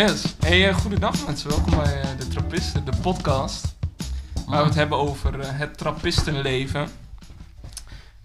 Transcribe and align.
Yes. 0.00 0.34
Hey, 0.38 0.68
uh, 0.68 0.74
goedendag 0.74 1.26
mensen. 1.26 1.48
Welkom 1.48 1.76
bij 1.76 2.02
uh, 2.02 2.18
de 2.18 2.28
Trappisten, 2.28 2.84
de 2.84 2.96
podcast. 3.02 3.76
Waar 4.46 4.60
we 4.60 4.66
het 4.66 4.74
hebben 4.74 4.98
over 4.98 5.38
uh, 5.38 5.44
het 5.46 5.78
trappistenleven. 5.78 6.88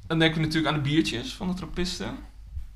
Dan 0.07 0.19
denken 0.19 0.39
we 0.39 0.45
natuurlijk 0.45 0.75
aan 0.75 0.83
de 0.83 0.89
biertjes 0.89 1.33
van 1.33 1.47
de 1.47 1.53
trappisten. 1.53 2.17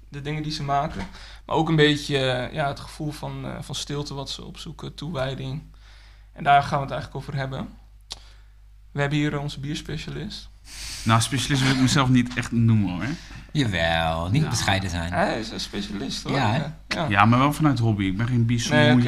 De 0.10 0.22
dingen 0.22 0.44
die 0.44 0.52
ze 0.52 0.64
maken. 0.64 1.08
Maar 1.46 1.56
ook 1.56 1.70
een 1.70 1.76
beetje 1.76 2.50
ja, 2.52 2.68
het 2.68 2.80
gevoel 2.80 3.12
van, 3.12 3.46
van 3.62 3.76
stilte 3.76 4.14
wat 4.14 4.30
ze 4.30 4.44
opzoeken, 4.44 4.96
toewijding. 4.96 5.62
En 6.34 6.44
daar 6.44 6.64
gaan 6.64 6.78
we 6.78 6.84
het 6.84 6.94
eigenlijk 6.94 7.22
over 7.22 7.36
hebben. 7.36 7.70
We 8.92 9.00
hebben 9.00 9.18
hier 9.18 9.40
onze 9.40 9.60
bierspecialist. 9.60 10.50
Nou, 11.04 11.22
specialist 11.22 11.62
wil 11.64 11.72
ik 11.72 11.80
mezelf 11.80 12.10
niet 12.10 12.34
echt 12.34 12.52
noemen 12.52 12.90
hoor. 12.90 13.06
Jawel, 13.52 14.30
niet 14.30 14.50
bescheiden 14.50 14.90
zijn. 14.90 15.14
Hij 15.14 15.40
is 15.40 15.50
een 15.50 15.60
specialist 15.60 16.24
hoor. 16.24 16.36
Ja, 16.36 16.78
ja. 16.88 17.06
ja, 17.10 17.26
maar 17.26 17.40
wel 17.40 17.54
vanuit 17.54 17.80
hobby. 17.80 18.04
Ik 18.04 18.18
ben 18.18 18.28
geen 18.28 18.46
biersommelier. 18.46 19.04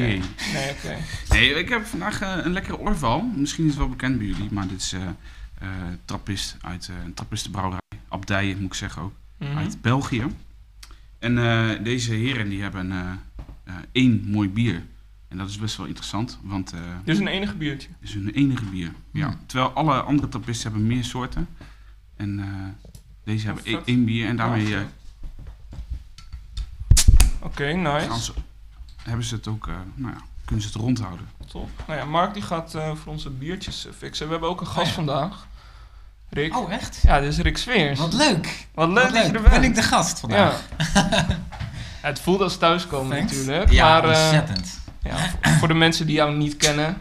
Nee, 0.52 0.70
oké. 0.70 0.96
Nee, 1.28 1.54
ik 1.54 1.68
heb 1.68 1.86
vandaag 1.86 2.22
uh, 2.22 2.36
een 2.42 2.52
lekkere 2.52 2.78
orval. 2.78 3.20
Misschien 3.20 3.64
is 3.64 3.70
het 3.70 3.78
wel 3.78 3.88
bekend 3.88 4.18
bij 4.18 4.26
jullie, 4.26 4.48
maar 4.50 4.68
dit 4.68 4.80
is 4.80 4.92
uh, 4.92 5.00
uh, 5.00 5.68
trappist 6.04 6.56
uit 6.60 6.90
een 7.04 7.14
trappistenbrouwerij. 7.14 7.80
Abdijen 8.08 8.56
moet 8.56 8.66
ik 8.66 8.74
zeggen 8.74 9.02
ook. 9.02 9.12
Mm 9.38 9.46
-hmm. 9.46 9.56
Uit 9.56 9.80
België. 9.80 10.26
En 11.18 11.34
deze 11.82 12.12
heren 12.12 12.48
die 12.48 12.62
hebben 12.62 13.20
één 13.92 14.24
mooi 14.26 14.48
bier. 14.48 14.82
En 15.32 15.38
dat 15.38 15.48
is 15.48 15.58
best 15.58 15.76
wel 15.76 15.86
interessant, 15.86 16.38
want... 16.42 16.74
Uh, 16.74 16.80
dus 17.04 17.18
een 17.18 17.26
enige 17.26 17.54
biertje? 17.54 17.88
Dus 18.00 18.14
een 18.14 18.30
enige 18.34 18.64
bier, 18.64 18.92
ja. 19.12 19.26
Hmm. 19.26 19.38
Terwijl 19.46 19.70
alle 19.70 20.00
andere 20.00 20.28
trappisten 20.28 20.70
hebben 20.70 20.88
meer 20.88 21.04
soorten. 21.04 21.48
En 22.16 22.38
uh, 22.38 22.46
deze 23.24 23.46
hebben 23.46 23.64
één, 23.64 23.82
één 23.84 24.04
bier 24.04 24.28
en 24.28 24.36
daarmee... 24.36 24.66
Uh, 24.66 24.80
Oké, 27.40 27.46
okay, 27.46 27.72
nice. 27.72 28.22
Ze, 28.22 28.32
hebben 29.02 29.24
ze 29.24 29.34
het 29.34 29.48
ook, 29.48 29.66
nou 29.94 30.14
ja, 30.14 30.20
kunnen 30.44 30.64
ze 30.64 30.70
het 30.72 30.80
rondhouden. 30.80 31.28
Top. 31.46 31.70
Nou 31.86 31.98
ja, 31.98 32.04
Mark 32.04 32.34
die 32.34 32.42
gaat 32.42 32.70
voor 32.70 33.12
onze 33.12 33.30
biertjes 33.30 33.86
fixen. 33.98 34.26
We 34.26 34.32
hebben 34.32 34.50
ook 34.50 34.60
een 34.60 34.66
gast 34.66 34.80
oh 34.80 34.86
ja. 34.86 34.92
vandaag. 34.92 35.46
Rick. 36.28 36.56
Oh, 36.56 36.72
echt? 36.72 37.00
Ja, 37.02 37.20
dit 37.20 37.32
is 37.32 37.38
Rick 37.38 37.58
Sveers. 37.58 37.98
Wat 37.98 38.12
leuk. 38.12 38.66
Wat 38.74 38.88
leuk, 38.88 39.02
Wat 39.02 39.12
dat 39.12 39.12
leuk. 39.12 39.22
je 39.22 39.36
er 39.36 39.42
bent. 39.42 39.54
Ben 39.54 39.64
ik 39.64 39.74
de 39.74 39.82
gast 39.82 40.20
vandaag? 40.20 40.62
Ja. 40.78 41.08
het 42.08 42.20
voelt 42.20 42.40
als 42.40 42.56
thuiskomen 42.56 43.16
Thanks. 43.16 43.32
natuurlijk. 43.32 43.70
Ja, 43.70 44.00
maar, 44.00 44.08
ontzettend. 44.08 44.81
Ja, 45.02 45.16
voor 45.58 45.68
de 45.68 45.74
mensen 45.74 46.06
die 46.06 46.14
jou 46.14 46.36
niet 46.36 46.56
kennen, 46.56 46.96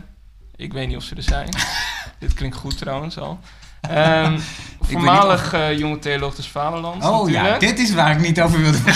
ik 0.55 0.73
weet 0.73 0.88
niet 0.88 0.97
of 0.97 1.03
ze 1.03 1.16
er 1.16 1.23
zijn. 1.23 1.49
Dit 2.19 2.33
klinkt 2.33 2.55
goed 2.55 2.77
trouwens 2.77 3.17
al. 3.17 3.39
Um, 3.91 4.39
voormalig 4.80 5.53
uh, 5.53 5.77
jonge 5.77 5.99
theoloog 5.99 6.35
des 6.35 6.47
Vaderlands. 6.47 7.05
Oh 7.05 7.25
natuurlijk. 7.25 7.61
ja, 7.61 7.67
dit 7.67 7.79
is 7.79 7.94
waar 7.94 8.11
ik 8.11 8.19
niet 8.19 8.41
over 8.41 8.61
wilde 8.61 8.77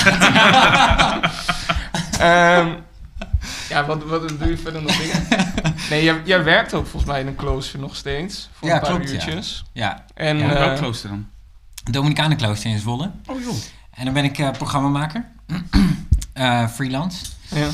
um, 2.21 2.83
ja, 3.69 3.85
wat, 3.85 4.03
wat 4.03 4.39
doe 4.39 4.49
je 4.49 4.57
verder 4.57 4.81
nog 4.81 4.97
dingen? 4.97 5.27
Nee, 5.89 6.03
jij, 6.03 6.21
jij, 6.25 6.43
werkt 6.43 6.73
ook 6.73 6.87
volgens 6.87 7.11
mij 7.11 7.21
in 7.21 7.27
een 7.27 7.35
klooster 7.35 7.79
nog 7.79 7.95
steeds. 7.95 8.49
Voor 8.53 8.67
ja, 8.67 8.73
een 8.73 8.81
paar 8.81 8.89
klopt, 8.89 9.11
uurtjes. 9.11 9.63
Ja. 9.73 9.85
ja. 9.85 10.05
En, 10.13 10.37
ja, 10.37 10.45
uh, 10.45 10.51
welk 10.51 10.77
klooster 10.77 11.09
dan? 11.09 11.27
Dominicanenklooster 11.91 12.69
in 12.69 12.79
Zwolle. 12.79 13.11
Oh 13.25 13.41
joh. 13.41 13.55
En 13.93 14.05
dan 14.05 14.13
ben 14.13 14.23
ik 14.23 14.37
uh, 14.37 14.51
programmamaker. 14.51 15.25
freelance. 16.75 17.25
Ja. 17.47 17.67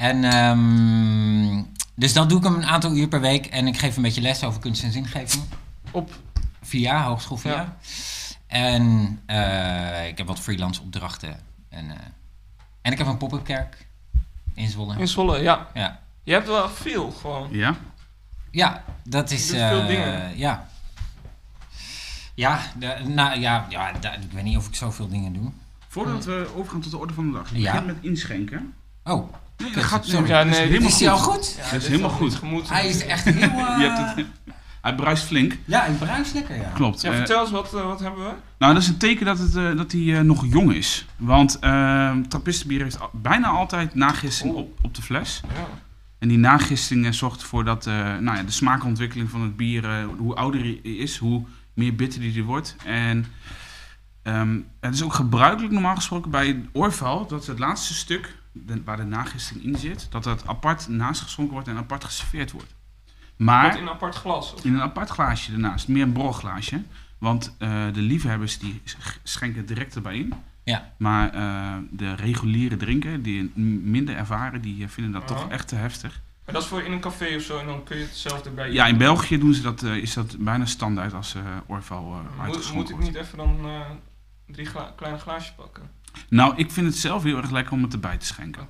En 0.00 0.36
um, 0.36 1.72
dus 1.94 2.12
dat 2.12 2.28
doe 2.28 2.38
ik 2.38 2.44
een 2.44 2.64
aantal 2.64 2.96
uur 2.96 3.08
per 3.08 3.20
week. 3.20 3.46
En 3.46 3.66
ik 3.66 3.78
geef 3.78 3.96
een 3.96 4.02
beetje 4.02 4.20
les 4.20 4.44
over 4.44 4.60
kunst 4.60 4.82
en 4.82 4.92
zingeving. 4.92 5.44
Op? 5.90 6.10
Via, 6.62 7.04
hogeschool 7.04 7.36
via. 7.36 7.52
Ja. 7.52 7.76
En 8.46 8.82
uh, 9.26 10.06
ik 10.06 10.18
heb 10.18 10.26
wat 10.26 10.40
freelance 10.40 10.82
opdrachten. 10.82 11.40
En, 11.68 11.84
uh, 11.84 11.92
en 12.82 12.92
ik 12.92 12.98
heb 12.98 13.06
een 13.06 13.16
pop-up 13.16 13.44
kerk 13.44 13.86
in 14.54 14.68
Zwolle. 14.68 14.98
In 14.98 15.08
Zwolle, 15.08 15.42
ja. 15.42 15.68
ja. 15.74 16.00
Je 16.22 16.32
hebt 16.32 16.46
wel 16.46 16.68
veel 16.68 17.10
gewoon. 17.10 17.48
Ja? 17.50 17.76
Ja, 18.50 18.84
dat 19.04 19.30
is... 19.30 19.48
Doet 19.48 19.58
veel 19.58 19.86
dingen. 19.86 20.38
Ja. 20.38 20.68
Ja, 22.34 22.60
de, 22.78 22.96
nou, 23.06 23.40
ja, 23.40 23.66
ja 23.68 23.92
de, 23.92 24.08
ik 24.08 24.32
weet 24.32 24.44
niet 24.44 24.56
of 24.56 24.66
ik 24.66 24.74
zoveel 24.74 25.08
dingen 25.08 25.32
doe. 25.32 25.50
Voordat 25.88 26.24
we 26.24 26.50
overgaan 26.54 26.80
tot 26.80 26.90
de 26.90 26.98
orde 26.98 27.14
van 27.14 27.26
de 27.26 27.32
dag. 27.32 27.50
Je 27.50 27.58
ja. 27.58 27.70
begint 27.72 27.86
met 27.86 28.04
inschenken. 28.04 28.74
Oh. 29.04 29.32
Nee, 29.60 29.72
dat 29.72 29.84
gaat 29.84 30.06
Sorry. 30.06 30.28
Ja, 30.28 30.42
nee, 30.42 30.68
is 30.68 31.00
hij 31.00 31.10
al 31.10 31.18
goed? 31.18 31.54
Ja, 31.56 31.70
dat 31.70 31.82
is 31.82 31.88
helemaal 31.88 32.10
goed. 32.10 32.34
Gemoed, 32.34 32.68
hij 32.68 32.88
is 32.88 33.04
echt 33.04 33.24
heel... 33.24 33.48
Uh... 33.48 33.76
Je 33.80 33.88
hebt 33.88 34.16
het, 34.16 34.26
hij 34.80 34.94
bruist 34.94 35.24
flink. 35.24 35.58
Ja, 35.64 35.80
hij 35.80 35.94
bruist 35.94 36.34
lekker, 36.34 36.56
ja. 36.56 36.70
Klopt. 36.74 37.00
Ja, 37.00 37.12
vertel 37.12 37.40
eens, 37.40 37.50
wat, 37.50 37.74
uh, 37.74 37.84
wat 37.84 38.00
hebben 38.00 38.24
we? 38.24 38.30
Nou, 38.58 38.74
dat 38.74 38.82
is 38.82 38.88
een 38.88 38.96
teken 38.96 39.26
dat, 39.26 39.38
het, 39.38 39.54
uh, 39.54 39.76
dat 39.76 39.92
hij 39.92 40.00
uh, 40.00 40.20
nog 40.20 40.46
jong 40.50 40.72
is. 40.72 41.06
Want 41.16 41.58
trappistenbier 42.28 42.82
heeft 42.82 42.98
bijna 43.12 43.48
altijd 43.48 43.94
nagisting 43.94 44.52
oh. 44.52 44.58
op, 44.58 44.78
op 44.82 44.94
de 44.94 45.02
fles. 45.02 45.40
Ja. 45.54 45.66
En 46.18 46.28
die 46.28 46.38
nagisting 46.38 47.14
zorgt 47.14 47.40
ervoor 47.40 47.64
dat 47.64 47.84
nou 47.84 48.36
ja, 48.36 48.42
de 48.42 48.52
smaakontwikkeling 48.52 49.30
van 49.30 49.42
het 49.42 49.56
bier, 49.56 50.04
hoe 50.18 50.34
ouder 50.34 50.60
hij 50.60 50.80
is, 50.82 51.16
hoe 51.16 51.44
meer 51.74 51.94
bitter 51.94 52.20
die 52.20 52.44
wordt. 52.44 52.76
En 52.84 53.26
um, 54.22 54.66
het 54.80 54.94
is 54.94 55.02
ook 55.02 55.14
gebruikelijk 55.14 55.72
normaal 55.72 55.94
gesproken 55.94 56.30
bij 56.30 56.64
oorval, 56.72 57.26
dat 57.26 57.40
is 57.40 57.46
het 57.46 57.58
laatste 57.58 57.94
stuk 57.94 58.34
de, 58.52 58.82
waar 58.84 58.96
de 58.96 59.04
nagisting 59.04 59.62
in 59.62 59.76
zit, 59.76 60.06
dat 60.10 60.24
dat 60.24 60.46
apart 60.46 60.88
naast 60.88 61.20
geschonken 61.20 61.52
wordt 61.52 61.68
en 61.68 61.76
apart 61.76 62.04
geserveerd 62.04 62.50
wordt. 62.52 62.74
Maar 63.40 63.62
Wordt 63.62 63.76
in 63.76 63.82
een 63.82 63.92
apart 63.92 64.14
glas? 64.14 64.54
Of? 64.54 64.64
in 64.64 64.74
een 64.74 64.80
apart 64.80 65.08
glaasje 65.08 65.52
ernaast, 65.52 65.88
meer 65.88 66.02
een 66.02 66.12
borrelglaasje. 66.12 66.82
Want 67.18 67.56
uh, 67.58 67.92
de 67.92 68.00
liefhebbers 68.00 68.58
die 68.58 68.82
schenken 69.22 69.66
direct 69.66 69.94
erbij 69.94 70.16
in. 70.16 70.32
Ja. 70.64 70.92
Maar 70.96 71.34
uh, 71.34 71.74
de 71.90 72.14
reguliere 72.14 72.76
drinken, 72.76 73.22
die 73.22 73.52
minder 73.54 74.16
ervaren, 74.16 74.60
die 74.60 74.88
vinden 74.88 75.12
dat 75.12 75.22
uh 75.22 75.28
-huh. 75.28 75.38
toch 75.38 75.50
echt 75.50 75.68
te 75.68 75.74
heftig. 75.74 76.20
Maar 76.44 76.54
dat 76.54 76.62
is 76.62 76.68
voor 76.68 76.82
in 76.82 76.92
een 76.92 77.00
café 77.00 77.36
of 77.36 77.42
zo 77.42 77.58
en 77.58 77.66
dan 77.66 77.84
kun 77.84 77.96
je 77.96 78.02
het 78.02 78.16
zelf 78.16 78.44
erbij 78.44 78.72
Ja, 78.72 78.86
in 78.86 78.98
België 78.98 79.38
doen 79.38 79.54
ze 79.54 79.62
dat, 79.62 79.82
uh, 79.82 79.96
is 79.96 80.14
dat 80.14 80.36
bijna 80.38 80.66
standaard 80.66 81.12
als 81.12 81.34
uh, 81.34 81.42
Orval 81.66 82.22
uh, 82.38 82.46
moet, 82.46 82.72
moet 82.72 82.90
ik 82.90 82.98
niet 82.98 83.14
even 83.14 83.38
dan 83.38 83.68
drie 84.46 84.66
gla 84.66 84.92
kleine 84.96 85.18
glaasjes 85.18 85.54
pakken? 85.54 85.90
Nou, 86.28 86.56
ik 86.56 86.70
vind 86.70 86.86
het 86.86 86.96
zelf 86.96 87.22
heel 87.22 87.36
erg 87.36 87.50
lekker 87.50 87.72
om 87.72 87.82
het 87.82 87.92
erbij 87.92 88.16
te 88.16 88.26
schenken. 88.26 88.68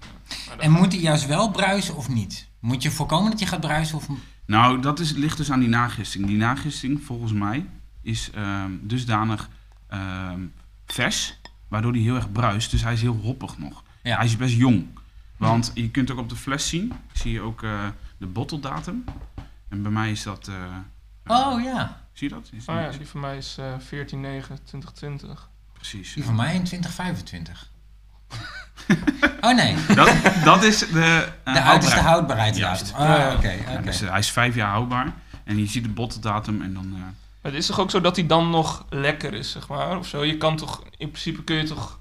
Okay. 0.53 0.59
En 0.59 0.71
moet 0.71 0.93
hij 0.93 1.01
juist 1.01 1.27
wel 1.27 1.51
bruisen 1.51 1.97
of 1.97 2.09
niet? 2.09 2.49
Moet 2.59 2.83
je 2.83 2.91
voorkomen 2.91 3.31
dat 3.31 3.41
je 3.41 3.47
gaat 3.47 3.61
bruisen 3.61 3.97
of... 3.97 4.09
Nou, 4.47 4.81
dat 4.81 4.99
is, 4.99 5.13
ligt 5.13 5.37
dus 5.37 5.51
aan 5.51 5.61
die 5.61 5.69
nagisting. 5.69 6.27
Die 6.27 6.37
nagisting, 6.37 7.03
volgens 7.03 7.33
mij, 7.33 7.67
is 8.03 8.31
um, 8.37 8.81
dusdanig 8.83 9.49
um, 9.91 10.53
vers, 10.87 11.41
waardoor 11.69 11.93
hij 11.93 12.01
heel 12.01 12.15
erg 12.15 12.33
bruist. 12.33 12.71
Dus 12.71 12.83
hij 12.83 12.93
is 12.93 13.01
heel 13.01 13.17
hoppig 13.23 13.59
nog. 13.59 13.83
Ja. 14.03 14.17
Hij 14.17 14.25
is 14.25 14.37
best 14.37 14.57
jong. 14.57 14.87
Want 15.37 15.71
je 15.75 15.91
kunt 15.91 16.11
ook 16.11 16.19
op 16.19 16.29
de 16.29 16.37
fles 16.37 16.69
zien, 16.69 16.93
zie 17.13 17.33
je 17.33 17.41
ook 17.41 17.63
uh, 17.63 17.87
de 18.19 18.27
botteldatum. 18.27 19.05
En 19.69 19.83
bij 19.83 19.93
mij 19.93 20.11
is 20.11 20.23
dat... 20.23 20.49
Uh, 20.49 20.77
oh 21.27 21.63
ja. 21.63 22.07
Zie 22.13 22.29
je 22.29 22.35
dat? 22.35 22.51
Is 22.53 22.67
oh 22.67 22.75
ja, 22.75 22.91
die 22.91 23.07
van 23.07 23.21
mij 23.21 23.37
is 23.37 23.57
uh, 23.61 23.75
14-9-2020. 25.15 25.50
Precies. 25.81 26.13
Die 26.13 26.25
van 26.25 26.35
mij 26.35 26.55
in 26.55 26.65
2025. 26.65 27.71
oh 29.41 29.55
nee. 29.55 29.75
Dat, 29.95 30.13
dat 30.45 30.63
is 30.63 30.79
de 30.79 31.29
uh, 31.45 31.55
De 31.55 31.63
oudste 31.63 32.01
houdbaarheidsdatum. 32.01 32.87
Ja. 32.99 33.29
Oh, 33.29 33.35
oké. 33.35 33.37
Okay, 33.37 33.59
okay. 33.59 33.75
ja, 33.75 33.81
dus, 33.81 34.01
hij 34.01 34.19
is 34.19 34.31
vijf 34.31 34.55
jaar 34.55 34.71
houdbaar. 34.71 35.13
En 35.45 35.59
je 35.59 35.67
ziet 35.67 35.83
de 35.83 35.89
botteldatum 35.89 36.63
en 36.63 36.75
dan... 36.75 36.91
Maar 36.91 37.53
het 37.53 37.61
is 37.61 37.67
toch 37.67 37.81
ook 37.81 37.91
zo 37.91 38.01
dat 38.01 38.17
hij 38.17 38.27
dan 38.27 38.51
nog 38.51 38.87
lekker 38.91 39.35
is, 39.35 39.51
zeg 39.51 39.69
maar, 39.69 39.99
of 39.99 40.07
zo? 40.07 40.25
Je 40.25 40.37
kan 40.37 40.57
toch, 40.57 40.83
in 40.97 41.11
principe 41.11 41.45
kun 41.45 41.57
je 41.57 41.63
toch 41.63 41.99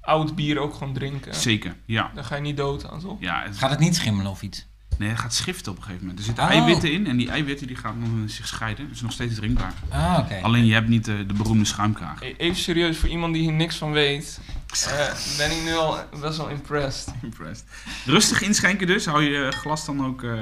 oud 0.00 0.34
bier 0.34 0.58
ook 0.58 0.74
gewoon 0.74 0.92
drinken. 0.92 1.34
Zeker, 1.34 1.76
ja. 1.84 2.10
Daar 2.14 2.24
ga 2.24 2.34
je 2.34 2.40
niet 2.40 2.56
dood 2.56 2.90
aan, 2.90 3.00
toch? 3.00 3.16
Ja, 3.20 3.42
het... 3.42 3.58
Gaat 3.58 3.70
het 3.70 3.78
niet 3.78 3.96
schimmelen 3.96 4.30
of 4.30 4.42
iets? 4.42 4.66
Nee, 4.98 5.08
het 5.08 5.18
gaat 5.18 5.34
schiften 5.34 5.72
op 5.72 5.76
een 5.78 5.82
gegeven 5.84 6.02
moment. 6.06 6.18
Er 6.20 6.24
zitten 6.26 6.44
Oh. 6.44 6.50
eiwitten 6.50 6.92
in 6.92 7.06
en 7.06 7.16
die 7.16 7.30
eiwitten 7.30 7.66
die 7.66 7.76
gaan 7.76 8.00
dan 8.00 8.28
zich 8.28 8.46
scheiden. 8.46 8.84
Het 8.84 8.94
is 8.94 9.00
nog 9.00 9.12
steeds 9.12 9.34
drinkbaar. 9.34 9.74
Ah, 9.88 10.18
oké. 10.18 10.40
Alleen 10.42 10.64
je 10.66 10.72
hebt 10.72 10.88
niet 10.88 11.04
de, 11.04 11.26
de 11.26 11.34
beroemde 11.34 11.64
schuimkraag. 11.64 12.22
E- 12.22 12.34
Even 12.36 12.56
serieus, 12.62 12.98
voor 12.98 13.08
iemand 13.08 13.34
die 13.34 13.42
hier 13.42 13.52
niks 13.52 13.76
van 13.76 13.92
weet, 13.92 14.40
uh, 14.86 15.12
ben 15.38 15.50
ik 15.56 15.62
nu 15.64 15.74
al 15.74 15.98
best 16.20 16.36
wel 16.36 16.48
impressed. 16.48 17.14
Impressed. 17.22 17.66
Rustig 18.04 18.40
inschenken 18.42 18.86
dus. 18.86 19.06
Hou 19.06 19.22
je 19.22 19.50
glas 19.52 19.84
dan 19.84 20.04
ook 20.06 20.22
uh, 20.22 20.40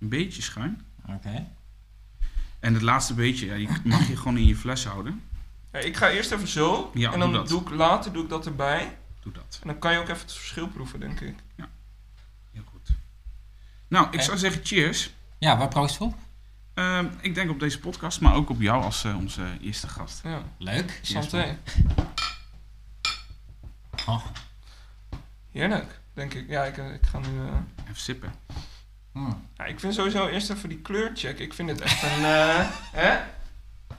een 0.00 0.08
beetje 0.08 0.42
schuin. 0.42 0.84
Oké. 1.08 1.46
En 2.60 2.74
het 2.74 2.82
laatste 2.82 3.14
beetje, 3.14 3.46
ja, 3.46 3.54
die 3.56 3.68
mag 3.84 4.08
je 4.08 4.16
gewoon 4.16 4.36
in 4.36 4.46
je 4.46 4.56
fles 4.56 4.84
houden. 4.84 5.22
Ja, 5.72 5.78
ik 5.78 5.96
ga 5.96 6.10
eerst 6.10 6.30
even 6.32 6.48
zo. 6.48 6.90
Ja, 6.94 7.12
en 7.12 7.18
dan 7.18 7.30
doe 7.30 7.38
dat. 7.40 7.48
doe 7.48 7.60
ik 7.60 7.70
later 7.70 8.12
doe 8.12 8.22
ik 8.22 8.28
dat 8.28 8.46
erbij. 8.46 8.96
Doe 9.20 9.32
dat. 9.32 9.58
En 9.62 9.68
dan 9.68 9.78
kan 9.78 9.92
je 9.92 9.98
ook 9.98 10.08
even 10.08 10.20
het 10.22 10.32
verschil 10.32 10.68
proeven, 10.68 11.00
denk 11.00 11.20
ik. 11.20 11.34
Goed. 11.56 11.66
Nou, 13.88 14.06
ik 14.10 14.20
zou 14.20 14.38
zeggen 14.38 14.60
cheers. 14.64 15.10
Ja, 15.38 15.56
waar 15.56 15.68
proost 15.68 16.00
op? 16.00 16.14
Uh, 16.74 17.00
ik 17.20 17.34
denk 17.34 17.50
op 17.50 17.60
deze 17.60 17.80
podcast, 17.80 18.20
maar 18.20 18.34
ook 18.34 18.50
op 18.50 18.60
jou 18.60 18.82
als 18.82 19.04
uh, 19.04 19.16
onze 19.16 19.42
eerste 19.60 19.88
gast. 19.88 20.20
Ja. 20.24 20.42
Leuk. 20.58 20.98
Santé. 21.02 21.58
Oh. 24.06 24.24
Heerlijk, 25.52 26.00
denk 26.14 26.34
ik. 26.34 26.48
Ja, 26.48 26.64
ik, 26.64 26.76
ik 26.76 27.06
ga 27.10 27.18
nu... 27.18 27.28
Uh... 27.28 27.52
Even 27.82 28.00
sippen. 28.00 28.32
Mm. 29.12 29.46
Ja, 29.56 29.64
ik 29.64 29.80
vind 29.80 29.94
sowieso 29.94 30.26
eerst 30.26 30.50
even 30.50 30.68
die 30.68 30.78
kleur 30.78 31.10
check. 31.14 31.38
Ik 31.38 31.54
vind 31.54 31.68
het 31.68 31.80
echt 31.80 32.02
een... 32.02 32.20
Uh, 32.20 32.66
hè? 33.02 33.18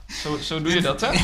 Zo, 0.07 0.37
zo 0.37 0.61
doe 0.61 0.73
je 0.73 0.81
dat, 0.81 1.01
hè? 1.01 1.11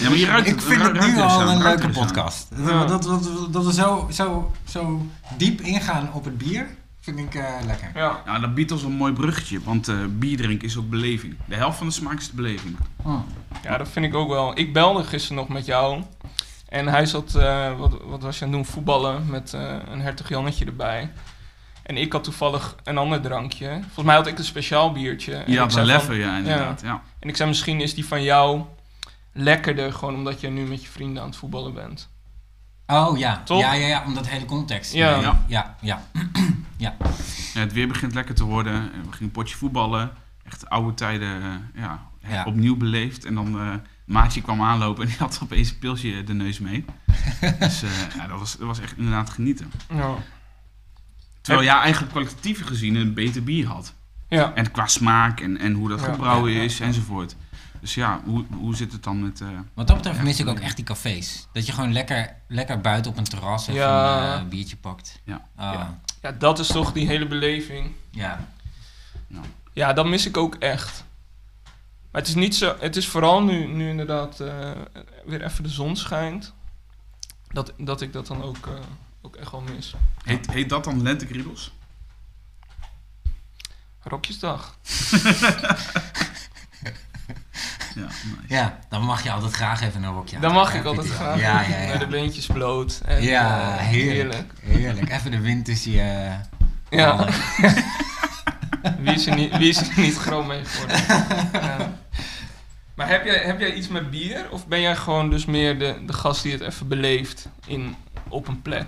Ja, 0.00 0.08
maar 0.08 0.18
je 0.18 0.26
ruikt 0.26 0.48
ik 0.48 0.60
vind 0.60 0.82
het 0.82 0.92
nu 0.92 1.18
al 1.20 1.48
een 1.48 1.62
leuke 1.62 1.88
podcast. 1.88 2.48
Ja. 2.56 2.84
Dat, 2.84 3.02
dat, 3.02 3.24
dat, 3.24 3.52
dat 3.52 3.64
we 3.64 3.72
zo, 3.72 4.08
zo, 4.12 4.52
zo 4.68 5.06
diep 5.36 5.60
ingaan 5.60 6.12
op 6.12 6.24
het 6.24 6.38
bier, 6.38 6.68
vind 7.14 7.18
ik 7.18 7.34
eh, 7.34 7.54
lekker. 7.66 7.90
Ja. 7.94 8.22
Ja, 8.26 8.38
dat 8.38 8.54
biedt 8.54 8.72
ons 8.72 8.82
een 8.82 8.92
mooi 8.92 9.12
bruggetje, 9.12 9.60
want 9.64 9.88
eh 9.88 9.96
bier 10.10 10.36
drinken 10.36 10.68
is 10.68 10.76
ook 10.76 10.88
beleving. 10.90 11.36
De 11.44 11.54
helft 11.54 11.78
van 11.78 11.86
de 11.86 11.92
smaak 11.92 12.18
is 12.18 12.30
de 12.30 12.36
beleving. 12.36 12.76
Mm. 13.04 13.24
ja, 13.62 13.76
dat 13.78 13.88
vind 13.88 14.04
ik 14.06 14.14
ook 14.14 14.28
wel. 14.28 14.58
Ik 14.58 14.72
belde 14.72 15.04
gisteren 15.04 15.36
nog 15.36 15.48
met 15.48 15.66
jou. 15.66 16.02
En 16.68 16.86
hij 16.88 17.06
zat, 17.06 17.34
eh, 17.34 17.78
wat, 17.78 17.96
wat 18.04 18.22
was 18.22 18.38
je 18.38 18.44
aan 18.44 18.50
het 18.52 18.60
doen? 18.62 18.72
Voetballen 18.72 19.26
met 19.30 19.54
eh, 19.54 19.76
een 19.90 20.00
hertog 20.00 20.28
Jannetje 20.28 20.64
erbij. 20.64 21.10
En 21.82 21.96
ik 21.96 22.12
had 22.12 22.24
toevallig 22.24 22.76
een 22.84 22.98
ander 22.98 23.20
drankje. 23.20 23.68
Volgens 23.82 24.04
mij 24.06 24.14
had 24.14 24.26
ik 24.26 24.38
een 24.38 24.44
speciaal 24.44 24.92
biertje. 24.92 25.34
En 25.34 25.52
zei 25.72 25.90
een 25.92 26.00
van- 26.00 26.16
ja, 26.16 26.36
inderdaad. 26.36 26.80
Ja. 26.80 27.02
En 27.20 27.28
ik 27.28 27.36
zei 27.36 27.48
misschien 27.48 27.80
is 27.80 27.94
die 27.94 28.06
van 28.06 28.22
jou 28.22 28.62
lekkerder, 29.32 29.92
gewoon 29.92 30.14
omdat 30.14 30.40
je 30.40 30.48
nu 30.48 30.64
met 30.64 30.82
je 30.82 30.88
vrienden 30.88 31.22
aan 31.22 31.28
het 31.28 31.36
voetballen 31.38 31.74
bent. 31.74 32.08
Oh 32.86 33.18
ja. 33.18 33.42
Toch? 33.44 33.60
ja, 33.60 33.72
ja, 33.72 33.86
ja, 33.86 34.02
om 34.06 34.14
dat 34.14 34.28
hele 34.28 34.44
context. 34.44 34.92
Ja. 34.92 35.10
Nee, 35.14 35.20
Ja. 35.22 35.44
ja, 35.46 35.76
ja. 35.80 36.02
Ja, 36.78 36.94
het 37.54 37.72
weer 37.72 37.88
begint 37.88 38.14
lekker 38.14 38.34
te 38.34 38.44
worden. 38.44 38.72
En 38.74 38.90
We 38.90 38.92
gingen 39.10 39.18
een 39.20 39.30
potje 39.30 39.56
voetballen. 39.56 40.10
Echt 40.44 40.68
oude 40.68 40.94
tijden 40.94 41.42
eh, 41.42 41.82
ja, 41.82 42.06
Ja. 42.28 42.44
opnieuw 42.44 42.76
beleefd. 42.76 43.24
En 43.24 43.34
dan 43.34 43.58
eh 43.60 43.74
Maatje 44.04 44.40
kwam 44.42 44.62
aanlopen 44.62 45.02
en 45.02 45.08
die 45.08 45.18
had 45.18 45.40
opeens 45.42 45.70
een 45.70 45.78
pilsje 45.78 46.24
de 46.24 46.34
neus 46.34 46.58
mee. 46.58 46.84
dus 47.58 47.82
eh, 47.82 47.90
ja, 48.16 48.26
dat 48.26 48.38
was, 48.38 48.56
dat 48.56 48.66
was 48.66 48.80
echt 48.80 48.96
inderdaad 48.96 49.30
genieten. 49.30 49.72
Ja. 49.94 50.14
Terwijl 51.40 51.66
jij 51.66 51.76
eigenlijk 51.76 52.12
kwalitatief 52.12 52.64
gezien 52.66 52.94
een 52.94 53.14
beter 53.14 53.42
bier 53.44 53.66
had. 53.66 53.94
Ja. 54.28 54.52
En 54.54 54.70
qua 54.70 54.86
smaak 54.86 55.40
en, 55.40 55.58
en 55.58 55.72
hoe 55.72 55.88
dat 55.88 56.00
Ja, 56.00 56.06
gebrouwen 56.06 56.50
ja, 56.52 56.56
ja, 56.58 56.64
is 56.64 56.78
ja. 56.78 56.84
enzovoort. 56.84 57.36
Dus 57.86 57.94
ja, 57.94 58.20
hoe, 58.24 58.44
hoe 58.58 58.76
zit 58.76 58.92
het 58.92 59.02
dan 59.02 59.22
met... 59.22 59.40
eh, 59.40 59.48
Wat 59.74 59.86
dat 59.86 59.96
betreft 59.96 60.16
Ja, 60.18 60.22
mis 60.24 60.40
ik 60.40 60.46
ook 60.48 60.58
echt 60.58 60.76
die 60.76 60.84
cafés. 60.84 61.46
Dat 61.52 61.66
je 61.66 61.72
gewoon 61.72 61.92
lekker, 61.92 62.34
lekker 62.48 62.80
buiten 62.80 63.10
op 63.10 63.16
een 63.16 63.24
terras 63.24 63.62
even 63.66 63.80
Ja. 63.80 64.34
een 64.34 64.42
eh, 64.42 64.48
biertje 64.48 64.76
pakt. 64.76 65.20
Ja. 65.24 65.48
Ah, 65.56 65.72
Ja. 65.72 66.00
ja, 66.22 66.32
dat 66.32 66.58
is 66.58 66.66
toch 66.66 66.92
die 66.92 67.06
hele 67.06 67.26
beleving. 67.26 67.92
ja. 68.10 68.48
Ja, 69.72 69.92
dat 69.92 70.06
mis 70.06 70.26
ik 70.26 70.36
ook 70.36 70.54
echt. 70.54 71.04
Maar 72.10 72.20
het 72.20 72.28
is 72.28 72.34
niet 72.34 72.54
zo. 72.54 72.76
Het 72.80 72.96
is 72.96 73.08
vooral 73.08 73.42
nu, 73.42 73.66
nu 73.66 73.88
inderdaad 73.88 74.40
eh, 74.40 74.70
weer 75.24 75.42
even 75.44 75.62
de 75.62 75.68
zon 75.68 75.96
schijnt. 75.96 76.52
Dat, 77.48 77.72
dat 77.78 78.00
ik 78.00 78.12
dat 78.12 78.26
dan 78.26 78.42
ook, 78.42 78.66
eh, 78.66 78.72
ook 79.22 79.36
echt 79.36 79.50
wel 79.50 79.60
mis. 79.74 79.94
heet, 80.24 80.50
heet 80.50 80.68
dat 80.68 80.84
dan 80.84 81.02
lentekriebels? 81.02 81.72
Rokjesdag. 84.02 84.76
Ja, 87.96 88.02
nice. 88.02 88.54
Ja, 88.54 88.78
dan 88.88 89.02
mag 89.02 89.22
je 89.22 89.30
altijd 89.30 89.52
graag 89.52 89.82
even 89.82 90.02
een 90.02 90.12
rokje 90.12 90.38
Dan 90.38 90.52
mag 90.52 90.74
ik 90.74 90.84
altijd 90.84 91.10
graag. 91.10 91.40
Ja, 91.40 91.60
ja, 91.60 91.82
ja. 91.82 91.88
Met 91.88 92.00
de 92.00 92.06
beentjes 92.06 92.46
bloot. 92.46 93.00
En, 93.04 93.22
Ja, 93.22 93.78
eh, 93.78 93.84
heerlijk. 93.84 94.52
Heerlijk. 94.60 95.10
Even 95.10 95.30
de 95.30 95.40
wind 95.40 95.64
tussen 95.64 95.92
je... 95.92 96.30
Ja, 96.90 97.16
ballen. 97.16 97.34
wie 99.04 99.14
is, 99.14 99.26
er 99.26 99.34
niet, 99.34 99.56
wie 99.56 99.68
is 99.68 99.80
er 99.80 100.00
niet 100.00 100.16
groot 100.16 100.46
mee 100.46 100.64
geworden? 100.64 101.04
Ja. 101.52 101.92
Maar 102.94 103.08
heb 103.08 103.24
jij, 103.24 103.38
heb 103.38 103.60
jij 103.60 103.72
iets 103.74 103.88
met 103.88 104.10
bier? 104.10 104.50
Of 104.50 104.66
ben 104.66 104.80
jij 104.80 104.96
gewoon 104.96 105.30
dus 105.30 105.44
meer 105.44 105.78
de, 105.78 106.02
de 106.06 106.12
gast 106.12 106.42
die 106.42 106.52
het 106.52 106.60
even 106.60 106.88
beleeft 106.88 107.48
in, 107.66 107.96
op 108.28 108.48
een 108.48 108.62
plek? 108.62 108.86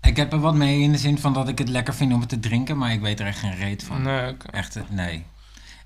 Ik 0.00 0.16
heb 0.16 0.32
er 0.32 0.40
wat 0.40 0.54
mee 0.54 0.80
in 0.80 0.92
de 0.92 0.98
zin 0.98 1.18
van 1.18 1.32
dat 1.32 1.48
ik 1.48 1.58
het 1.58 1.68
lekker 1.68 1.94
vind 1.94 2.12
om 2.12 2.20
het 2.20 2.28
te 2.28 2.40
drinken, 2.40 2.78
maar 2.78 2.92
ik 2.92 3.00
weet 3.00 3.20
er 3.20 3.26
echt 3.26 3.38
geen 3.38 3.56
reet 3.56 3.84
van. 3.84 4.02
Nee, 4.02 4.28
oké. 4.28 4.50
Echt, 4.50 4.76
eh, 4.76 4.82
nee. 4.88 5.24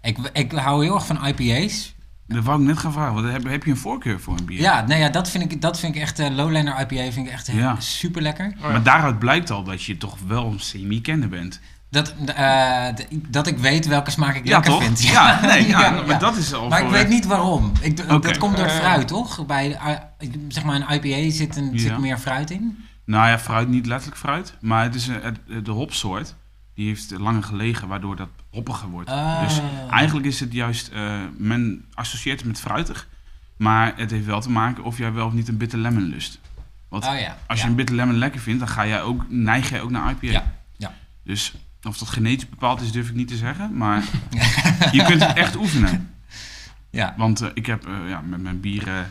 Ik, 0.03 0.19
ik 0.33 0.53
hou 0.53 0.85
heel 0.85 0.95
erg 0.95 1.07
van 1.07 1.27
IPA's. 1.27 1.95
Dat 2.33 2.45
wou 2.45 2.61
ik 2.61 2.67
net 2.67 2.79
gaan 2.79 2.93
vragen. 2.93 3.15
want 3.15 3.33
Heb, 3.33 3.45
heb 3.49 3.65
je 3.65 3.71
een 3.71 3.77
voorkeur 3.77 4.21
voor 4.21 4.39
een 4.39 4.45
bier? 4.45 4.61
Ja, 4.61 4.85
nee, 4.87 4.99
ja 4.99 5.09
dat, 5.09 5.31
vind 5.31 5.53
ik, 5.53 5.61
dat 5.61 5.79
vind 5.79 5.95
ik 5.95 6.01
echt... 6.03 6.19
eh, 6.19 6.31
Lowlander 6.31 6.81
IPA 6.81 7.13
vind 7.13 7.27
ik 7.27 7.33
echt 7.33 7.47
Ja. 7.53 7.77
super 7.81 8.23
lekker. 8.23 8.47
Oh 8.57 8.61
ja. 8.63 8.69
Maar 8.71 8.83
daaruit 8.83 9.19
blijkt 9.19 9.51
al 9.51 9.63
dat 9.65 9.83
je 9.83 9.97
toch 9.97 10.17
wel 10.27 10.47
een 10.47 10.61
semi-kenner 10.61 11.29
bent. 11.29 11.61
Dat, 11.91 12.15
eh, 12.35 12.87
dat 13.29 13.47
ik 13.47 13.59
weet 13.59 13.87
welke 13.87 14.11
smaak 14.11 14.35
ik 14.37 14.45
Ja, 14.47 14.51
lekker 14.55 14.73
toch? 14.73 14.83
vind. 14.83 15.03
Ja, 15.03 15.41
nee, 15.47 15.67
ja, 15.69 15.81
Ja, 15.81 16.03
maar 16.07 16.19
dat 16.19 16.37
is 16.37 16.53
al 16.55 16.69
Maar 16.69 16.83
ik 16.83 16.89
weet 16.91 17.09
niet 17.09 17.25
waarom. 17.27 17.73
Ik. 17.81 18.07
Dat 18.23 18.39
komt 18.39 18.57
door 18.57 18.67
Eh. 18.67 18.75
fruit, 18.77 19.09
toch? 19.09 19.47
Bij 19.47 19.75
eh, 19.77 20.29
zeg 20.49 20.65
maar 20.65 20.75
een 20.75 20.95
IPA 21.05 21.31
zit, 21.31 21.57
een, 21.57 21.71
Ja. 21.73 21.79
zit 21.79 21.99
meer 21.99 22.19
fruit 22.19 22.51
in. 22.51 22.85
Nou 23.05 23.29
ja, 23.29 23.39
fruit, 23.39 23.69
niet 23.69 23.87
letterlijk 23.87 24.21
fruit. 24.21 24.55
Maar 24.61 24.83
het 24.83 24.95
is 24.95 25.07
een, 25.07 25.65
de 25.65 25.71
hopsoort. 25.71 26.35
Die 26.75 26.87
heeft 26.87 27.11
langer 27.19 27.43
gelegen, 27.43 27.89
waardoor 27.89 28.17
dat 28.17 28.29
hoppiger 28.53 28.89
wordt. 28.89 29.11
Ah. 29.11 29.43
Dus 29.43 29.61
eigenlijk 29.91 30.27
is 30.27 30.41
het 30.41 30.53
juist... 30.53 30.89
eh, 30.89 31.21
men 31.37 31.85
associeert 31.95 32.39
het 32.39 32.49
met 32.49 32.61
fruitig. 32.61 33.09
Maar 33.57 33.93
het 33.97 34.11
heeft 34.11 34.25
wel 34.25 34.41
te 34.41 34.51
maken 34.51 34.85
of 34.85 34.99
jij 34.99 35.13
wel 35.13 35.27
of 35.27 35.33
niet 35.33 35.49
een 35.49 35.57
bitter 35.57 35.79
lemon 35.79 36.03
lust. 36.03 36.41
Want 36.89 37.05
Oh 37.07 37.19
ja. 37.19 37.37
als 37.47 37.59
ja. 37.59 37.65
je 37.65 37.71
een 37.71 37.77
bitter 37.77 37.95
lemon 37.95 38.17
lekker 38.17 38.41
vindt, 38.41 38.59
dan 38.59 38.69
ga 38.69 38.87
jij 38.87 39.03
ook, 39.03 39.25
neig 39.29 39.71
jij 39.71 39.81
ook 39.81 39.91
naar 39.91 40.11
IPA. 40.11 40.27
Ja, 40.27 40.53
ja. 40.77 40.95
Dus 41.25 41.55
of 41.83 41.99
dat 41.99 42.09
genetisch 42.09 42.49
bepaald 42.49 42.81
is, 42.81 42.93
durf 42.93 43.09
ik 43.09 43.15
niet 43.15 43.29
te 43.29 43.37
zeggen. 43.37 43.77
Maar 43.77 44.03
je 44.93 45.05
kunt 45.05 45.25
het 45.25 45.37
echt 45.37 45.57
oefenen. 45.57 46.11
Ja. 46.91 47.15
Want 47.17 47.41
eh, 47.41 47.49
ik 47.55 47.67
heb 47.67 47.87
eh, 47.87 47.93
ja, 48.09 48.21
met 48.21 48.43
mijn 48.43 48.61
bieren 48.61 49.11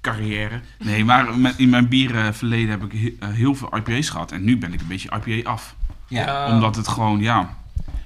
carrière. 0.00 0.60
Nee, 0.78 1.04
maar 1.04 1.38
met, 1.38 1.54
in 1.58 1.68
mijn 1.68 1.88
bierenverleden 1.88 2.70
heb 2.70 2.92
ik 2.92 2.92
he- 2.92 3.26
eh, 3.26 3.34
heel 3.34 3.54
veel 3.54 3.76
IPA's 3.76 4.08
gehad. 4.08 4.32
En 4.32 4.44
nu 4.44 4.58
ben 4.58 4.72
ik 4.72 4.80
een 4.80 4.86
beetje 4.86 5.20
IPA 5.24 5.50
af. 5.50 5.74
Ja. 6.08 6.52
Omdat 6.52 6.76
het 6.76 6.88
gewoon, 6.88 7.20
ja. 7.20 7.56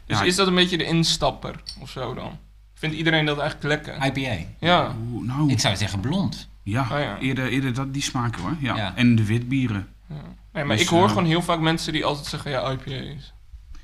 Dus 0.07 0.19
ja, 0.19 0.25
is 0.25 0.37
dat 0.37 0.47
een 0.47 0.55
beetje 0.55 0.79
de 0.79 0.85
instapper 0.85 1.63
of 1.81 1.91
zo 1.91 2.15
dan? 2.15 2.39
Vindt 2.75 2.97
iedereen 2.97 3.25
dat 3.25 3.39
eigenlijk 3.39 3.85
lekker? 3.87 4.07
IPA. 4.07 4.45
Ja. 4.61 4.95
Oeh, 5.11 5.27
nou, 5.27 5.51
Ik 5.51 5.61
zou 5.61 5.77
zeggen 5.77 6.01
blond. 6.01 6.49
ja, 6.63 6.83
Oh 6.83 6.99
ja. 6.99 7.19
Eerder, 7.19 7.49
eerder 7.49 7.75
dat, 7.75 7.93
die 7.93 8.03
smaken 8.03 8.43
hoor. 8.43 8.57
Ja. 8.61 8.77
Ja. 8.77 8.97
En 8.97 9.15
de 9.17 9.25
witbieren. 9.25 9.89
ja. 10.09 10.15
Nee, 10.53 10.65
maar 10.65 10.77
Dus, 10.77 10.85
ik 10.85 10.91
hoor 10.91 11.03
eh, 11.05 11.09
gewoon 11.09 11.25
heel 11.25 11.43
vaak 11.43 11.61
mensen 11.61 11.93
die 11.93 12.05
altijd 12.05 12.27
zeggen, 12.27 12.51
ja, 12.51 12.71
IPA's. 12.71 13.33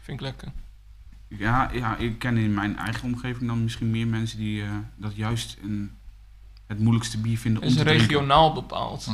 Vind 0.03 0.21
ik 0.21 0.21
lekker. 0.21 0.49
Ja, 1.29 1.71
ja, 1.73 1.97
ik 1.97 2.19
ken 2.19 2.37
in 2.37 2.55
mijn 2.55 2.77
eigen 2.77 3.05
omgeving 3.05 3.47
dan 3.49 3.63
misschien 3.63 3.91
meer 3.91 4.07
mensen 4.07 4.39
die 4.39 4.63
eh, 4.63 4.69
dat 4.97 5.17
juist 5.17 5.57
een, 5.63 5.91
het 6.69 6.79
moeilijkste 6.79 7.19
bier 7.19 7.39
vinden 7.39 7.63
om 7.63 7.69
is 7.69 7.75
te 7.75 7.83
drinken. 7.85 8.07
regionaal 8.07 8.53
bepaald. 8.53 9.07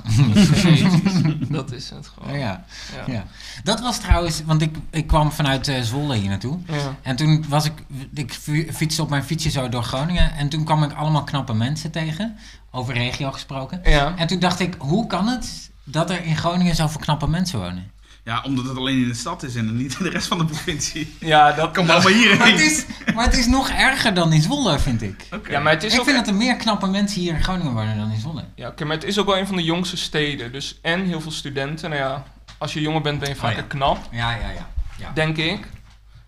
Dat 1.48 1.72
is 1.72 1.90
het 1.90 2.06
gewoon. 2.14 2.38
Ja. 2.38 2.64
Ja. 3.06 3.12
ja. 3.12 3.24
Dat 3.64 3.80
was 3.80 3.98
trouwens, 3.98 4.42
want 4.44 4.62
ik, 4.62 4.76
ik 4.90 5.06
kwam 5.06 5.32
vanuit 5.32 5.68
eh, 5.68 5.80
Zwolle 5.82 6.16
hier 6.16 6.28
naartoe. 6.28 6.58
Ja. 6.66 6.96
En 7.02 7.16
toen 7.16 7.44
was 7.48 7.64
ik, 7.64 7.72
ik 8.14 8.32
fi- 8.32 8.72
fietste 8.72 9.02
op 9.02 9.08
mijn 9.10 9.24
fietsje 9.24 9.50
zo 9.50 9.68
door 9.68 9.82
Groningen. 9.82 10.34
En 10.34 10.48
toen 10.48 10.64
kwam 10.64 10.82
ik 10.82 10.92
allemaal 10.92 11.24
knappe 11.24 11.54
mensen 11.54 11.90
tegen. 11.90 12.36
Over 12.70 12.94
regio 12.94 13.32
gesproken. 13.32 13.80
Ja. 13.84 14.16
En 14.16 14.26
toen 14.26 14.38
dacht 14.38 14.60
ik, 14.60 14.74
hoe 14.78 15.06
kan 15.06 15.26
het 15.28 15.70
dat 15.84 16.10
er 16.10 16.24
in 16.24 16.36
Groningen 16.36 16.74
zoveel 16.74 17.00
knappe 17.00 17.28
mensen 17.28 17.58
wonen? 17.58 17.90
Ja, 18.24 18.42
omdat 18.42 18.64
het 18.64 18.76
alleen 18.76 19.02
in 19.02 19.08
de 19.08 19.14
stad 19.14 19.42
is 19.42 19.54
en 19.56 19.76
niet 19.76 19.96
in 19.98 20.04
de 20.04 20.10
rest 20.10 20.26
van 20.26 20.38
de 20.38 20.44
provincie. 20.44 21.16
Ja, 21.20 21.52
dat 21.52 21.74
dat- 21.74 21.86
maar 21.86 22.06
hierheen. 22.08 22.38
Maar 22.38 22.50
het, 22.50 22.60
is, 22.60 22.84
maar 23.14 23.24
het 23.24 23.36
is 23.38 23.46
nog 23.46 23.68
erger 23.68 24.14
dan 24.14 24.32
in 24.32 24.42
Zwolle, 24.42 24.78
vind 24.78 25.02
ik. 25.02 25.26
Ja, 25.48 25.60
maar 25.60 25.72
het 25.72 25.82
is 25.82 25.92
ik 25.92 25.98
ook... 25.98 26.04
vind 26.04 26.16
dat 26.16 26.26
er 26.26 26.34
meer 26.34 26.56
knappe 26.56 26.86
mensen 26.86 27.20
hier 27.20 27.34
in 27.34 27.42
Groningen 27.42 27.72
wonen 27.72 27.96
dan 27.96 28.10
in 28.10 28.20
Zwolle. 28.20 28.44
Ja, 28.54 28.68
oké, 28.68 28.84
maar 28.84 28.96
het 28.96 29.04
is 29.04 29.18
ook 29.18 29.26
wel 29.26 29.38
een 29.38 29.46
van 29.46 29.56
de 29.56 29.62
jongste 29.62 29.96
steden. 29.96 30.52
Dus 30.52 30.78
en 30.82 31.04
heel 31.06 31.20
veel 31.20 31.30
studenten. 31.30 31.90
Nou 31.90 32.02
ja, 32.02 32.24
als 32.58 32.72
je 32.72 32.80
jonger 32.80 33.00
bent 33.00 33.18
ben 33.18 33.28
je 33.28 33.36
vaker 33.36 33.56
ja. 33.56 33.62
knap, 33.62 34.08
Ja, 34.10 34.30
ja, 34.30 34.50
ja. 34.50 34.68
ja. 34.98 35.10
denk 35.14 35.36
ik. 35.36 35.66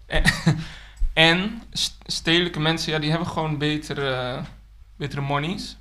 En, 0.07 0.23
en 1.31 1.63
st- 1.73 1.97
stedelijke 2.07 2.61
mensen, 2.61 2.93
ja, 2.93 2.99
die 2.99 3.11
hebben 3.11 3.29
gewoon 3.29 3.59
betere, 3.59 4.41
betere 4.97 5.21
monies. 5.21 5.77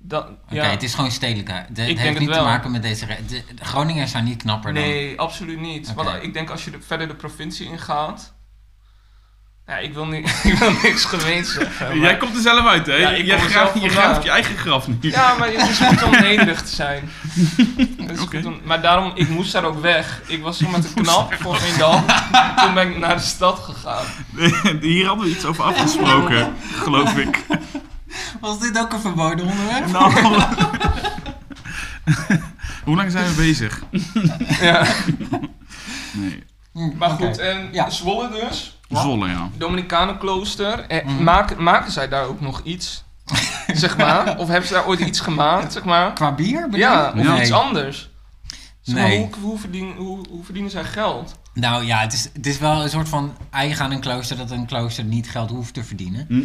Ja. 0.00 0.06
Dat, 0.08 0.26
Oké, 0.28 0.54
ja. 0.54 0.64
het 0.64 0.82
is 0.82 0.94
gewoon 0.94 1.10
stedelijk. 1.10 1.48
hè. 1.48 1.54
Het 1.54 1.74
denk 1.76 1.98
heeft 1.98 2.08
het 2.08 2.18
niet 2.18 2.32
te 2.32 2.40
maken 2.40 2.70
met 2.70 2.82
deze... 2.82 3.06
De, 3.06 3.42
de 3.54 3.64
Groningers 3.64 4.10
zijn 4.10 4.24
niet 4.24 4.42
knapper 4.42 4.74
dan... 4.74 4.82
Nee, 4.82 5.20
absoluut 5.20 5.60
niet. 5.60 5.94
Want 5.94 6.08
ik 6.22 6.32
denk 6.32 6.50
als 6.50 6.64
je 6.64 6.70
de- 6.70 6.80
verder 6.86 7.08
de 7.08 7.14
provincie 7.14 7.66
ingaat... 7.66 8.34
Ja, 9.66 9.76
ik 9.78 9.94
wil, 9.94 10.06
niet, 10.06 10.28
ik 10.44 10.54
wil 10.54 10.70
niks 10.82 11.04
gemeens 11.04 11.52
zeggen. 11.52 11.86
maar- 11.88 11.96
Jij 11.96 12.16
komt 12.16 12.36
er 12.36 12.42
zelf 12.42 12.66
uit, 12.66 12.86
hè? 12.86 12.94
Ja, 12.94 13.10
ik 13.10 13.26
Jij 13.26 13.38
zelf 13.48 13.80
je 13.82 13.88
graaft 13.88 14.22
je 14.22 14.30
eigen 14.30 14.56
graf 14.56 14.88
nu. 14.88 14.96
Ja, 15.00 15.34
maar 15.38 15.52
het 15.52 15.68
is 15.68 15.78
goed 15.78 16.02
om 16.02 16.10
nederig 16.10 16.62
te 16.62 16.74
zijn. 16.74 17.10
Om- 18.44 18.60
maar 18.64 18.82
daarom, 18.82 19.12
ik 19.14 19.28
moest 19.28 19.52
daar 19.52 19.64
ook 19.64 19.80
weg. 19.80 20.20
Ik 20.26 20.42
was 20.42 20.58
zo 20.58 20.68
met 20.68 20.82
de 20.82 20.92
knap 21.02 21.34
voor 21.34 21.54
geen 21.56 21.78
dag. 21.78 22.04
Toen 22.64 22.74
ben 22.74 22.90
ik 22.90 22.98
naar 22.98 23.16
de 23.16 23.22
stad 23.22 23.58
gegaan. 23.58 24.04
Hier 24.80 25.06
hadden 25.06 25.24
we 25.24 25.30
iets 25.30 25.44
over 25.44 25.64
afgesproken, 25.64 26.52
geloof 26.72 27.16
ik. 27.16 27.44
Was 28.40 28.58
dit 28.58 28.78
ook 28.78 28.92
een 28.92 29.00
verboden 29.00 29.46
onderwerp? 29.46 29.86
Nou, 29.92 30.12
hoe 32.84 32.96
lang 32.96 33.10
zijn 33.10 33.28
we 33.28 33.34
bezig? 33.34 33.82
Ja. 34.60 34.86
Nee, 36.12 36.42
Maar 36.98 37.10
goed, 37.10 37.38
en 37.38 37.68
Ja. 37.72 37.90
Zwolle 37.90 38.30
dus. 38.30 38.78
Zwolle, 38.88 39.28
ja. 39.28 39.48
Dominicanenklooster. 39.56 40.80
Eh, 40.80 41.04
Mhm. 41.06 41.22
maken, 41.22 41.62
maken 41.62 41.92
zij 41.92 42.08
daar 42.08 42.24
ook 42.24 42.40
nog 42.40 42.60
iets? 42.64 43.04
zeg 43.74 43.96
maar? 43.96 44.38
Of 44.38 44.48
hebben 44.48 44.68
ze 44.68 44.74
daar 44.74 44.86
ooit 44.86 45.00
iets 45.00 45.20
gemaakt, 45.20 45.72
zeg 45.72 45.84
maar? 45.84 46.12
Qua 46.12 46.32
bier? 46.34 46.62
bedoel 46.64 46.78
Ja, 46.80 47.08
of 47.08 47.14
Nee. 47.14 47.40
iets 47.40 47.52
anders. 47.52 48.10
Zeg 48.80 48.94
maar, 48.96 49.04
Nee. 49.08 49.18
hoe, 49.18 49.28
hoe, 49.40 49.58
verdienen, 49.58 49.96
hoe, 49.96 50.18
hoe 50.30 50.44
verdienen 50.44 50.70
zij 50.70 50.84
geld? 50.84 51.38
Nou 51.54 51.84
ja, 51.84 51.98
het 51.98 52.12
is, 52.12 52.28
het 52.32 52.46
is 52.46 52.58
wel 52.58 52.82
een 52.82 52.90
soort 52.90 53.08
van 53.08 53.36
eigen 53.50 53.84
aan 53.84 53.90
een 53.90 54.00
klooster 54.00 54.36
dat 54.36 54.50
een 54.50 54.66
klooster 54.66 55.04
niet 55.04 55.30
geld 55.30 55.50
hoeft 55.50 55.74
te 55.74 55.84
verdienen. 55.84 56.24
Hm. 56.28 56.42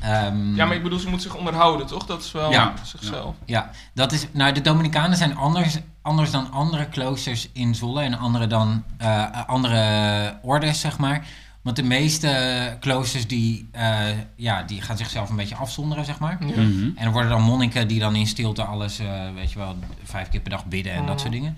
Ehm, 0.00 0.54
Ja, 0.54 0.64
maar 0.66 0.76
ik 0.76 0.82
bedoel, 0.82 0.98
ze 0.98 1.08
moet 1.08 1.22
zich 1.22 1.34
onderhouden, 1.34 1.86
toch? 1.86 2.06
Dat 2.06 2.20
is 2.22 2.32
wel 2.32 2.50
Ja. 2.50 2.74
zichzelf. 2.82 3.34
Ja, 3.44 3.70
dat 3.94 4.12
is, 4.12 4.26
nou, 4.32 4.52
de 4.52 4.60
Dominicanen 4.60 5.16
zijn 5.16 5.36
anders, 5.36 5.76
anders 6.02 6.30
dan 6.30 6.50
andere 6.52 6.86
kloosters 6.86 7.48
in 7.52 7.74
Zwolle 7.74 8.02
en 8.02 8.18
andere 8.18 8.46
dan 8.46 8.84
eh, 8.98 9.24
andere 9.46 10.38
ordes, 10.42 10.80
zeg 10.80 10.98
maar. 10.98 11.26
Want 11.62 11.76
de 11.76 11.82
meeste 11.82 12.76
kloosters 12.80 13.26
die, 13.26 13.68
eh, 13.72 13.98
ja, 14.36 14.62
die 14.62 14.80
gaan 14.82 14.96
zichzelf 14.96 15.30
een 15.30 15.36
beetje 15.36 15.54
afzonderen, 15.56 16.04
zeg 16.04 16.18
maar. 16.18 16.36
Ja. 16.40 16.46
Mhm. 16.62 16.90
En 16.96 17.06
er 17.06 17.12
worden 17.12 17.30
dan 17.30 17.42
monniken 17.42 17.88
die 17.88 18.00
dan 18.00 18.16
in 18.16 18.26
stilte 18.26 18.62
alles, 18.64 18.98
eh, 18.98 19.06
weet 19.34 19.52
je 19.52 19.58
wel, 19.58 19.76
vijf 20.04 20.28
keer 20.28 20.40
per 20.40 20.50
dag 20.50 20.66
bidden 20.66 20.92
en 20.92 20.98
dat 21.00 21.08
Mhm. 21.08 21.18
soort 21.18 21.32
dingen. 21.32 21.56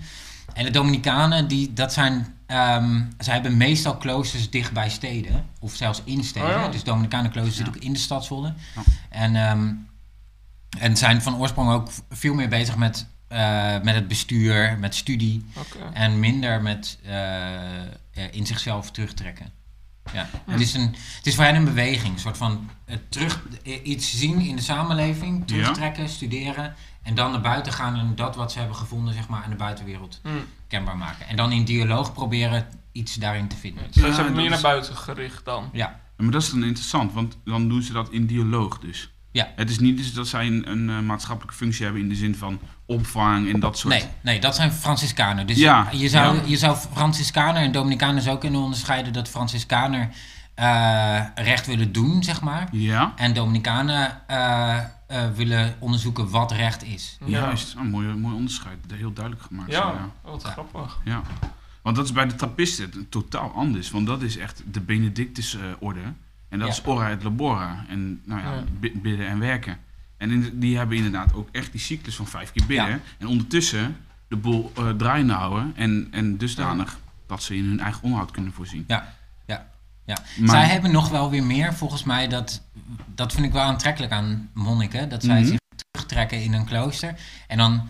En 0.53 0.65
de 0.65 0.71
Dominicanen, 0.71 1.47
die, 1.47 1.73
dat 1.73 1.93
zijn, 1.93 2.35
ehm 2.45 3.01
zij 3.17 3.33
hebben 3.33 3.57
meestal 3.57 3.97
kloosters 3.97 4.49
dicht 4.49 4.71
bij 4.71 4.89
steden, 4.89 5.45
of 5.59 5.75
zelfs 5.75 6.01
in 6.05 6.23
steden. 6.23 6.55
Oh 6.55 6.61
ja. 6.61 6.67
Dus 6.67 6.83
Dominicanen 6.83 7.31
klooster 7.31 7.53
zit 7.53 7.67
ook 7.67 7.75
in 7.75 7.93
de 7.93 7.99
stad 7.99 8.25
Zwolle. 8.25 8.53
Ja. 8.75 8.81
En, 9.09 9.35
ehm, 9.35 9.73
en 10.79 10.97
zijn 10.97 11.21
van 11.21 11.35
oorsprong 11.35 11.71
ook 11.71 11.89
veel 12.09 12.33
meer 12.33 12.49
bezig 12.49 12.75
met, 12.75 13.07
eh, 13.27 13.81
met 13.81 13.95
het 13.95 14.07
bestuur, 14.07 14.77
met 14.79 14.95
studie 14.95 15.45
en 15.93 16.19
minder 16.19 16.61
met 16.61 16.99
eh, 17.05 18.33
in 18.33 18.45
zichzelf 18.45 18.91
terugtrekken. 18.91 19.51
Ja. 20.13 20.29
Het, 20.45 20.59
is 20.59 20.73
een, 20.73 20.95
het 21.15 21.25
is 21.25 21.35
voor 21.35 21.43
hen 21.43 21.55
een 21.55 21.63
beweging, 21.63 22.13
een 22.13 22.19
soort 22.19 22.37
van 22.37 22.69
terug, 23.09 23.41
iets 23.83 24.17
zien 24.17 24.39
in 24.39 24.55
de 24.55 24.61
samenleving, 24.61 25.47
terugtrekken, 25.47 26.09
studeren 26.09 26.75
en 27.03 27.15
dan 27.15 27.31
naar 27.31 27.41
buiten 27.41 27.73
gaan 27.73 27.95
en 27.95 28.15
dat 28.15 28.35
wat 28.35 28.51
ze 28.51 28.59
hebben 28.59 28.77
gevonden 28.77 29.13
zeg 29.13 29.27
maar, 29.27 29.43
aan 29.43 29.49
de 29.49 29.55
buitenwereld 29.55 30.19
Hm. 30.23 30.29
kenbaar 30.67 30.97
maken. 30.97 31.27
En 31.27 31.35
dan 31.35 31.51
in 31.51 31.65
dialoog 31.65 32.13
proberen 32.13 32.67
iets 32.91 33.15
daarin 33.15 33.47
te 33.47 33.55
vinden. 33.55 33.83
Dus 33.91 33.95
Ja, 33.95 34.01
ze 34.01 34.07
hebben 34.07 34.25
dat 34.25 34.41
meer 34.41 34.49
naar 34.49 34.61
buiten 34.61 34.97
gericht 34.97 35.45
dan. 35.45 35.69
Ja, 35.73 35.99
Maar 36.17 36.31
dat 36.31 36.41
is 36.41 36.49
dan 36.49 36.63
interessant, 36.63 37.13
want 37.13 37.37
dan 37.45 37.69
doen 37.69 37.81
ze 37.81 37.93
dat 37.93 38.09
in 38.09 38.25
dialoog 38.25 38.79
dus. 38.79 39.11
Ja. 39.31 39.51
Het 39.55 39.69
is 39.69 39.79
niet 39.79 39.97
dus 39.97 40.13
dat 40.13 40.27
zij 40.27 40.47
een, 40.47 40.71
een 40.71 40.89
eh, 40.89 40.99
maatschappelijke 40.99 41.55
functie 41.57 41.83
hebben 41.83 42.01
in 42.01 42.09
de 42.09 42.15
zin 42.15 42.35
van 42.35 42.59
opvang 42.85 43.53
en 43.53 43.59
dat 43.59 43.77
soort... 43.77 43.93
nee, 43.93 44.03
nee, 44.21 44.39
dat 44.39 44.55
zijn 44.55 44.71
Franciscanen. 44.71 45.47
Dus 45.47 45.57
Ja, 45.57 45.87
je, 45.91 46.09
zou, 46.09 46.35
ja. 46.35 46.41
je 46.45 46.57
zou 46.57 46.77
Franciscaner 46.93 47.61
en 47.61 47.71
Dominicanen 47.71 48.21
zo 48.21 48.37
kunnen 48.37 48.61
onderscheiden 48.61 49.13
dat 49.13 49.29
Franciscaner 49.29 50.09
eh, 50.55 51.21
recht 51.35 51.65
willen 51.67 51.91
doen, 51.91 52.23
zeg 52.23 52.41
maar. 52.41 52.67
Ja, 52.71 53.13
En 53.15 53.33
Dominicanen 53.33 54.27
eh, 54.27 54.77
eh, 55.07 55.31
willen 55.35 55.75
onderzoeken 55.79 56.29
wat 56.29 56.51
recht 56.51 56.83
is. 56.83 57.17
juist. 57.25 57.75
Een 57.75 57.89
mooi, 57.89 58.07
mooi 58.15 58.35
onderscheid. 58.35 58.77
Heel 58.93 59.13
duidelijk 59.13 59.45
gemaakt. 59.45 59.71
Ja, 59.71 59.81
zo, 59.81 59.87
ja. 59.87 60.09
wat 60.31 60.41
Ja. 60.41 60.49
grappig. 60.49 60.99
Ja. 61.05 61.21
Want 61.81 61.95
dat 61.95 62.05
is 62.05 62.11
bij 62.11 62.27
de 62.27 62.35
trappisten 62.35 63.09
totaal 63.09 63.51
anders. 63.51 63.91
Want 63.91 64.07
dat 64.07 64.21
is 64.21 64.37
echt 64.37 64.63
de 64.71 64.81
Benedictus 64.81 65.55
eh, 65.55 65.61
orde. 65.79 65.99
En 66.49 66.59
dat 66.59 66.67
Ja. 66.67 66.73
is 66.73 66.85
ora 66.85 67.09
et 67.09 67.23
labora. 67.23 67.85
En 67.87 68.21
nou 68.25 68.41
ja, 68.41 68.53
Ja. 68.53 68.63
bi- 68.79 68.99
bidden 69.01 69.27
en 69.27 69.39
werken. 69.39 69.77
En 70.17 70.31
in, 70.31 70.59
die 70.59 70.77
hebben 70.77 70.97
inderdaad 70.97 71.33
ook 71.33 71.49
echt 71.51 71.71
die 71.71 71.81
cyclus 71.81 72.15
van 72.15 72.27
vijf 72.27 72.51
keer 72.51 72.65
bidden. 72.65 72.89
Ja. 72.89 72.99
En 73.17 73.27
ondertussen 73.27 73.97
de 74.27 74.35
boel 74.35 74.71
eh, 74.75 74.89
draaiende 74.89 75.33
houden. 75.33 75.71
En, 75.75 76.07
en 76.11 76.37
dusdanig 76.37 76.99
dat 77.27 77.43
ze 77.43 77.55
in 77.55 77.65
hun 77.65 77.79
eigen 77.79 78.03
onderhoud 78.03 78.31
kunnen 78.31 78.51
voorzien. 78.51 78.83
Ja, 78.87 79.13
ja, 80.15 80.23
ja. 80.35 80.41
Maar- 80.45 80.49
Zij 80.55 80.65
hebben 80.69 80.91
nog 80.91 81.09
wel 81.09 81.29
weer 81.29 81.43
meer, 81.43 81.73
volgens 81.73 82.03
mij, 82.03 82.27
dat, 82.27 82.61
dat 83.15 83.33
vind 83.33 83.45
ik 83.45 83.51
wel 83.51 83.61
aantrekkelijk 83.63 84.11
aan 84.13 84.49
monniken, 84.53 85.09
dat 85.09 85.23
zij 85.23 85.39
Mhm. 85.39 85.47
zich 85.47 85.59
terugtrekken 85.91 86.43
in 86.43 86.53
een 86.53 86.65
klooster. 86.65 87.15
En 87.47 87.57
dan, 87.57 87.87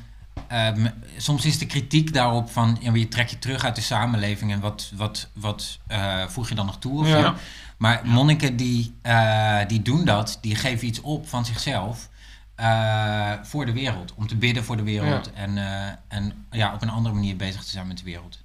ehm, 0.48 0.88
soms 1.18 1.46
is 1.46 1.58
de 1.58 1.66
kritiek 1.66 2.13
daarop 2.13 2.51
van, 2.51 2.78
ja, 2.82 2.94
je 2.94 3.08
trek 3.08 3.28
je 3.30 3.40
terug 3.40 3.63
uit 3.66 3.75
de 3.75 3.82
samenleving 3.82 4.51
en 4.51 4.60
wat, 4.60 4.92
wat, 4.96 5.30
wat 5.34 5.80
eh, 5.88 6.28
voeg 6.28 6.50
je 6.50 6.56
dan 6.56 6.66
nog 6.66 6.80
toe? 6.80 7.00
Of 7.00 7.08
Ja. 7.08 7.22
zo. 7.22 7.34
Maar 7.78 8.01
monniken 8.04 8.56
die, 8.56 8.96
eh, 9.01 9.58
die 9.68 9.82
doen 9.82 10.06
dat, 10.06 10.38
die 10.42 10.56
geven 10.56 10.88
iets 10.88 11.01
op 11.01 11.30
van 11.30 11.46
zichzelf. 11.46 12.10
eh, 12.56 13.32
voor 13.44 13.66
de 13.66 13.72
wereld, 13.74 14.13
om 14.16 14.28
te 14.28 14.36
bidden 14.36 14.63
voor 14.63 14.78
de 14.78 14.84
wereld 14.84 15.34
en, 15.34 15.58
eh, 15.58 15.88
en 16.08 16.46
ja, 16.51 16.74
op 16.74 16.82
een 16.82 16.90
andere 16.90 17.16
manier 17.16 17.36
bezig 17.36 17.63
te 17.63 17.70
zijn 17.70 17.88
met 17.88 17.98
de 17.98 18.04
wereld. 18.04 18.40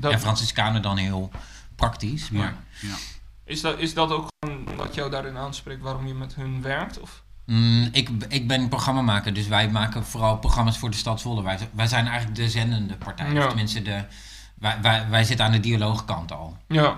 Dat, 0.00 0.12
En 0.12 0.20
Franciscanen 0.20 0.82
dan 0.82 0.96
heel 0.96 1.30
praktisch, 1.88 2.30
maar 2.30 2.54
Ja. 2.80 2.88
Ja. 2.88 2.94
is, 3.44 3.60
dat, 3.60 3.78
is 3.78 3.94
dat 3.94 4.10
ook 4.10 4.26
gewoon 4.40 4.76
wat 4.76 4.94
jou 4.94 5.10
daarin 5.10 5.36
aanspreekt, 5.36 5.82
waarom 5.82 6.06
je 6.06 6.14
met 6.14 6.34
hun 6.34 6.62
werkt? 6.62 7.00
Of? 7.00 7.22
Mm, 7.46 7.88
ik, 7.92 8.08
ik 8.28 8.48
ben 8.48 8.68
programmamaker, 8.68 9.34
dus 9.34 9.46
wij 9.48 9.68
maken 9.70 10.04
vooral 10.04 10.38
programma's 10.38 10.78
voor 10.78 10.90
de 10.90 10.96
stad 10.96 11.20
Zwolle. 11.20 11.42
Wij, 11.42 11.58
wij 11.72 11.86
zijn 11.86 12.06
eigenlijk 12.06 12.36
de 12.36 12.48
zendende 12.50 12.96
partij. 12.96 13.32
Ja. 13.32 13.40
Of 13.40 13.46
tenminste, 13.46 13.82
de, 13.82 14.04
wij, 14.54 14.78
wij, 14.82 15.06
wij 15.10 15.24
zitten 15.24 15.46
aan 15.46 15.52
de 15.52 15.60
dialoogkant 15.60 16.32
al. 16.32 16.56
Ja, 16.68 16.96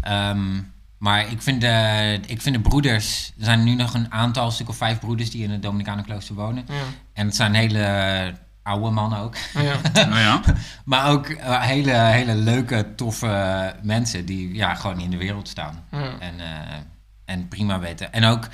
Ehm, 0.00 0.62
maar 0.98 1.30
ik 1.30 1.42
vind, 1.42 1.60
de, 1.60 2.20
ik 2.26 2.42
vind 2.42 2.54
de 2.54 2.60
broeders... 2.60 3.32
Er 3.38 3.44
zijn 3.44 3.64
nu 3.64 3.74
nog 3.74 3.94
een 3.94 4.12
aantal, 4.12 4.50
stuk 4.50 4.68
of 4.68 4.76
vijf 4.76 4.98
broeders... 5.00 5.30
die 5.30 5.42
in 5.42 5.50
het 5.50 5.62
Dominicanenklooster 5.62 6.34
wonen. 6.34 6.64
ja, 6.68 6.82
En 7.12 7.26
het 7.26 7.36
zijn 7.36 7.54
hele 7.54 8.34
oude 8.70 8.90
mannen 8.90 9.18
ook. 9.18 9.36
ja. 9.54 9.74
Nou 9.92 10.18
ja. 10.28 10.40
Maar 10.84 11.10
ook 11.10 11.26
eh, 11.28 11.60
hele, 11.62 11.92
hele 11.92 12.34
leuke, 12.34 12.94
toffe 12.96 13.74
mensen... 13.82 14.26
die 14.26 14.54
ja, 14.54 14.74
gewoon 14.74 15.00
in 15.00 15.10
de 15.10 15.16
wereld 15.16 15.48
staan. 15.48 15.84
ja. 15.90 16.18
En, 16.18 16.40
eh, 16.40 16.76
en 17.24 17.48
prima 17.48 17.78
weten. 17.78 18.12
En 18.12 18.24
ook, 18.24 18.48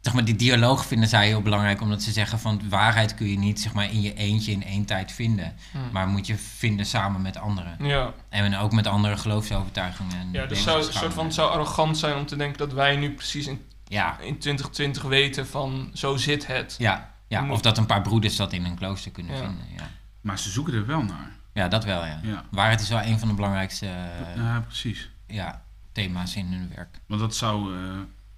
zeg 0.00 0.14
maar, 0.14 0.24
die 0.24 0.36
dialoog 0.36 0.86
vinden 0.86 1.08
zij 1.08 1.26
heel 1.26 1.42
belangrijk, 1.42 1.80
omdat 1.80 2.02
ze 2.02 2.12
zeggen 2.12 2.38
van 2.38 2.60
waarheid 2.68 3.14
kun 3.14 3.28
je 3.30 3.38
niet 3.38 3.60
zeg 3.60 3.72
maar, 3.72 3.90
in 3.90 4.00
je 4.00 4.14
eentje 4.14 4.52
in 4.52 4.64
één 4.64 4.84
tijd 4.84 5.12
vinden. 5.12 5.52
Maar 5.92 6.06
moet 6.08 6.26
je 6.26 6.36
vinden 6.36 6.86
samen 6.86 7.22
met 7.22 7.36
anderen. 7.38 7.76
ja. 7.80 8.12
En 8.28 8.56
ook 8.56 8.72
met 8.72 8.86
andere 8.86 9.16
geloofsovertuigingen. 9.16 10.16
En 10.18 10.28
ja, 10.32 10.46
dus 10.46 10.62
zou, 10.62 10.78
een 10.86 10.92
soort 10.92 11.14
van, 11.14 11.24
het 11.24 11.34
zou 11.34 11.50
arrogant 11.50 11.98
zijn 11.98 12.16
om 12.16 12.26
te 12.26 12.36
denken 12.36 12.58
dat 12.58 12.72
wij 12.72 12.96
nu 12.96 13.12
precies 13.14 13.46
in, 13.46 13.60
Ja, 13.84 14.16
in 14.20 14.38
2020 14.38 15.02
weten 15.02 15.46
van 15.46 15.90
zo 15.94 16.16
zit 16.16 16.46
het. 16.46 16.74
ja, 16.78 17.10
ja, 17.32 17.50
of 17.50 17.60
dat 17.60 17.78
een 17.78 17.86
paar 17.86 18.02
broeders 18.02 18.36
dat 18.36 18.52
in 18.52 18.64
een 18.64 18.74
klooster 18.76 19.10
kunnen 19.10 19.36
Ja. 19.36 19.38
vinden. 19.42 19.64
Ja. 19.76 19.88
Maar 20.20 20.38
ze 20.38 20.50
zoeken 20.50 20.74
er 20.74 20.86
wel 20.86 21.02
naar. 21.02 21.30
ja, 21.52 21.68
dat 21.68 21.84
wel, 21.84 22.04
ja. 22.04 22.20
Ja, 22.22 22.44
Waarheid 22.50 22.80
is 22.80 22.88
wel 22.88 23.02
een 23.02 23.18
van 23.18 23.28
de 23.28 23.34
belangrijkste 23.34 23.86
eh, 23.86 24.36
ja 24.36 24.60
precies. 24.60 25.10
ja, 25.26 25.62
thema's 25.92 26.36
in 26.36 26.46
hun 26.46 26.70
werk. 26.74 27.00
Want 27.06 27.20
dat 27.20 27.36
zou 27.36 27.76
eh, 27.76 27.80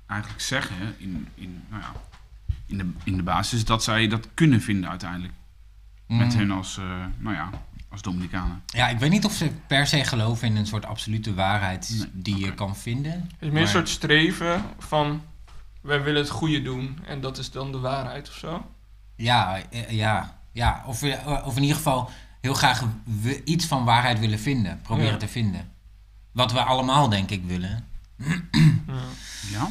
eigenlijk 0.06 0.40
zeggen, 0.42 0.94
in, 0.98 1.28
in, 1.34 1.62
nou 1.70 1.82
ja, 1.82 1.92
in, 2.66 2.78
de, 2.78 2.90
in 3.04 3.16
de 3.16 3.22
basis, 3.22 3.64
dat 3.64 3.84
zij 3.84 4.06
dat 4.08 4.28
kunnen 4.34 4.60
vinden 4.60 4.90
uiteindelijk. 4.90 5.32
Met 6.06 6.32
Mm. 6.32 6.38
hun 6.38 6.50
als, 6.50 6.78
eh, 6.78 6.84
nou 7.18 7.34
ja, 7.36 7.50
als 7.88 8.02
Dominicanen. 8.02 8.62
Ja, 8.66 8.88
ik 8.88 8.98
weet 8.98 9.10
niet 9.10 9.24
of 9.24 9.32
ze 9.32 9.50
per 9.66 9.86
se 9.86 10.04
geloven 10.04 10.48
in 10.48 10.56
een 10.56 10.66
soort 10.66 10.84
absolute 10.86 11.34
waarheid 11.34 11.94
Nee, 11.98 12.08
die 12.12 12.38
je 12.38 12.54
kan 12.54 12.76
vinden. 12.76 13.12
Het 13.12 13.20
is 13.30 13.36
meer 13.40 13.52
Maar- 13.52 13.62
een 13.62 13.68
soort 13.68 13.88
streven 13.88 14.62
van 14.78 15.22
wij 15.80 16.02
willen 16.02 16.20
het 16.22 16.30
goede 16.30 16.62
doen 16.62 16.98
en 17.06 17.20
dat 17.20 17.38
is 17.38 17.50
dan 17.50 17.72
de 17.72 17.78
waarheid 17.78 18.28
of 18.28 18.34
zo. 18.34 18.70
Ja, 19.16 19.62
eh, 19.70 19.90
ja, 19.90 20.38
ja. 20.52 20.82
Of, 20.86 21.00
we- 21.00 21.42
of 21.44 21.56
in 21.56 21.62
ieder 21.62 21.76
geval 21.76 22.10
heel 22.40 22.54
graag 22.54 22.84
iets 23.44 23.66
van 23.66 23.84
waarheid 23.84 24.18
willen 24.18 24.38
vinden. 24.38 24.80
Proberen 24.82 25.12
Ja. 25.12 25.16
te 25.18 25.28
vinden. 25.28 25.72
Wat 26.32 26.52
we 26.52 26.62
allemaal, 26.62 27.08
denk 27.08 27.30
ik, 27.30 27.44
willen. 27.44 27.84
Ja. 28.16 29.02
Ja? 29.50 29.70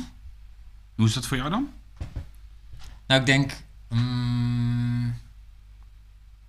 Hoe 0.95 1.05
is 1.07 1.13
dat 1.13 1.25
voor 1.27 1.37
jou 1.37 1.49
dan? 1.49 1.69
Nou, 3.07 3.19
ik 3.19 3.25
denk... 3.25 3.63
mm, 3.89 5.13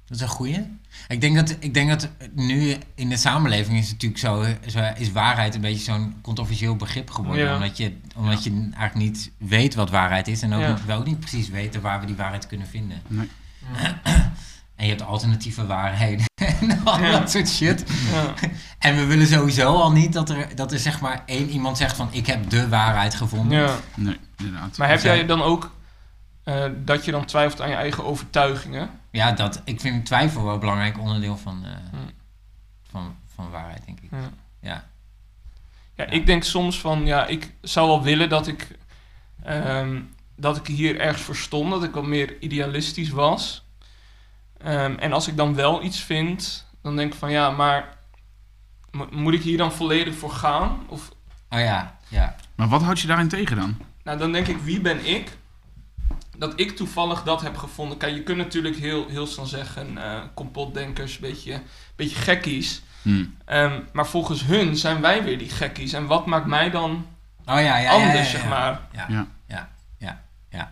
dat 0.04 0.16
is 0.16 0.22
een 0.22 0.28
goeie. 0.28 0.60
Ik 1.08 1.20
denk 1.20 1.36
dat, 1.36 1.56
ik 1.60 1.74
denk 1.74 1.88
dat 1.88 2.08
nu 2.34 2.76
in 2.94 3.08
de 3.08 3.16
samenleving 3.16 3.78
is 3.78 3.82
het 3.90 3.92
natuurlijk 4.02 4.20
zo, 4.20 4.44
zo 4.70 4.92
is 4.96 5.12
waarheid 5.12 5.54
een 5.54 5.60
beetje 5.60 5.84
zo'n 5.92 6.14
controversieel 6.22 6.76
begrip 6.76 7.10
geworden. 7.10 7.44
Ja. 7.44 7.54
Omdat, 7.54 7.76
je, 7.76 7.96
omdat 8.16 8.44
je 8.44 8.50
eigenlijk 8.50 8.94
niet 8.94 9.30
weet 9.38 9.74
wat 9.74 9.90
waarheid 9.90 10.28
is. 10.28 10.42
En 10.42 10.52
ook 10.52 10.60
Ja. 10.60 10.68
niet, 10.68 10.84
we 10.84 10.92
ook 10.92 11.06
niet 11.06 11.20
precies 11.20 11.48
weten 11.48 11.80
waar 11.80 12.00
we 12.00 12.06
die 12.06 12.16
waarheid 12.16 12.46
kunnen 12.46 12.66
vinden. 12.66 13.02
Nee. 13.08 13.28
En 14.76 14.84
je 14.84 14.90
hebt 14.90 15.02
alternatieve 15.04 15.66
waarheden 15.66 16.24
en 16.60 16.80
al 16.84 17.00
Ja. 17.00 17.10
dat 17.10 17.30
soort 17.30 17.48
shit. 17.48 17.84
Ja. 18.12 18.34
En 18.78 18.96
we 18.96 19.04
willen 19.04 19.26
sowieso 19.26 19.74
al 19.74 19.92
niet 19.92 20.12
dat 20.12 20.30
er, 20.30 20.48
dat 20.54 20.72
er 20.72 20.78
zeg 20.78 21.00
maar 21.00 21.22
één 21.26 21.48
iemand 21.50 21.78
zegt 21.78 21.96
van 21.96 22.08
ik 22.10 22.26
heb 22.26 22.50
de 22.50 22.68
waarheid 22.68 23.14
gevonden. 23.14 23.58
Ja. 23.58 23.76
Nee, 23.96 24.16
inderdaad. 24.36 24.78
Maar 24.78 24.88
heb 24.88 25.00
Zijn- 25.00 25.16
jij 25.16 25.26
dan 25.26 25.42
ook 25.42 25.73
eh, 26.44 26.64
dat 26.76 27.04
je 27.04 27.10
dan 27.10 27.24
twijfelt 27.24 27.60
aan 27.60 27.68
je 27.68 27.74
eigen 27.74 28.04
overtuigingen? 28.04 28.90
Ja, 29.10 29.32
dat, 29.32 29.62
ik 29.64 29.80
vind 29.80 30.06
twijfel 30.06 30.44
wel 30.44 30.54
een 30.54 30.60
belangrijk 30.60 30.98
onderdeel 30.98 31.36
van, 31.36 31.64
eh, 31.64 31.70
Hm. 31.90 31.96
van, 32.90 33.16
van 33.34 33.50
waarheid, 33.50 33.82
denk 33.86 34.00
ik. 34.00 34.10
Ja. 34.10 34.30
Ja. 34.60 34.84
Ja, 35.96 36.04
ik 36.04 36.26
denk 36.26 36.44
soms 36.44 36.80
van, 36.80 37.06
ja, 37.06 37.26
ik 37.26 37.52
zou 37.62 37.86
wel 37.88 38.02
willen 38.02 38.28
dat 38.28 38.46
ik, 38.46 38.68
ehm, 39.42 40.00
dat 40.36 40.56
ik 40.56 40.66
hier 40.66 41.00
ergens 41.00 41.22
voor 41.22 41.36
stond, 41.36 41.70
dat 41.70 41.84
ik 41.84 41.94
wat 41.94 42.06
meer 42.06 42.40
idealistisch 42.40 43.10
was. 43.10 43.64
Ehm, 44.58 44.94
en 44.98 45.12
als 45.12 45.28
ik 45.28 45.36
dan 45.36 45.54
wel 45.54 45.82
iets 45.82 46.00
vind, 46.00 46.66
dan 46.82 46.96
denk 46.96 47.12
ik 47.12 47.18
van, 47.18 47.30
ja, 47.30 47.50
maar 47.50 47.96
mo- 48.90 49.08
moet 49.10 49.34
ik 49.34 49.42
hier 49.42 49.58
dan 49.58 49.72
volledig 49.72 50.14
voor 50.14 50.30
gaan? 50.30 50.78
Of, 50.88 51.10
Oh 51.50 51.60
ja, 51.60 51.96
ja. 52.08 52.36
Maar 52.54 52.68
wat 52.68 52.82
houd 52.82 53.00
je 53.00 53.06
daarin 53.06 53.28
tegen 53.28 53.56
dan? 53.56 53.76
nou, 54.02 54.18
dan 54.18 54.32
denk 54.32 54.46
ik, 54.46 54.56
wie 54.58 54.80
ben 54.80 55.06
ik? 55.06 55.36
Dat 56.36 56.52
ik 56.56 56.76
toevallig 56.76 57.22
dat 57.22 57.42
heb 57.42 57.56
gevonden. 57.56 57.98
Kijk, 57.98 58.14
je 58.14 58.22
kunt 58.22 58.38
natuurlijk 58.38 58.76
heel, 58.76 59.08
heel 59.08 59.26
snel 59.26 59.46
zeggen, 59.46 59.98
eh 59.98 60.20
complotdenkers, 60.34 61.18
beetje, 61.18 61.60
beetje 61.96 62.16
gekkies. 62.16 62.82
Hm. 63.02 63.24
Ehm, 63.44 63.80
maar 63.92 64.06
volgens 64.06 64.44
hun 64.44 64.76
zijn 64.76 65.00
wij 65.00 65.24
weer 65.24 65.38
die 65.38 65.50
gekkies. 65.50 65.92
En 65.92 66.06
wat 66.06 66.26
maakt 66.26 66.46
mij 66.46 66.70
dan 66.70 67.06
Oh 67.46 67.60
ja, 67.60 67.78
ja, 67.78 67.90
anders, 67.90 68.12
ja, 68.12 68.18
ja, 68.18 68.24
zeg 68.24 68.42
ja. 68.42 68.48
maar. 68.48 68.80
Ja, 68.92 69.06
Ja. 69.08 69.26
ja, 69.48 69.70
ja, 69.98 70.22
ja. 70.50 70.58
En 70.60 70.68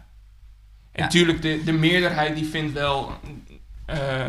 Ja. 0.93 1.03
natuurlijk, 1.03 1.43
de, 1.43 1.65
de 1.65 1.73
meerderheid 1.73 2.35
die 2.35 2.45
vindt 2.47 2.73
wel, 2.73 3.13
eh, 3.85 4.27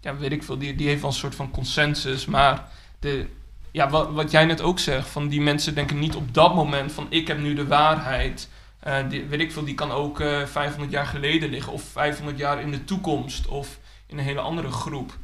ja, 0.00 0.16
weet 0.16 0.32
ik 0.32 0.42
veel, 0.42 0.58
die, 0.58 0.74
die 0.76 0.88
heeft 0.88 1.00
wel 1.00 1.10
een 1.10 1.16
soort 1.16 1.34
van 1.34 1.50
consensus. 1.50 2.26
Maar 2.26 2.68
de, 3.00 3.26
ja, 3.70 3.90
wat, 3.90 4.10
wat 4.10 4.30
jij 4.30 4.44
net 4.44 4.60
ook 4.60 4.78
zegt, 4.78 5.08
van 5.08 5.28
die 5.28 5.40
mensen 5.40 5.74
denken 5.74 5.98
niet 5.98 6.14
op 6.14 6.34
dat 6.34 6.54
moment 6.54 6.92
van 6.92 7.06
ik 7.08 7.26
heb 7.28 7.38
nu 7.38 7.54
de 7.54 7.66
waarheid. 7.66 8.48
Eh, 8.82 9.08
die, 9.08 9.24
weet 9.24 9.40
ik 9.40 9.52
veel, 9.52 9.64
die 9.64 9.74
kan 9.74 9.90
ook 9.90 10.20
eh 10.20 10.46
500 10.46 10.90
jaar 10.90 11.06
geleden 11.06 11.50
liggen 11.50 11.72
of 11.72 11.82
500 11.82 12.38
jaar 12.38 12.60
in 12.60 12.70
de 12.70 12.84
toekomst 12.84 13.46
of 13.46 13.78
in 14.06 14.18
een 14.18 14.24
hele 14.24 14.40
andere 14.40 14.70
groep. 14.70 15.18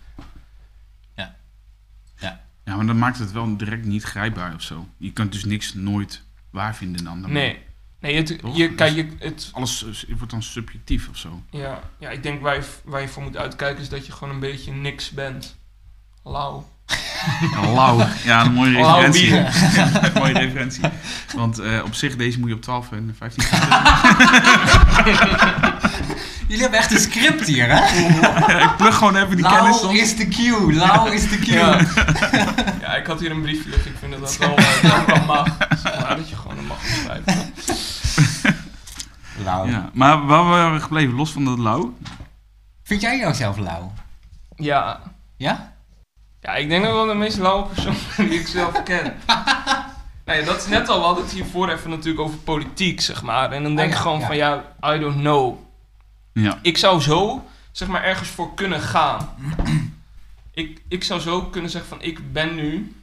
Ja, 2.69 2.77
maar 2.77 2.87
dat 2.87 2.97
maakt 2.97 3.19
het 3.19 3.33
wel 3.33 3.57
direct 3.57 3.85
niet 3.85 4.03
grijpbaar 4.03 4.55
of 4.55 4.63
zo. 4.63 4.89
Je 4.97 5.13
kunt 5.13 5.33
dus 5.33 5.45
niks 5.45 5.75
nooit 5.75 6.23
waar 6.51 6.77
vinden 6.77 7.05
dan. 7.05 7.23
Dan 7.23 7.33
Nee, 7.33 7.59
nee 8.01 8.17
het, 8.17 8.39
Toch? 8.39 8.57
je, 8.57 8.67
Dus- 8.67 8.77
kijk, 8.77 8.95
je, 8.95 9.09
het, 9.19 9.51
Alles 9.53 10.05
eh, 10.07 10.17
wordt 10.17 10.31
dan 10.31 10.43
subjectief 10.43 11.09
of 11.09 11.17
zo. 11.17 11.43
ja, 11.51 11.81
ja, 11.99 12.11
ik 12.11 12.23
denk 12.23 12.41
waar 12.43 12.55
je, 12.55 12.69
waar 12.85 13.01
je 13.01 13.09
voor 13.09 13.23
moet 13.23 13.37
uitkijken 13.37 13.83
is 13.83 13.89
dat 13.89 14.07
je 14.07 14.13
gewoon 14.13 14.35
een 14.35 14.41
beetje 14.41 14.73
niks 14.73 15.11
bent. 15.11 15.57
Lauw. 16.25 16.69
Lauw. 17.75 18.07
Ja, 18.25 18.45
een 18.45 18.53
mooie 18.53 18.71
Lauw 18.71 19.01
referentie. 19.01 19.31
mooie 20.21 20.33
referentie. 20.33 20.83
Want 21.35 21.59
eh, 21.59 21.83
op 21.85 21.95
zich, 21.95 22.17
deze 22.17 22.39
moet 22.39 22.49
je 22.49 22.55
op 22.55 22.63
12 22.63 22.93
en 22.93 23.15
15 23.19 23.43
zetten. 23.43 23.69
Jullie 26.49 26.63
hebben 26.63 26.81
echt 26.81 26.93
een 26.93 27.01
script 27.01 27.47
hier, 27.47 27.67
hè? 27.69 27.79
ik 28.65 28.77
plug 28.77 28.97
gewoon 28.97 29.17
even 29.17 29.37
die 29.37 29.47
kennis 29.49 29.83
Lau 29.83 29.99
is 29.99 30.17
de 30.17 30.29
cue, 30.29 30.73
Lau 30.73 31.15
is 31.15 31.29
de 31.29 31.39
cue. 31.39 31.55
Ja. 31.55 31.81
ja, 32.81 32.95
ik 32.97 33.07
had 33.07 33.21
hier 33.21 33.31
een 33.31 33.43
briefje 33.43 33.71
liggen. 33.71 33.91
Ik 33.91 33.97
vind 33.99 34.13
dat 34.13 34.21
dat 34.21 34.37
wel, 34.37 34.57
eh, 34.57 34.83
dat 34.83 35.07
wel 35.07 35.25
mag. 35.25 35.59
Maar 35.85 36.17
dat 36.17 36.29
je 36.29 36.37
gewoon 36.37 36.59
een 36.59 36.67
mag 36.67 36.79
schrijven. 37.03 37.53
Lau. 39.45 39.71
Ja, 39.71 39.91
maar 39.93 40.27
waar 40.27 40.45
waren 40.45 40.75
we 40.75 40.81
gebleven? 40.81 41.15
Los 41.15 41.31
van 41.31 41.45
dat 41.45 41.59
lauw? 41.59 41.97
Vind 42.83 43.01
jij 43.01 43.19
jouzelf 43.19 43.57
lauw? 43.57 43.93
Ja. 44.57 45.01
Ja? 45.37 45.73
Ja, 46.41 46.55
ik 46.55 46.69
denk 46.69 46.85
dat 46.85 46.93
wel 46.93 47.07
de 47.07 47.15
meest 47.15 47.39
lauwe 47.39 47.67
persoon 47.67 47.95
die 48.29 48.41
ik 48.41 48.47
zelf 48.47 48.83
ken. 48.83 49.17
Nee, 50.25 50.45
dat 50.45 50.57
is 50.57 50.67
net 50.67 50.89
al, 50.89 50.99
we 50.99 51.05
hadden 51.05 51.25
het 51.25 51.33
hiervoor 51.33 51.69
even 51.69 51.91
natuurlijk 51.91 52.21
over 52.21 52.39
politiek, 52.39 53.01
zeg 53.01 53.23
maar. 53.23 53.53
En 53.53 53.63
dan 53.63 53.75
denk 53.77 53.89
Oh, 53.89 53.95
ik 53.95 53.97
ja, 53.97 54.03
gewoon 54.03 54.21
ja. 54.21 54.27
van, 54.27 54.37
ja, 54.37 54.95
I 54.95 54.99
don't 54.99 55.17
know. 55.17 55.59
Ja. 56.33 56.59
Ik 56.63 56.77
zou 56.79 57.01
zo, 57.01 57.45
zeg 57.73 57.89
maar, 57.89 58.03
ergens 58.05 58.29
voor 58.29 58.55
kunnen 58.55 58.81
gaan. 58.81 59.29
ik, 60.55 60.83
ik 60.89 61.05
zou 61.05 61.21
zo 61.21 61.43
kunnen 61.43 61.71
zeggen 61.71 61.91
van, 61.91 62.03
ik 62.03 62.33
ben 62.33 62.55
nu 62.55 62.97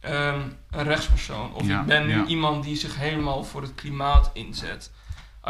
ehm, 0.00 0.40
een 0.70 0.84
rechtspersoon. 0.84 1.54
Of 1.54 1.66
Ja, 1.66 1.80
ik 1.80 1.86
ben 1.86 2.06
nu 2.06 2.16
ja. 2.16 2.24
iemand 2.24 2.64
die 2.64 2.76
zich 2.76 2.96
helemaal 2.98 3.44
voor 3.44 3.62
het 3.62 3.74
klimaat 3.74 4.30
inzet. 4.32 4.90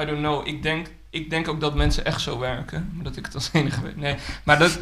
I 0.01 0.05
don't 0.05 0.19
know. 0.19 0.47
Ik 0.47 0.63
denk, 0.63 0.89
ik 1.11 1.31
denk 1.31 1.49
ook 1.49 1.61
dat 1.61 1.75
mensen 1.75 2.05
echt 2.05 2.21
zo 2.21 2.39
werken. 2.39 3.01
Dat 3.03 3.17
ik 3.17 3.25
het 3.25 3.35
als 3.35 3.51
enige 3.53 3.83
weet. 3.83 3.97
Nee, 3.97 4.17
maar 4.45 4.59
dat, 4.59 4.79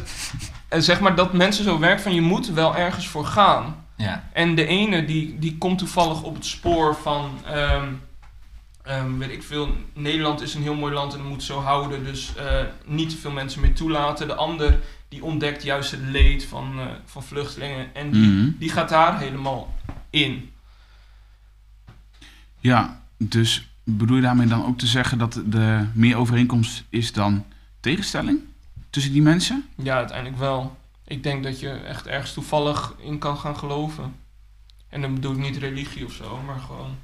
eh, 0.67 0.79
zeg 0.79 0.99
maar 0.99 1.15
dat 1.15 1.33
mensen 1.33 1.63
zo 1.63 1.79
werken 1.79 2.03
van, 2.03 2.13
je 2.13 2.21
moet 2.21 2.47
wel 2.47 2.75
ergens 2.75 3.07
voor 3.07 3.25
gaan. 3.25 3.85
Ja. 3.95 4.29
En 4.33 4.55
de 4.55 4.65
ene 4.65 5.05
die, 5.05 5.39
die 5.39 5.57
komt 5.57 5.77
toevallig 5.77 6.21
op 6.23 6.35
het 6.35 6.45
spoor 6.45 6.95
van, 6.95 7.39
ehm, 7.45 7.87
ehm, 8.83 9.17
weet 9.17 9.31
ik 9.31 9.43
veel, 9.43 9.75
Nederland 9.93 10.41
is 10.41 10.53
een 10.53 10.61
heel 10.61 10.75
mooi 10.75 10.93
land 10.93 11.13
en 11.13 11.25
moet 11.27 11.43
zo 11.43 11.59
houden, 11.61 12.03
dus 12.03 12.35
eh, 12.35 12.61
niet 12.85 13.09
te 13.09 13.17
veel 13.17 13.31
mensen 13.31 13.61
meer 13.61 13.73
toelaten. 13.73 14.27
De 14.27 14.35
ander 14.35 14.79
die 15.09 15.23
ontdekt 15.23 15.63
juist 15.63 15.91
het 15.91 15.99
leed 16.01 16.45
van, 16.45 16.79
eh, 16.79 16.85
van 17.05 17.23
vluchtelingen 17.23 17.95
en 17.95 18.11
die, 18.11 18.27
Mhm. 18.27 18.49
die 18.59 18.69
gaat 18.69 18.89
daar 18.89 19.19
helemaal 19.19 19.75
in. 20.09 20.51
Ja, 22.59 23.01
dus 23.17 23.67
bedoel 23.95 24.15
je 24.15 24.21
daarmee 24.21 24.47
dan 24.47 24.65
ook 24.65 24.77
te 24.77 24.87
zeggen 24.87 25.17
dat 25.17 25.35
er 25.53 25.87
meer 25.93 26.15
overeenkomst 26.17 26.83
is 26.89 27.13
dan 27.13 27.45
tegenstelling 27.79 28.39
tussen 28.89 29.11
die 29.11 29.21
mensen? 29.21 29.65
Ja, 29.75 29.95
uiteindelijk 29.95 30.37
wel. 30.39 30.77
Ik 31.07 31.23
denk 31.23 31.43
dat 31.43 31.59
je 31.59 31.69
echt 31.69 32.07
ergens 32.07 32.33
toevallig 32.33 32.93
in 32.97 33.17
kan 33.19 33.37
gaan 33.37 33.57
geloven. 33.57 34.15
En 34.89 35.01
dan 35.01 35.13
bedoel 35.13 35.31
ik 35.31 35.37
niet 35.37 35.57
religie 35.57 36.05
of 36.05 36.13
zo, 36.13 36.41
maar 36.45 36.59
gewoon. 36.59 36.95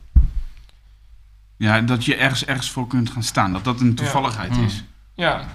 Ja, 1.58 1.82
dat 1.82 2.06
je 2.06 2.16
ergens, 2.16 2.46
ergens 2.46 2.70
voor 2.70 2.88
kunt 2.88 3.10
gaan 3.10 3.24
staan. 3.24 3.52
Dat 3.54 3.64
dat 3.64 3.80
een 3.82 3.96
toevalligheid 3.96 4.52
Hmm. 4.56 4.64
is. 4.66 4.84
Ja, 5.14 5.46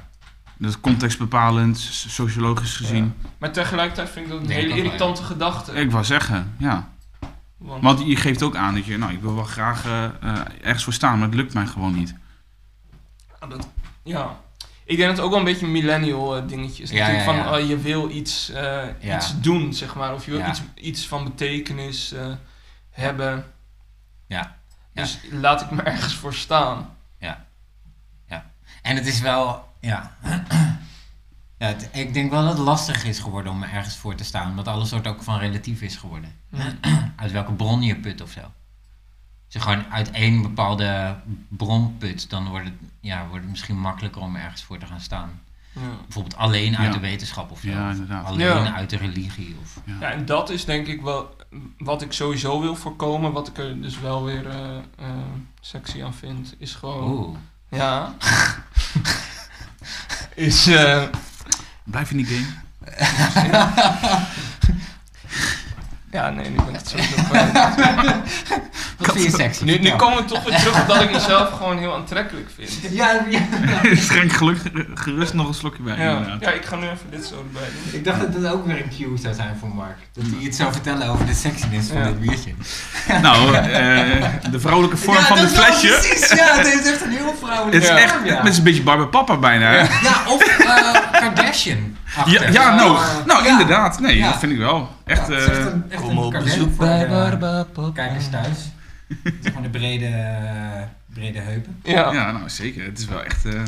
Dat 0.59 0.71
is 0.71 0.81
contextbepalend, 0.81 1.79
so- 1.79 2.09
sociologisch 2.09 2.77
gezien. 2.77 3.15
maar 3.39 3.53
tegelijkertijd 3.53 4.11
vind 4.11 4.27
ik 4.27 4.33
dat 4.33 4.41
een 4.41 4.49
hele 4.51 4.77
irritante 4.77 5.23
gedachte. 5.23 5.73
Ik 5.73 5.91
wou 5.91 6.05
zeggen, 6.05 6.55
ja. 6.59 6.89
Want- 7.59 7.83
Want 7.83 8.07
je 8.07 8.17
geeft 8.17 8.43
ook 8.43 8.57
aan 8.57 8.75
dat 8.75 8.85
je, 8.85 8.99
nou, 8.99 9.13
ik 9.13 9.21
wil 9.21 9.35
wel 9.35 9.45
graag 9.45 9.85
eh, 9.85 10.05
eh, 10.05 10.41
ergens 10.63 10.85
voor 10.85 10.93
staan, 10.93 11.19
maar 11.19 11.29
het 11.29 11.37
lukt 11.37 11.55
mij 11.55 11.67
gewoon 11.67 11.95
niet. 11.95 12.15
Ja, 13.41 13.47
dat, 13.47 13.69
ja. 14.03 14.41
Ik 14.85 14.97
denk 14.97 15.09
dat 15.09 15.17
het 15.17 15.21
ook 15.27 15.31
wel 15.31 15.39
een 15.39 15.45
beetje 15.45 15.67
een 15.67 15.73
millennial 15.73 16.37
eh, 16.37 16.49
dingetje 16.49 16.83
is. 16.83 16.91
Ja, 16.91 16.97
Natuurlijk 16.99 17.27
ja, 17.27 17.43
van 17.45 17.53
ja. 17.53 17.59
eh, 17.59 17.69
je 17.69 17.79
wil 17.79 18.11
iets, 18.11 18.51
eh, 18.51 18.87
Ja. 19.01 19.17
iets 19.17 19.41
doen, 19.41 19.75
zeg 19.75 19.95
maar. 19.95 20.15
Of 20.15 20.25
je 20.25 20.31
wil 20.31 20.41
Ja. 20.41 20.49
iets, 20.49 20.63
iets 20.75 21.09
van 21.09 21.25
betekenis 21.25 22.13
eh, 22.13 22.33
hebben. 22.91 23.45
Ja. 24.27 24.57
Ja. 24.93 25.03
Dus 25.03 25.19
laat 25.31 25.61
ik 25.61 25.71
me 25.71 25.83
ergens 25.93 26.15
voor 26.15 26.35
staan. 26.35 26.97
En 28.83 28.97
het 28.97 29.07
is 29.07 29.21
wel, 29.21 29.69
ja. 29.81 30.17
ja 31.59 31.67
het- 31.67 31.89
ik 31.93 32.15
denk 32.15 32.31
wel 32.31 32.43
dat 32.43 32.51
het 32.53 32.61
lastig 32.67 33.05
is 33.05 33.19
geworden 33.19 33.53
om 33.53 33.63
ergens 33.63 33.97
voor 33.97 34.15
te 34.15 34.25
staan. 34.25 34.51
Omdat 34.51 34.69
alles 34.69 34.89
soort 34.89 35.07
ook 35.07 35.23
van 35.23 35.39
relatief 35.39 35.81
is 35.83 35.97
geworden. 35.97 36.33
uit 37.17 37.33
welke 37.33 37.53
bron 37.53 37.83
je 37.83 37.97
put 37.97 38.21
of 38.21 38.31
zo. 38.31 38.41
Als 38.41 39.57
je 39.57 39.61
gewoon 39.61 39.85
uit 39.91 40.11
één 40.11 40.43
bepaalde 40.43 41.17
bron 41.49 41.97
put, 41.99 42.31
dan 42.31 42.49
wordt 42.49 42.65
het, 42.65 42.75
ja, 43.01 43.27
wordt 43.27 43.41
het 43.43 43.51
misschien 43.51 43.79
makkelijker 43.79 44.23
om 44.23 44.37
ergens 44.37 44.63
voor 44.63 44.79
te 44.79 44.87
gaan 44.87 45.01
staan. 45.01 45.41
Ja. 45.73 45.81
Bijvoorbeeld 46.03 46.37
alleen 46.37 46.77
uit 46.77 46.87
Ja. 46.87 46.93
de 46.93 46.99
wetenschap 47.01 47.51
of 47.51 47.61
zo. 47.61 47.69
Ja, 47.69 47.87
Of 47.87 47.93
inderdaad. 47.93 48.25
Alleen 48.27 48.47
Ja. 48.47 48.75
uit 48.75 48.91
de 48.91 48.97
religie. 48.97 49.57
Of, 49.63 49.81
Ja. 49.85 49.97
ja, 50.01 50.11
en 50.11 50.27
dat 50.27 50.51
is 50.51 50.65
denk 50.65 50.87
ik 50.87 51.01
wel 51.03 51.37
wat 51.79 52.03
ik 52.03 52.13
sowieso 52.13 52.61
wil 52.61 52.77
voorkomen. 52.77 53.33
Wat 53.33 53.49
ik 53.49 53.59
er 53.59 53.81
dus 53.83 54.01
wel 54.01 54.25
weer 54.25 54.47
eh, 54.49 54.77
eh, 54.77 55.07
sexy 55.61 56.03
aan 56.03 56.15
vind. 56.15 56.55
Is 56.59 56.75
gewoon... 56.75 57.11
Oeh. 57.11 57.37
Ja. 57.71 58.15
is... 60.35 60.67
eh, 60.67 61.03
Blijf 61.91 62.11
in 62.11 62.17
die 62.17 62.27
game. 62.27 62.47
ja, 66.11 66.31
nee, 66.31 66.49
nu 66.51 66.57
ben 66.57 66.69
ik 66.69 66.75
het 66.75 66.89
zo 66.89 66.97
kwijt. 67.29 67.53
Wat 68.99 69.13
vind 69.13 69.25
je 69.25 69.31
sexy? 69.31 69.65
Nu, 69.65 69.73
nu 69.73 69.79
Vertel. 69.79 69.97
komen 69.97 70.17
we 70.19 70.25
toch 70.25 70.45
weer 70.45 70.59
terug 70.59 70.81
op 70.81 70.89
dat 70.89 71.03
ik 71.03 71.13
mezelf 71.13 71.51
gewoon 71.57 71.79
heel 71.79 71.95
aantrekkelijk 71.95 72.49
vind. 72.55 72.71
Ja, 72.97 73.25
ja. 73.31 73.41
Schenk 73.97 74.33
geluk, 74.33 74.59
gerust 74.95 75.35
nog 75.35 75.49
een 75.49 75.55
slokje 75.55 75.83
bij. 75.83 75.97
Ja, 75.99 76.11
inderdaad. 76.11 76.41
ja, 76.41 76.51
ik 76.51 76.65
ga 76.65 76.77
nu 76.77 76.83
even 76.83 77.11
dit 77.11 77.25
zo 77.27 77.35
erbij 77.35 77.69
doen. 77.85 77.99
Ik 78.01 78.05
dacht 78.05 78.21
dat 78.21 78.35
het 78.35 78.47
ook 78.53 78.67
weer 78.67 78.77
een 78.83 78.91
cue 78.99 79.17
zou 79.19 79.35
zijn 79.35 79.57
voor 79.61 79.69
Mark. 79.75 79.97
Dat 80.13 80.25
hij 80.27 80.39
iets 80.39 80.57
zou 80.57 80.73
vertellen 80.73 81.09
over 81.09 81.27
de 81.27 81.35
sexiness 81.35 81.89
van 81.89 81.99
Ja. 81.99 82.05
dit 82.05 82.21
biertje. 82.21 82.51
Nou, 83.23 83.55
eh, 83.55 83.63
de 84.51 84.61
vrouwelijke 84.61 84.97
vorm 84.97 85.17
van 85.19 85.37
dat 85.37 85.45
het 85.45 85.51
is 85.53 85.57
wel 85.57 85.65
flesje. 85.75 86.09
Precies, 86.09 86.29
ja, 86.39 86.57
het 86.57 86.67
heeft 86.67 86.87
echt 86.93 87.01
een 87.05 87.11
heel 87.11 87.35
vrouwelijk 87.43 87.75
Het 87.75 87.83
is 87.83 87.89
Ja. 87.89 87.99
echt, 87.99 88.13
vorm, 88.13 88.25
ja. 88.27 88.37
het 88.39 88.49
is 88.49 88.59
een 88.59 88.65
beetje 88.65 88.83
Barbara 88.83 89.09
Papa 89.09 89.37
bijna. 89.37 89.73
Ja, 89.73 89.87
of 90.29 90.43
eh, 90.43 91.21
Kardashian. 91.21 91.97
Ja, 92.27 92.49
ja, 92.51 92.75
nou, 92.75 92.99
nou 93.27 93.45
Ja. 93.45 93.51
inderdaad. 93.51 94.01
Nee, 94.01 94.17
Ja. 94.17 94.31
dat 94.31 94.39
vind 94.39 94.53
ik 94.53 94.59
wel. 94.59 94.91
Echt, 95.05 95.27
Ja, 95.29 95.35
het 95.35 95.43
is 95.43 95.49
echt 95.49 95.59
eh, 95.59 95.65
een, 95.65 95.85
echt 95.89 96.03
Kom 96.03 96.11
een 96.11 96.17
op 96.25 96.33
bezoek 96.33 96.77
bij. 96.77 97.07
Kijkers 97.95 98.29
thuis. 98.31 98.59
Het 99.23 99.35
is 99.43 99.47
gewoon 99.47 99.63
de 99.63 99.69
brede, 99.69 100.11
brede 101.15 101.39
heupen. 101.41 101.81
Ja. 101.83 102.13
ja, 102.13 102.33
nou 102.33 102.49
zeker. 102.49 102.85
Het 102.85 102.99
is 102.99 103.07
wel 103.07 103.25
echt... 103.25 103.45
eh, 103.45 103.61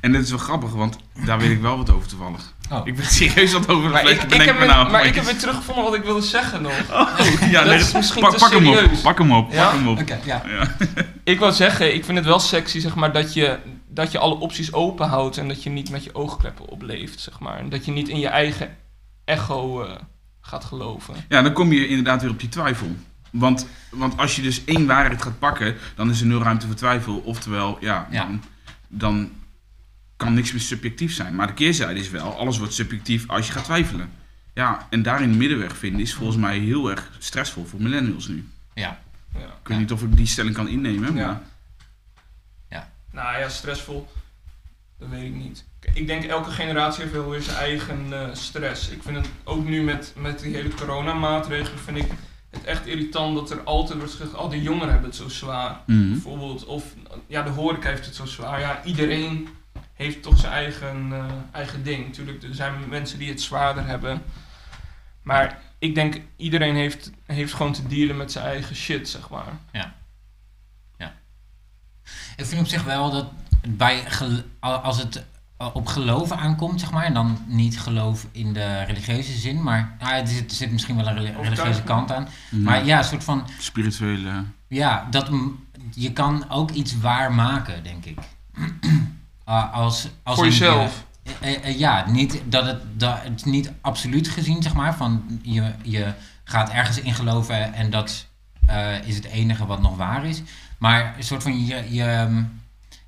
En 0.00 0.12
dit 0.12 0.22
is 0.22 0.30
wel 0.30 0.38
grappig, 0.38 0.70
want 0.72 0.96
daar 1.24 1.38
weet 1.38 1.50
ik 1.50 1.60
wel 1.60 1.76
wat 1.76 1.90
over 1.90 2.08
toevallig. 2.08 2.52
Oh. 2.70 2.86
Ik 2.86 2.96
ben 2.96 3.04
serieus 3.20 3.52
wat 3.52 3.68
over 3.68 3.84
het 3.84 3.92
Maar, 3.92 4.10
ik, 4.12 4.42
heb 4.42 4.58
me 4.58 4.66
nou. 4.66 4.90
maar 4.90 5.04
ik 5.06 5.14
heb 5.14 5.24
weer 5.24 5.36
teruggevonden 5.38 5.84
wat 5.84 5.94
ik 5.94 6.02
wilde 6.04 6.22
zeggen 6.22 6.62
nog. 6.62 6.72
Oh, 6.90 7.08
ja, 7.50 7.58
Dat 7.64 7.64
nee, 7.64 7.78
is 7.78 7.92
misschien 7.92 8.22
pak, 8.22 8.30
te 8.32 8.38
pak 8.38 8.50
hem 8.52 8.68
op. 8.68 8.90
Pak 9.02 9.18
hem 9.18 9.32
op. 9.32 9.52
Ja? 9.52 9.64
Pak 9.64 9.72
hem 9.72 9.88
op. 9.88 10.00
Oké, 10.00 10.18
ja. 10.24 10.42
Ja. 10.48 10.66
Ik 11.24 11.38
wou 11.38 11.52
zeggen, 11.52 11.94
ik 11.94 12.04
vind 12.04 12.16
het 12.18 12.26
wel 12.26 12.38
sexy, 12.40 12.80
zeg 12.80 12.94
maar, 12.94 13.12
dat 13.12 13.34
je, 13.34 13.58
dat 13.90 14.12
je 14.12 14.18
alle 14.18 14.34
opties 14.34 14.72
open 14.72 15.08
houdt 15.08 15.36
en 15.38 15.48
dat 15.48 15.62
je 15.62 15.70
niet 15.70 15.90
met 15.90 16.04
je 16.04 16.14
oogkleppen 16.14 16.68
opleeft, 16.68 17.20
zeg 17.20 17.40
maar. 17.40 17.58
En 17.58 17.68
dat 17.68 17.84
je 17.84 17.90
niet 17.90 18.08
in 18.08 18.18
je 18.18 18.28
eigen 18.28 18.76
echo 19.24 19.82
eh, 19.82 19.96
gaat 20.40 20.64
geloven. 20.64 21.14
ja, 21.28 21.42
dan 21.42 21.52
kom 21.52 21.72
je 21.72 21.88
inderdaad 21.88 22.22
weer 22.22 22.30
op 22.30 22.40
die 22.40 22.48
twijfel. 22.48 22.96
Want, 23.30 23.66
want 23.90 24.16
als 24.16 24.36
je 24.36 24.42
dus 24.42 24.64
één 24.64 24.86
waarheid 24.86 25.22
gaat 25.22 25.38
pakken, 25.38 25.76
dan 25.94 26.10
is 26.10 26.20
er 26.20 26.26
nul 26.26 26.42
ruimte 26.42 26.66
voor 26.66 26.74
twijfel. 26.74 27.16
Oftewel, 27.16 27.78
ja, 27.80 28.08
Ja. 28.10 28.24
Dan, 28.24 28.42
dan 28.88 29.30
kan 30.16 30.34
niks 30.34 30.52
meer 30.52 30.60
subjectief 30.60 31.14
zijn. 31.14 31.34
Maar 31.34 31.46
de 31.46 31.52
keerzijde 31.52 32.00
is 32.00 32.10
wel, 32.10 32.38
alles 32.38 32.58
wordt 32.58 32.74
subjectief 32.74 33.28
als 33.28 33.46
je 33.46 33.52
gaat 33.52 33.64
twijfelen. 33.64 34.10
Ja, 34.54 34.86
en 34.90 35.02
daarin 35.02 35.30
de 35.30 35.36
middenweg 35.36 35.76
vinden 35.76 36.00
is 36.00 36.14
volgens 36.14 36.38
mij 36.38 36.58
heel 36.58 36.90
erg 36.90 37.10
stressvol 37.18 37.64
voor 37.64 37.82
millennials 37.82 38.28
nu. 38.28 38.48
Ja. 38.74 39.00
Ja. 39.32 39.40
Ik 39.40 39.68
weet 39.68 39.78
niet 39.78 39.92
of 39.92 40.02
ik 40.02 40.16
die 40.16 40.26
stelling 40.26 40.54
kan 40.54 40.68
innemen, 40.68 41.14
maar... 41.14 41.22
Ja. 41.22 41.42
Nou 43.10 43.38
ja, 43.38 43.48
stressvol, 43.48 44.08
dat 44.98 45.08
weet 45.08 45.24
ik 45.24 45.34
niet. 45.34 45.64
Ik 45.94 46.06
denk 46.06 46.24
elke 46.24 46.50
generatie 46.50 47.02
heeft 47.02 47.14
wel 47.14 47.30
weer 47.30 47.42
zijn 47.42 47.56
eigen 47.56 48.12
eh, 48.12 48.34
stress. 48.34 48.88
Ik 48.88 49.02
vind 49.02 49.16
het 49.16 49.28
ook 49.44 49.64
nu 49.64 49.82
met, 49.82 50.12
met 50.16 50.38
die 50.38 50.54
hele 50.54 50.74
coronamaatregelen, 50.74 51.78
vind 51.78 51.96
ik 51.96 52.10
het 52.50 52.64
echt 52.64 52.86
irritant 52.86 53.34
dat 53.34 53.50
er 53.50 53.62
altijd 53.62 53.98
wordt 53.98 54.14
gezegd, 54.14 54.34
oh 54.34 54.50
de 54.50 54.62
jongeren 54.62 54.90
hebben 54.90 55.08
het 55.08 55.18
zo 55.18 55.28
zwaar. 55.28 55.80
Mhm. 55.86 56.10
Bijvoorbeeld, 56.10 56.64
of 56.64 56.84
ja, 57.26 57.42
de 57.42 57.50
horeca 57.50 57.88
heeft 57.88 58.06
het 58.06 58.14
zo 58.14 58.24
zwaar. 58.24 58.60
Ja, 58.60 58.84
iedereen 58.84 59.48
heeft 59.94 60.22
toch 60.22 60.38
zijn 60.38 60.52
eigen, 60.52 61.08
eh, 61.12 61.24
eigen 61.52 61.82
ding. 61.82 62.06
Natuurlijk, 62.06 62.42
er 62.42 62.54
zijn 62.54 62.74
mensen 62.88 63.18
die 63.18 63.28
het 63.28 63.40
zwaarder 63.40 63.86
hebben. 63.86 64.22
Maar 65.22 65.58
ik 65.78 65.94
denk, 65.94 66.20
iedereen 66.36 66.74
heeft, 66.74 67.10
heeft 67.26 67.52
gewoon 67.52 67.72
te 67.72 67.86
dealen 67.86 68.16
met 68.16 68.32
zijn 68.32 68.44
eigen 68.44 68.76
shit, 68.76 69.08
zeg 69.08 69.28
maar. 69.30 69.58
Ik 72.36 72.44
vind 72.46 72.60
op 72.60 72.66
zich 72.66 72.84
wel 72.84 73.10
dat 73.10 73.26
bij 73.68 74.02
gel- 74.06 74.42
als 74.60 74.98
het 74.98 75.24
op 75.72 75.86
geloven 75.86 76.36
aankomt, 76.38 76.80
zeg 76.80 76.90
maar, 76.90 77.04
en 77.04 77.14
dan 77.14 77.38
niet 77.46 77.80
geloof 77.80 78.26
in 78.32 78.52
de 78.52 78.82
religieuze 78.82 79.32
zin, 79.32 79.62
maar 79.62 79.96
ja, 80.00 80.16
er, 80.16 80.26
zit, 80.28 80.50
er 80.50 80.56
zit 80.56 80.70
misschien 80.72 80.96
wel 80.96 81.06
een 81.06 81.14
reli- 81.14 81.34
religieuze 81.42 81.82
kant 81.82 82.12
aan. 82.12 82.28
Maar 82.50 82.84
ja, 82.84 82.98
een 82.98 83.04
soort 83.04 83.24
van, 83.24 83.46
Spirituele... 83.58 84.44
ja, 84.68 85.06
dat, 85.10 85.30
m- 85.30 85.48
je 85.94 86.12
kan 86.12 86.44
ook 86.50 86.70
iets 86.70 86.98
waar 87.00 87.32
maken, 87.32 87.82
denk 87.82 88.04
ik. 88.04 88.18
Als, 89.72 90.08
als 90.22 90.36
Voor 90.36 90.44
jezelf. 90.44 91.04
je- 91.22 91.32
eh, 91.40 91.64
eh, 91.64 91.78
ja, 91.78 92.10
niet 92.10 92.42
dat 92.44 92.66
het, 92.66 92.82
dat 92.96 93.22
het 93.22 93.32
is 93.36 93.44
niet 93.44 93.72
absoluut 93.80 94.28
gezien, 94.28 94.62
zeg 94.62 94.74
maar, 94.74 94.94
van 94.96 95.40
je, 95.42 95.72
je 95.82 96.12
gaat 96.44 96.70
ergens 96.70 97.00
in 97.00 97.14
geloven 97.14 97.72
en 97.74 97.90
dat 97.90 98.26
eh, 98.66 99.06
is 99.06 99.14
het 99.14 99.24
enige 99.24 99.66
wat 99.66 99.80
nog 99.80 99.96
waar 99.96 100.24
is. 100.24 100.42
Maar 100.80 101.14
een 101.16 101.22
soort 101.24 101.42
van 101.42 101.66
je, 101.66 101.84
je, 101.94 102.44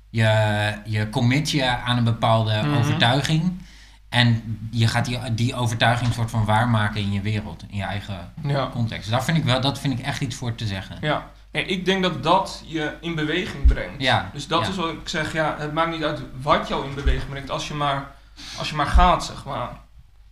je, 0.09 0.73
je 0.85 1.09
commit 1.09 1.51
je 1.51 1.65
aan 1.77 1.97
een 1.97 2.03
bepaalde 2.03 2.61
Mhm. 2.63 2.73
overtuiging. 2.77 3.51
En 4.09 4.57
je 4.71 4.87
gaat 4.87 5.05
die, 5.05 5.19
die 5.33 5.55
overtuiging 5.55 6.13
soort 6.13 6.29
van 6.31 6.45
waarmaken 6.45 7.01
in 7.01 7.11
je 7.11 7.21
wereld, 7.21 7.63
in 7.69 7.77
je 7.77 7.83
eigen 7.83 8.31
Ja. 8.43 8.69
context. 8.71 9.09
Daar 9.09 9.23
vind 9.23 9.37
ik 9.37 9.43
wel, 9.43 9.61
dat 9.61 9.79
vind 9.79 9.99
ik 9.99 10.05
echt 10.05 10.21
iets 10.21 10.35
voor 10.35 10.55
te 10.55 10.67
zeggen. 10.67 10.97
Ja. 11.01 11.25
En 11.51 11.69
ik 11.69 11.85
denk 11.85 12.03
dat 12.03 12.23
dat 12.23 12.63
je 12.65 12.93
in 13.01 13.15
beweging 13.15 13.65
brengt. 13.65 14.01
Ja, 14.01 14.29
Dus 14.33 14.47
dat 14.47 14.61
ja. 14.61 14.67
is 14.69 14.75
wat 14.75 14.89
ik 14.89 15.09
zeg, 15.09 15.33
ja, 15.33 15.55
het 15.59 15.73
maakt 15.73 15.91
niet 15.91 16.03
uit 16.03 16.21
wat 16.41 16.67
jou 16.67 16.87
in 16.89 16.95
beweging 16.95 17.29
brengt, 17.29 17.49
als 17.49 17.67
je 17.67 17.73
maar, 17.73 18.07
als 18.57 18.69
je 18.69 18.75
maar 18.75 18.85
gaat, 18.87 19.25
zeg 19.25 19.45
maar. 19.45 19.69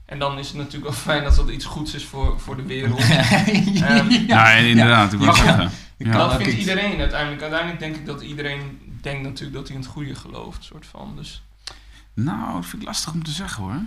En 0.06 0.19
dan 0.19 0.38
is 0.39 0.47
het 0.47 0.58
natuurlijk 0.58 0.84
wel 0.84 0.93
fijn 0.93 1.23
dat 1.23 1.36
dat 1.36 1.49
iets 1.49 1.65
goeds 1.65 1.93
is 1.93 2.06
voor, 2.06 2.39
voor 2.39 2.56
de 2.56 2.63
wereld. 2.63 2.99
Ehm, 3.10 4.10
Ja, 4.27 4.54
en 4.56 4.65
inderdaad, 4.65 5.13
ik 5.13 5.19
wil 5.19 5.27
Ja. 5.27 5.34
zeggen. 5.36 5.69
Ja. 6.06 6.12
dat 6.12 6.36
vindt 6.42 6.54
iedereen 6.60 7.00
uiteindelijk. 7.00 7.42
Uiteindelijk 7.42 7.80
denk 7.80 7.96
ik 7.96 8.06
dat 8.06 8.22
iedereen 8.22 8.80
denkt 9.02 9.24
natuurlijk 9.24 9.54
dat 9.58 9.68
hij 9.68 9.76
in 9.76 9.82
het 9.82 9.92
goede 9.92 10.16
gelooft, 10.16 10.64
soort 10.64 10.86
van. 10.86 11.16
Dus, 11.16 11.44
Nou, 12.14 12.54
dat 12.54 12.66
vind 12.66 12.82
ik 12.82 12.88
lastig 12.88 13.14
om 13.14 13.24
te 13.24 13.32
zeggen 13.32 13.64
hoor. 13.64 13.82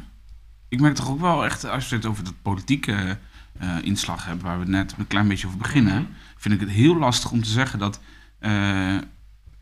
Ik 0.68 0.81
merk 0.81 0.94
toch 0.94 1.09
ook 1.09 1.20
wel 1.20 1.44
echt, 1.44 1.64
als 1.64 1.88
we 1.88 1.96
het 1.96 2.07
over 2.07 2.24
dat 2.24 2.35
politieke 2.42 3.18
eh, 3.59 3.77
inslag 3.83 4.24
hebben, 4.27 4.44
waar 4.46 4.59
we 4.59 4.64
net 4.64 4.94
een 4.98 5.07
klein 5.07 5.29
beetje 5.29 5.46
over 5.46 5.59
beginnen, 5.59 5.94
Mhm. 6.03 6.11
vind 6.37 6.55
ik 6.55 6.61
het 6.61 6.70
heel 6.70 6.96
lastig 6.96 7.31
om 7.31 7.42
te 7.42 7.48
zeggen 7.50 7.79
dat 7.79 8.00
eh, 8.38 8.96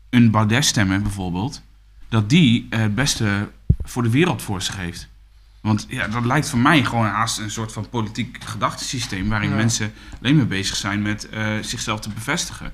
een 0.09 0.31
Baudet-stemmer 0.31 1.01
bijvoorbeeld, 1.01 1.61
dat 2.09 2.29
die 2.29 2.67
eh, 2.69 2.79
het 2.79 2.95
beste 2.95 3.51
voor 3.83 4.03
de 4.03 4.09
wereld 4.09 4.41
voor 4.41 4.61
zich 4.61 4.75
heeft. 4.77 5.09
Want 5.63 5.85
ja, 5.89 6.07
dat 6.07 6.25
lijkt 6.25 6.49
voor 6.49 6.59
mij 6.59 6.83
gewoon 6.83 7.05
haast 7.07 7.37
een 7.39 7.51
soort 7.51 7.71
van 7.71 7.89
politiek 7.89 8.43
gedachtesysteem 8.43 9.29
waarin 9.29 9.49
Ja. 9.49 9.55
mensen 9.55 9.93
alleen 10.21 10.35
maar 10.37 10.47
bezig 10.47 10.75
zijn 10.75 11.01
met 11.01 11.29
eh, 11.29 11.57
zichzelf 11.61 11.99
te 11.99 12.09
bevestigen. 12.09 12.73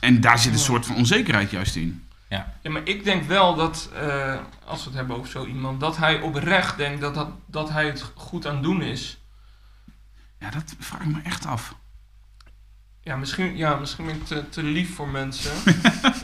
En 0.00 0.20
daar 0.20 0.38
zit 0.38 0.52
een 0.52 0.58
Ja. 0.58 0.64
soort 0.64 0.86
van 0.86 0.96
onzekerheid 0.96 1.50
juist 1.50 1.76
in. 1.76 2.04
ja, 2.28 2.54
maar 2.70 2.80
ik 2.84 3.04
denk 3.04 3.22
wel 3.24 3.54
dat, 3.54 3.90
eh, 3.94 4.38
als 4.64 4.78
we 4.82 4.88
het 4.88 4.94
hebben 4.98 5.16
over 5.16 5.30
zo 5.30 5.46
iemand, 5.46 5.80
dat 5.80 5.96
hij 5.96 6.20
oprecht 6.20 6.76
denkt 6.76 7.00
dat, 7.00 7.14
dat, 7.14 7.28
dat 7.46 7.70
hij 7.70 7.86
het 7.86 8.10
goed 8.14 8.46
aan 8.46 8.54
het 8.54 8.62
doen 8.62 8.82
is. 8.82 9.18
Ja, 10.38 10.50
dat 10.50 10.74
vraag 10.78 11.00
ik 11.00 11.06
me 11.06 11.20
echt 11.22 11.46
af. 11.46 11.74
Ja, 13.00 13.16
misschien, 13.16 13.56
ja, 13.56 13.74
misschien 13.76 14.06
ben 14.06 14.14
ik 14.14 14.24
te, 14.24 14.48
te 14.48 14.62
lief 14.62 14.94
voor 14.94 15.08
mensen. 15.08 15.52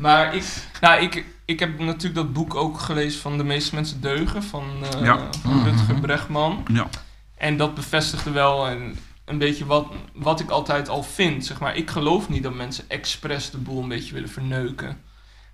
maar 0.00 0.34
ik, 0.34 0.44
nou, 0.80 1.00
ik, 1.02 1.24
ik 1.44 1.58
heb 1.60 1.78
natuurlijk 1.78 2.14
dat 2.14 2.32
boek 2.32 2.54
ook 2.54 2.78
gelezen 2.80 3.20
van 3.20 3.38
De 3.38 3.44
meeste 3.44 3.74
mensen 3.74 4.00
deugen 4.00 4.42
van, 4.42 4.70
eh 4.92 5.04
Ja. 5.04 5.18
van 5.42 5.64
Rutger 5.64 5.92
Mhm. 5.94 6.00
Bregman. 6.00 6.64
Ja. 6.72 6.88
En 7.36 7.56
dat 7.56 7.74
bevestigde 7.74 8.30
wel 8.30 8.68
een, 8.68 8.98
een 9.24 9.38
beetje 9.38 9.66
wat, 9.66 9.86
wat 10.14 10.40
ik 10.40 10.50
altijd 10.50 10.88
al 10.88 11.02
vind. 11.02 11.46
Zeg 11.46 11.60
maar. 11.60 11.76
Ik 11.76 11.90
geloof 11.90 12.28
niet 12.28 12.42
dat 12.42 12.54
mensen 12.54 12.84
expres 12.88 13.50
de 13.50 13.58
boel 13.58 13.82
een 13.82 13.88
beetje 13.88 14.14
willen 14.14 14.28
verneuken. 14.30 15.00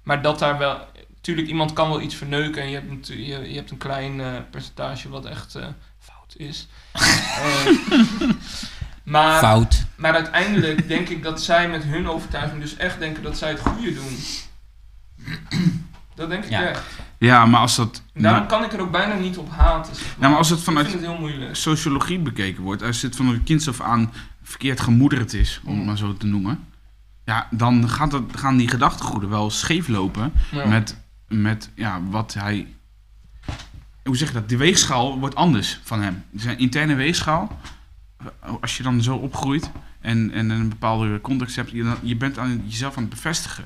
Maar 0.02 0.22
dat 0.22 0.38
daar 0.38 0.58
wel... 0.58 0.78
Tuurlijk, 1.20 1.48
iemand 1.48 1.72
kan 1.72 1.88
wel 1.88 2.00
iets 2.00 2.14
verneuken 2.14 2.62
en 2.62 2.68
je 2.68 2.74
hebt, 2.74 2.90
natu- 2.90 3.20
je, 3.26 3.48
je 3.50 3.54
hebt 3.56 3.70
een 3.70 3.76
klein 3.78 4.20
eh, 4.20 4.26
percentage 4.50 5.08
wat 5.08 5.24
echt 5.24 5.54
eh, 5.54 5.66
fout 5.98 6.34
is. 6.36 6.66
Maar, 9.06 9.38
Fout. 9.38 9.84
maar 9.96 10.14
uiteindelijk 10.14 10.88
denk 10.94 11.08
ik 11.08 11.22
dat 11.22 11.42
zij 11.42 11.68
met 11.68 11.84
hun 11.84 12.08
overtuiging 12.08 12.60
dus 12.60 12.76
echt 12.76 12.98
denken 12.98 13.22
dat 13.22 13.38
zij 13.38 13.48
het 13.50 13.60
goede 13.60 13.94
doen. 13.94 14.16
Dat 16.14 16.28
denk 16.28 16.44
ik 16.44 16.50
Ja. 16.50 16.62
echt. 16.68 16.82
Ja, 17.18 17.46
maar 17.46 17.60
als 17.60 17.76
dat. 17.76 18.02
Daarom 18.14 18.40
nou, 18.46 18.50
kan 18.52 18.64
ik 18.64 18.72
er 18.72 18.80
ook 18.80 18.90
bijna 18.90 19.14
niet 19.14 19.38
op 19.38 19.50
haten. 19.50 19.94
Zeg 19.94 20.04
maar. 20.04 20.14
Ja, 20.20 20.28
maar 20.28 20.38
als 20.38 20.50
het 20.50 20.60
vanuit- 20.60 20.92
het 20.92 21.00
heel 21.00 21.30
sociologie 21.52 22.18
bekeken 22.18 22.62
wordt, 22.62 22.82
als 22.82 23.02
het 23.02 23.16
van 23.16 23.28
een 23.28 23.42
kind 23.42 23.68
af 23.68 23.80
aan 23.80 24.12
verkeerd 24.42 24.80
gemoederd 24.80 25.32
is, 25.32 25.60
om 25.64 25.70
het 25.70 25.78
Mm. 25.80 25.86
maar 25.86 25.96
zo 25.96 26.16
te 26.16 26.26
noemen, 26.26 26.64
ja, 27.24 27.48
dan 27.50 27.88
gaat 27.88 28.10
dat, 28.10 28.22
gaan 28.34 28.56
die 28.56 28.68
gedachtegoeden 28.68 29.28
wel 29.28 29.50
scheef 29.50 29.88
lopen 29.88 30.32
Ja. 30.50 30.66
met, 30.66 30.96
met 31.28 31.70
ja, 31.74 32.00
wat 32.10 32.34
hij. 32.34 32.66
Hoe 34.04 34.16
zeg 34.16 34.28
je 34.28 34.34
dat? 34.34 34.48
De 34.48 34.56
weegschaal 34.56 35.18
wordt 35.18 35.34
anders 35.34 35.80
van 35.82 36.02
hem. 36.02 36.24
Zijn 36.34 36.58
interne 36.58 36.94
weegschaal, 36.94 37.58
als 38.60 38.76
je 38.76 38.82
dan 38.82 39.02
zo 39.02 39.16
opgroeit 39.16 39.70
en, 40.00 40.30
en 40.32 40.50
een 40.50 40.68
bepaalde 40.68 41.20
context 41.20 41.56
hebt, 41.56 41.70
je, 41.70 41.82
dan- 41.82 41.98
je 42.02 42.16
bent 42.16 42.38
aan 42.38 42.62
jezelf 42.66 42.96
aan 42.96 43.02
het 43.02 43.12
bevestigen. 43.12 43.64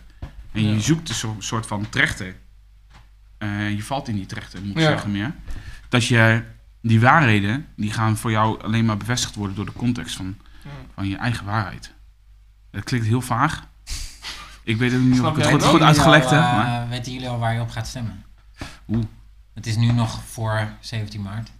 En 0.52 0.62
je 0.64 0.80
zoekt 0.80 1.08
een 1.08 1.14
soort, 1.14 1.44
soort 1.44 1.66
van 1.66 1.88
trechter. 1.88 2.36
Eh, 3.38 3.70
je 3.70 3.82
valt 3.82 4.08
in 4.08 4.14
die 4.14 4.26
trechter, 4.26 4.60
moet 4.60 4.70
ik 4.70 4.78
Ja. 4.78 4.88
zeggen 4.88 5.10
meer. 5.10 5.34
Dat 5.88 6.06
je 6.06 6.44
die 6.82 7.00
waarheden, 7.00 7.66
die 7.76 7.92
gaan 7.92 8.16
voor 8.16 8.30
jou 8.30 8.62
alleen 8.62 8.84
maar 8.84 8.96
bevestigd 8.96 9.34
worden 9.34 9.56
door 9.56 9.66
de 9.66 9.72
context 9.72 10.16
van, 10.16 10.36
Ja. 10.64 10.70
van 10.94 11.08
je 11.08 11.16
eigen 11.16 11.44
waarheid. 11.46 11.92
Dat 12.70 12.84
klinkt 12.84 13.06
heel 13.06 13.20
vaag. 13.20 13.68
Ik 14.64 14.76
weet 14.76 14.94
ook 14.94 15.00
niet 15.00 15.20
of 15.20 15.30
ik 15.30 15.36
het 15.36 15.44
goed, 15.46 15.60
het 15.60 15.70
goed 15.70 15.80
uitgelegd 15.82 16.30
heb. 16.30 16.40
Eh, 16.40 16.88
weten 16.88 17.12
jullie 17.12 17.28
al 17.28 17.38
waar 17.38 17.54
je 17.54 17.60
op 17.60 17.70
gaat 17.70 17.86
stemmen? 17.86 18.24
Oeh. 18.88 19.04
Het 19.54 19.66
is 19.66 19.76
nu 19.76 19.92
nog 19.92 20.24
voor 20.24 20.68
17 20.80 21.22
maart. 21.22 21.50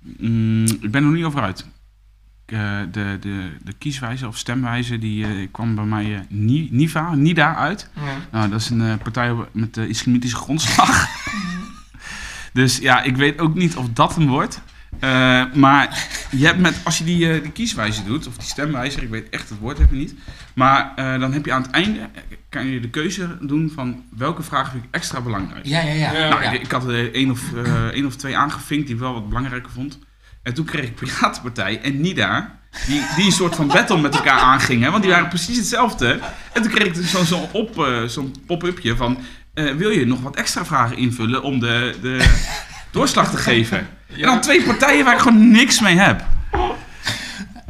Mm, 0.00 0.64
ik 0.64 0.90
ben 0.90 0.94
er 0.94 1.02
nog 1.02 1.12
niet 1.12 1.24
over 1.24 1.42
uit. 1.42 1.66
Eh, 2.46 2.80
de, 2.90 3.16
de, 3.20 3.50
de 3.64 3.72
kieswijze 3.72 4.26
of 4.26 4.36
stemwijze 4.36 4.98
die 4.98 5.26
eh, 5.26 5.48
kwam 5.50 5.74
bij 5.74 5.84
mij 5.84 6.14
eh, 6.14 6.20
Ni- 6.28 6.68
NIVA, 6.70 7.14
NIDA 7.14 7.56
uit. 7.56 7.90
Ja. 7.94 8.02
Nou, 8.32 8.50
dat 8.50 8.60
is 8.60 8.70
een 8.70 8.98
partij 8.98 9.34
met 9.52 9.74
de 9.74 9.88
islamitische 9.88 10.36
grondslag. 10.36 11.06
dus 12.52 12.78
ja, 12.78 13.02
ik 13.02 13.16
weet 13.16 13.38
ook 13.40 13.54
niet 13.54 13.76
of 13.76 13.88
dat 13.92 14.14
hem 14.14 14.26
wordt. 14.26 14.60
Eh, 15.00 15.42
maar 15.54 16.06
je 16.30 16.46
hebt 16.46 16.58
met, 16.58 16.80
als 16.84 16.98
je 16.98 17.04
die, 17.04 17.32
eh, 17.32 17.42
die 17.42 17.52
kieswijze 17.52 18.04
doet, 18.04 18.26
of 18.26 18.36
die 18.36 18.48
stemwijzer, 18.48 19.02
ik 19.02 19.08
weet 19.08 19.28
echt 19.28 19.48
het 19.48 19.58
woord 19.58 19.78
even 19.78 19.96
niet. 19.96 20.14
Maar 20.54 20.92
eh, 20.96 21.20
dan 21.20 21.32
heb 21.32 21.44
je 21.44 21.52
aan 21.52 21.62
het 21.62 21.70
einde, 21.70 21.98
kan 22.48 22.66
je 22.66 22.80
de 22.80 22.90
keuze 22.90 23.36
doen 23.40 23.72
van 23.74 24.04
welke 24.16 24.42
vraag 24.42 24.70
vind 24.70 24.84
ik 24.84 24.88
extra 24.90 25.20
belangrijk. 25.20 25.66
Ja, 25.66 25.80
ja, 25.80 25.92
ja. 25.92 26.12
Ja. 26.12 26.28
Nou, 26.28 26.54
ik, 26.54 26.62
ik 26.62 26.70
had 26.70 26.84
er 26.88 27.14
één 27.14 27.30
of, 27.30 27.40
eh, 27.64 27.84
één 27.86 28.06
of 28.06 28.16
twee 28.16 28.36
aangevinkt 28.36 28.86
die 28.86 28.94
ik 28.94 29.00
wel 29.00 29.12
wat 29.12 29.28
belangrijker 29.28 29.70
vond. 29.72 29.98
En 30.42 30.54
toen 30.54 30.64
kreeg 30.64 30.84
ik 30.84 30.94
Piratenpartij 30.94 31.80
en 31.80 32.00
NIDA, 32.00 32.58
die, 32.86 33.02
die 33.16 33.24
een 33.24 33.32
soort 33.32 33.54
van 33.54 33.66
battle 33.66 34.00
met 34.00 34.14
elkaar 34.14 34.38
aangingen. 34.38 34.90
Want 34.90 35.02
die 35.02 35.12
waren 35.12 35.28
precies 35.28 35.56
hetzelfde. 35.56 36.18
En 36.52 36.62
toen 36.62 36.70
kreeg 36.70 36.86
ik 36.96 37.06
zo'n 37.06 37.24
zo 37.24 37.48
op, 37.52 37.78
eh, 37.84 38.02
zo'n 38.04 38.34
pop-upje 38.46 38.96
van... 38.96 39.18
eh, 39.54 39.74
wil 39.74 39.90
je 39.90 40.06
nog 40.06 40.20
wat 40.20 40.36
extra 40.36 40.64
vragen 40.64 40.96
invullen 40.96 41.42
om 41.42 41.60
de, 41.60 41.96
de 42.02 42.38
doorslag 42.90 43.30
te 43.30 43.36
geven? 43.36 43.88
En 44.08 44.22
dan 44.22 44.40
twee 44.40 44.62
partijen 44.62 45.04
waar 45.04 45.14
ik 45.14 45.20
gewoon 45.20 45.50
niks 45.50 45.80
mee 45.80 45.96
heb. 45.98 46.24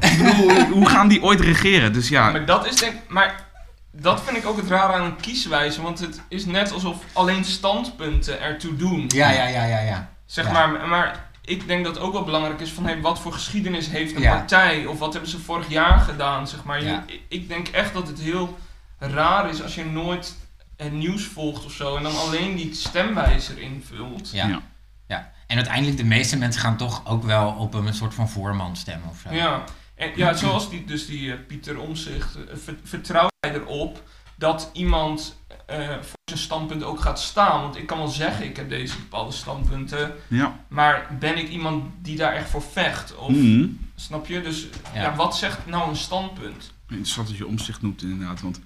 Ik 0.01 0.19
bedoel, 0.23 0.61
hoe 0.61 0.89
gaan 0.89 1.09
die 1.09 1.23
ooit 1.23 1.41
regeren? 1.41 1.93
Dus 1.93 2.09
ja, 2.09 2.31
Maar 2.31 2.45
dat 2.45 2.67
is 2.67 2.77
denk 2.77 2.95
maar 3.09 3.47
dat 3.93 4.23
vind 4.25 4.37
ik 4.37 4.47
ook 4.47 4.57
het 4.57 4.69
rare 4.69 4.93
aan 4.93 5.05
een 5.05 5.17
kieswijze, 5.17 5.83
want 5.83 5.99
het 5.99 6.21
is 6.29 6.47
net 6.47 6.73
alsof 6.73 6.97
alleen 7.13 7.45
standpunten 7.45 8.41
ertoe 8.41 8.77
doen. 8.77 9.05
Ja, 9.09 9.31
ja, 9.31 9.47
ja, 9.47 9.65
ja, 9.65 9.81
ja. 9.81 10.09
Zeg 10.27 10.45
Ja. 10.47 10.53
maar, 10.53 10.89
maar 10.89 11.29
ik 11.45 11.67
denk 11.67 11.85
dat 11.85 11.95
het 11.95 12.05
ook 12.05 12.13
wel 12.13 12.25
belangrijk 12.25 12.61
is 12.61 12.71
van 12.71 12.85
hey, 12.85 13.01
wat 13.01 13.21
voor 13.21 13.33
geschiedenis 13.33 13.89
heeft 13.89 14.15
een 14.17 14.21
Ja. 14.23 14.37
partij 14.37 14.87
of 14.87 14.99
wat 14.99 15.13
hebben 15.13 15.31
ze 15.31 15.39
vorig 15.39 15.69
jaar 15.69 15.99
gedaan, 15.99 16.49
zeg 16.49 16.65
maar. 16.65 16.81
Je- 16.83 16.87
Ja. 16.89 17.03
ik- 17.07 17.21
Ik 17.29 17.49
denk 17.49 17.69
echt 17.69 17.93
dat 17.95 18.09
het 18.09 18.19
heel 18.21 18.59
raar 18.99 19.49
is 19.51 19.63
als 19.63 19.75
je 19.75 19.85
nooit 19.85 20.37
het 20.77 20.93
nieuws 20.93 21.25
volgt 21.25 21.65
of 21.65 21.73
zo 21.73 21.97
en 21.97 22.03
dan 22.03 22.19
alleen 22.19 22.57
die 22.57 22.75
stemwijzer 22.75 23.59
invult. 23.59 24.31
Ja. 24.33 24.61
Ja. 25.09 25.33
En 25.47 25.57
uiteindelijk, 25.57 25.97
de 25.97 26.05
meeste 26.05 26.37
mensen 26.39 26.61
gaan 26.61 26.77
toch 26.77 27.07
ook 27.07 27.23
wel 27.23 27.51
op 27.51 27.75
een 27.75 27.95
soort 27.95 28.15
van 28.15 28.29
voorman 28.29 28.77
stemmen 28.77 29.09
of 29.09 29.21
zo. 29.29 29.35
Ja, 29.35 29.65
en 29.95 30.11
ja, 30.17 30.35
zoals 30.35 30.71
die, 30.71 30.85
dus 30.85 31.07
die 31.07 31.33
eh, 31.33 31.39
Pieter 31.47 31.79
Omzicht, 31.79 32.37
vertrouw 32.83 33.29
jij 33.41 33.55
erop 33.55 34.03
dat 34.37 34.71
iemand 34.73 35.37
eh, 35.67 35.87
voor 35.89 36.19
zijn 36.25 36.39
standpunt 36.41 36.83
ook 36.83 37.01
gaat 37.01 37.21
staan. 37.21 37.63
Want 37.63 37.77
ik 37.77 37.87
kan 37.87 37.99
wel 37.99 38.09
zeggen, 38.09 38.45
ik 38.45 38.57
heb 38.57 38.69
deze 38.69 38.97
bepaalde 38.97 39.33
standpunten, 39.33 40.13
Ja. 40.29 40.59
maar 40.69 41.17
ben 41.19 41.39
ik 41.39 41.49
iemand 41.49 41.85
die 42.03 42.17
daar 42.17 42.33
echt 42.33 42.51
voor 42.51 42.63
vecht? 42.63 43.17
Of, 43.17 43.31
Mhm. 43.31 43.67
Snap 43.95 44.27
je? 44.27 44.41
Dus 44.43 44.67
ja. 44.95 45.01
Ja. 45.03 45.15
wat 45.17 45.37
zegt 45.37 45.67
nou 45.67 45.89
een 45.89 45.97
standpunt? 45.97 46.73
Interessant 46.89 47.29
dat 47.29 47.37
je 47.37 47.47
omzicht 47.47 47.83
noemt 47.83 48.03
inderdaad. 48.03 48.41
Want 48.41 48.61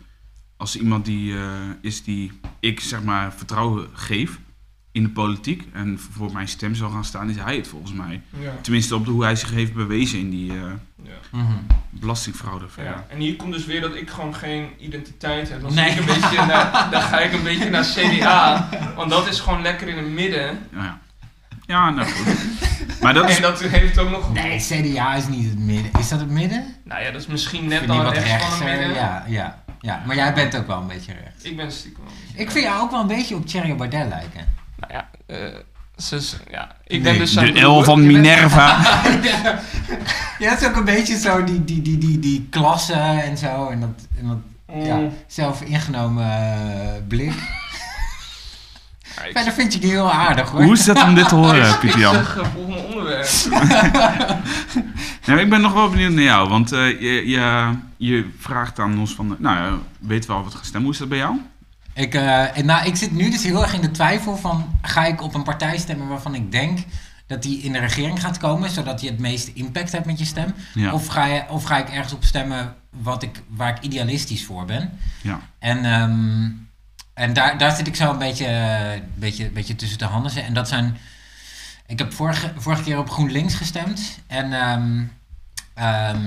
als 0.56 0.76
iemand 0.76 1.04
die 1.04 1.36
eh, 1.36 1.52
is 1.80 2.04
die 2.04 2.40
ik 2.60 2.80
zeg 2.80 3.02
maar 3.02 3.32
vertrouwen 3.34 3.88
geef 3.92 4.38
in 4.92 5.02
de 5.02 5.08
politiek 5.08 5.68
en 5.72 6.00
voor 6.12 6.32
mijn 6.32 6.48
stem 6.48 6.74
zal 6.74 6.90
gaan 6.90 7.04
staan, 7.04 7.30
is 7.30 7.36
hij 7.36 7.56
het 7.56 7.68
volgens 7.68 7.92
mij. 7.92 8.20
Ja. 8.40 8.50
Tenminste 8.60 8.94
op 8.94 9.04
de, 9.04 9.10
hoe 9.10 9.22
hij 9.22 9.36
zich 9.36 9.50
heeft 9.50 9.74
bewezen 9.74 10.18
in 10.18 10.30
die 10.30 10.50
eh, 10.50 10.56
ja. 11.02 11.10
Mhm. 11.30 11.52
belastingfraude. 11.90 12.64
Ja. 12.76 13.04
En 13.08 13.18
hier 13.18 13.36
komt 13.36 13.52
dus 13.52 13.64
weer 13.66 13.80
dat 13.80 13.94
ik 13.94 14.10
gewoon 14.10 14.34
geen 14.34 14.68
identiteit 14.78 15.48
heb. 15.48 15.60
Dan, 15.60 15.74
Nee. 15.74 15.90
ik 15.90 15.98
een 15.98 16.04
beetje 16.06 16.46
naar, 16.46 16.88
dan 16.90 17.02
ga 17.02 17.20
ik 17.20 17.32
een 17.32 17.42
beetje 17.42 17.70
naar 17.70 17.84
CDA. 17.84 18.68
Want 18.96 19.10
dat 19.10 19.28
is 19.28 19.40
gewoon 19.40 19.62
lekker 19.62 19.88
in 19.88 19.96
het 19.96 20.08
midden. 20.12 20.58
Ja, 20.72 21.00
ja. 21.66 21.90
nou 21.90 22.08
goed. 22.08 22.36
Maar 23.00 23.14
dat 23.14 23.28
is... 23.30 23.36
En 23.36 23.42
dat 23.42 23.60
heeft 23.62 23.98
ook 23.98 24.10
nog... 24.10 24.32
Nee, 24.32 24.58
CDA 24.58 25.14
is 25.14 25.28
niet 25.28 25.48
het 25.50 25.58
midden. 25.58 25.90
Is 25.98 26.08
dat 26.08 26.20
het 26.20 26.30
midden? 26.30 26.74
Nou 26.84 27.02
ja, 27.02 27.10
dat 27.10 27.20
is 27.20 27.26
misschien 27.26 27.68
net 27.68 27.86
wat 27.86 28.12
rechts 28.12 28.44
van 28.44 28.66
het 28.66 28.78
midden. 28.78 28.94
Ja, 28.94 29.24
ja, 29.28 29.62
ja, 29.80 30.02
maar 30.06 30.16
jij 30.16 30.34
bent 30.34 30.56
ook 30.56 30.66
wel 30.66 30.80
een 30.80 30.86
beetje 30.86 31.12
rechts. 31.12 31.44
Ik 31.44 31.56
ben 31.56 31.72
stiekem 31.72 32.04
wel 32.04 32.12
een 32.12 32.18
beetje- 32.26 32.42
Ik 32.42 32.50
vind 32.50 32.64
jou 32.64 32.80
ook 32.82 32.90
wel 32.90 33.00
een 33.00 33.06
beetje 33.06 33.34
op 33.34 33.46
Thierry 33.46 33.76
Baudet 33.76 34.08
lijken. 34.08 34.60
Nou 34.88 34.92
ja, 34.92 35.08
eh, 35.26 35.36
ja. 36.50 36.76
ik 36.86 37.02
Nee, 37.02 37.12
ben 37.12 37.18
dus 37.18 37.32
de. 37.34 37.60
L 37.60 37.82
van 37.82 38.02
Je 38.02 38.06
Minerva. 38.06 38.78
ja, 40.38 40.50
het 40.50 40.60
is 40.60 40.66
ook 40.68 40.76
een 40.76 40.84
beetje 40.84 41.18
zo 41.18 41.44
die, 41.44 41.64
die, 41.64 41.82
die, 41.82 41.98
die, 41.98 42.18
die 42.18 42.46
klasse 42.50 42.94
en 42.94 43.38
zo. 43.38 43.68
En 43.68 43.80
dat, 43.80 44.06
en 44.18 44.26
dat 44.28 44.38
Mm. 44.74 44.84
ja, 44.84 44.98
zelf 45.26 45.60
ingenomen 45.62 46.24
eh, 46.24 47.02
blik. 47.08 47.32
Verder 49.32 49.52
vind 49.52 49.72
je 49.72 49.78
die 49.78 49.90
heel 49.90 50.12
aardig 50.12 50.50
hoor. 50.50 50.62
Hoe 50.62 50.72
is 50.72 50.84
dat 50.84 51.02
om 51.02 51.14
dit 51.14 51.28
te 51.28 51.34
horen, 51.34 51.68
ik 51.70 51.78
Pieter 51.78 51.98
Jan? 52.00 52.14
eh, 52.14 52.22
volgende 52.54 52.78
onderwerp. 52.78 53.28
Nou, 55.26 55.40
ik 55.40 55.50
ben 55.50 55.60
nog 55.60 55.72
wel 55.72 55.90
benieuwd 55.90 56.12
naar 56.12 56.24
jou, 56.24 56.48
want 56.48 56.72
eh, 56.72 57.00
je, 57.00 57.28
je, 57.28 57.70
je 57.96 58.30
vraagt 58.38 58.78
aan 58.78 58.98
ons 58.98 59.14
van, 59.14 59.36
nou 59.38 59.56
ja, 59.56 59.78
weet 59.98 60.26
wel 60.26 60.42
wat 60.44 60.54
gaan 60.54 60.64
stemmen. 60.64 60.82
Hoe 60.82 60.92
is 60.92 60.98
dat 60.98 61.08
bij 61.08 61.18
jou? 61.18 61.40
Ik, 61.94 62.14
eh, 62.14 62.58
en 62.58 62.66
nou, 62.66 62.86
ik 62.86 62.96
zit 62.96 63.12
nu 63.12 63.30
dus 63.30 63.42
heel 63.42 63.62
erg 63.62 63.74
in 63.74 63.80
de 63.80 63.90
twijfel 63.90 64.36
van... 64.36 64.78
ga 64.82 65.04
ik 65.04 65.22
op 65.22 65.34
een 65.34 65.42
partij 65.42 65.78
stemmen 65.78 66.08
waarvan 66.08 66.34
ik 66.34 66.52
denk 66.52 66.78
dat 67.26 67.42
die 67.42 67.58
in 67.58 67.72
de 67.72 67.78
regering 67.78 68.20
gaat 68.20 68.38
komen... 68.38 68.70
zodat 68.70 69.00
je 69.00 69.10
het 69.10 69.18
meeste 69.18 69.52
impact 69.52 69.92
hebt 69.92 70.06
met 70.06 70.18
je 70.18 70.24
stem? 70.24 70.54
Ja. 70.74 70.92
Of, 70.92 71.06
ga 71.06 71.24
je, 71.24 71.44
of 71.48 71.64
ga 71.64 71.78
ik 71.78 71.88
ergens 71.88 72.12
op 72.12 72.24
stemmen 72.24 72.74
wat 72.90 73.22
ik, 73.22 73.42
waar 73.48 73.76
ik 73.76 73.82
idealistisch 73.82 74.44
voor 74.44 74.64
ben? 74.64 74.98
Ja. 75.22 75.40
En, 75.58 75.84
ehm, 75.84 76.50
en 77.14 77.32
daar, 77.32 77.58
daar 77.58 77.76
zit 77.76 77.86
ik 77.86 77.96
zo 77.96 78.10
een 78.10 78.18
beetje, 78.18 79.02
beetje, 79.14 79.50
beetje 79.50 79.76
tussen 79.76 79.98
de 79.98 80.04
handen. 80.04 80.44
En 80.44 80.54
dat 80.54 80.68
zijn... 80.68 80.96
Ik 81.86 81.98
heb 81.98 82.12
vorige, 82.12 82.52
vorige 82.56 82.82
keer 82.82 82.98
op 82.98 83.10
GroenLinks 83.10 83.54
gestemd. 83.54 84.18
En, 84.26 84.52
ehm, 84.52 85.02
ehm, 85.74 86.20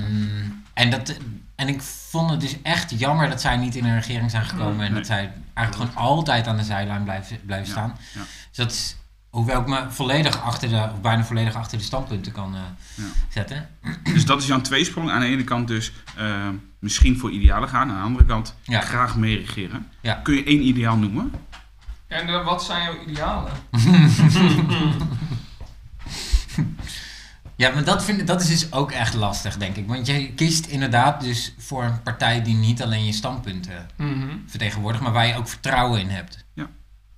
en, 0.76 0.90
dat, 0.90 1.18
en 1.56 1.68
ik 1.68 1.82
vond 1.82 2.30
het 2.30 2.40
dus 2.42 2.62
echt 2.62 3.00
jammer 3.00 3.30
dat 3.30 3.42
zij 3.42 3.58
niet 3.58 3.76
in 3.76 3.86
een 3.86 3.96
regering 3.96 4.32
zijn 4.32 4.46
gekomen. 4.46 4.86
En 4.86 4.92
Nee. 4.92 5.00
dat 5.00 5.06
zij 5.06 5.32
eigenlijk 5.54 5.90
gewoon 5.92 6.08
altijd 6.08 6.48
aan 6.48 6.58
de 6.58 6.64
zijlijn 6.64 7.04
blijven, 7.04 7.40
blijven 7.46 7.68
Ja, 7.68 7.72
staan. 7.72 7.98
ja. 8.14 8.20
Dus 8.50 8.58
dat 8.58 8.72
is, 8.72 8.96
hoewel 9.30 9.62
ik 9.62 9.68
me 9.68 9.86
volledig 9.90 10.42
achter 10.42 10.70
de, 10.70 10.90
of 10.94 11.02
bijna 11.02 11.24
volledig 11.24 11.56
achter 11.56 11.78
de 11.78 11.84
standpunten 11.84 12.32
kan 12.32 12.56
eh, 12.56 12.62
Ja. 12.96 13.04
zetten. 13.30 13.70
Dus 14.04 14.26
dat 14.26 14.42
is 14.42 14.48
jouw 14.48 14.62
tweesprong. 14.62 15.10
Aan 15.12 15.20
de 15.20 15.26
ene 15.26 15.44
kant 15.44 15.68
dus 15.68 15.92
eh, 16.18 16.48
misschien 16.80 17.18
voor 17.18 17.32
idealen 17.32 17.70
gaan. 17.70 17.90
Aan 17.90 17.98
de 17.98 18.04
andere 18.04 18.26
kant 18.26 18.56
Ja. 18.64 18.82
graag 18.82 19.16
meeregeren. 19.16 19.88
Ja. 20.02 20.14
Kun 20.14 20.36
je 20.36 20.44
één 20.44 20.62
ideaal 20.68 20.98
noemen? 20.98 21.32
En 22.08 22.28
eh, 22.28 22.46
wat 22.46 22.64
zijn 22.64 22.84
jouw 22.84 23.06
idealen? 23.08 23.52
Ja, 27.58 27.70
maar 27.74 27.84
dat, 27.84 28.04
vind, 28.04 28.28
dat 28.28 28.42
is 28.42 28.48
dus 28.48 28.72
ook 28.72 28.92
echt 28.92 29.14
lastig, 29.14 29.58
denk 29.58 29.76
ik. 29.76 29.88
Want 29.88 30.08
je 30.08 30.34
kiest 30.34 30.66
inderdaad 30.66 31.22
dus 31.22 31.54
voor 31.58 31.84
een 31.84 32.02
partij 32.02 32.42
die 32.44 32.56
niet 32.56 32.82
alleen 32.82 33.06
je 33.06 33.12
standpunten 33.14 33.88
Mhm. 33.98 34.38
vertegenwoordigt, 34.48 35.04
maar 35.04 35.14
waar 35.14 35.28
je 35.28 35.36
ook 35.36 35.48
vertrouwen 35.48 36.00
in 36.00 36.10
hebt. 36.10 36.46
Ja. 36.54 36.68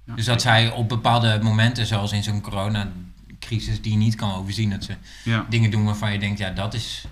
Ja. 0.05 0.15
Dus 0.15 0.25
dat 0.25 0.41
zij 0.41 0.71
op 0.71 0.89
bepaalde 0.89 1.39
momenten, 1.41 1.85
zoals 1.85 2.11
in 2.11 2.23
zo'n 2.23 2.41
coronacrisis, 2.41 3.81
die 3.81 3.91
je 3.91 3.97
niet 3.97 4.15
kan 4.15 4.33
overzien, 4.33 4.69
dat 4.69 4.83
ze 4.83 4.95
Ja. 5.23 5.45
dingen 5.49 5.71
doen 5.71 5.85
waarvan 5.85 6.11
je 6.11 6.19
denkt, 6.19 6.39
ja, 6.39 6.49
dat 6.49 6.73
is, 6.73 7.05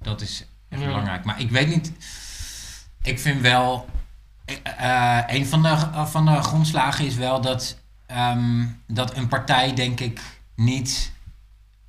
dat 0.00 0.20
is 0.20 0.44
echt 0.68 0.80
Ja. 0.80 0.86
belangrijk. 0.86 1.24
Maar 1.24 1.40
ik 1.40 1.50
weet 1.50 1.68
niet, 1.68 1.92
ik 3.02 3.20
vind 3.20 3.40
wel, 3.40 3.88
eh, 4.44 5.18
eh, 5.18 5.24
een 5.26 5.46
van 5.46 5.62
de, 5.62 5.76
van 6.06 6.24
de 6.26 6.42
grondslagen 6.42 7.06
is 7.06 7.14
wel 7.14 7.40
dat, 7.40 7.78
ehm, 8.06 8.64
dat 8.86 9.16
een 9.16 9.28
partij, 9.28 9.74
denk 9.74 10.00
ik, 10.00 10.20
niet 10.56 11.12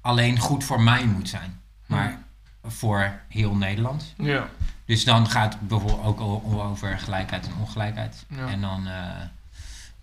alleen 0.07 0.39
goed 0.39 0.63
voor 0.63 0.81
mij 0.81 1.05
moet 1.05 1.29
zijn, 1.29 1.61
maar 1.85 2.19
voor 2.63 3.19
heel 3.27 3.55
Nederland. 3.55 4.13
Ja. 4.17 4.49
Dus 4.85 5.03
dan 5.03 5.29
gaat 5.29 5.53
het 5.53 5.67
bijvoorbeeld 5.67 6.03
ook 6.03 6.19
over 6.53 6.99
gelijkheid 6.99 7.47
en 7.47 7.53
ongelijkheid. 7.59 8.25
Ja. 8.29 8.47
En 8.47 8.61
dan, 8.61 8.87
eh, 8.87 9.21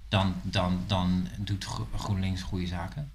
dan, 0.08 0.34
dan, 0.42 0.80
dan 0.86 1.28
doet 1.36 1.64
Gro- 1.64 1.88
GroenLinks 1.96 2.42
goede 2.42 2.66
zaken. 2.66 3.10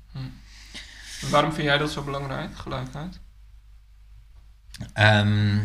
Waarom 1.30 1.54
vind 1.54 1.68
jij 1.68 1.78
dat 1.78 1.92
zo 1.92 2.04
belangrijk, 2.04 2.58
gelijkheid? 2.58 3.20
Ehm, 4.94 5.60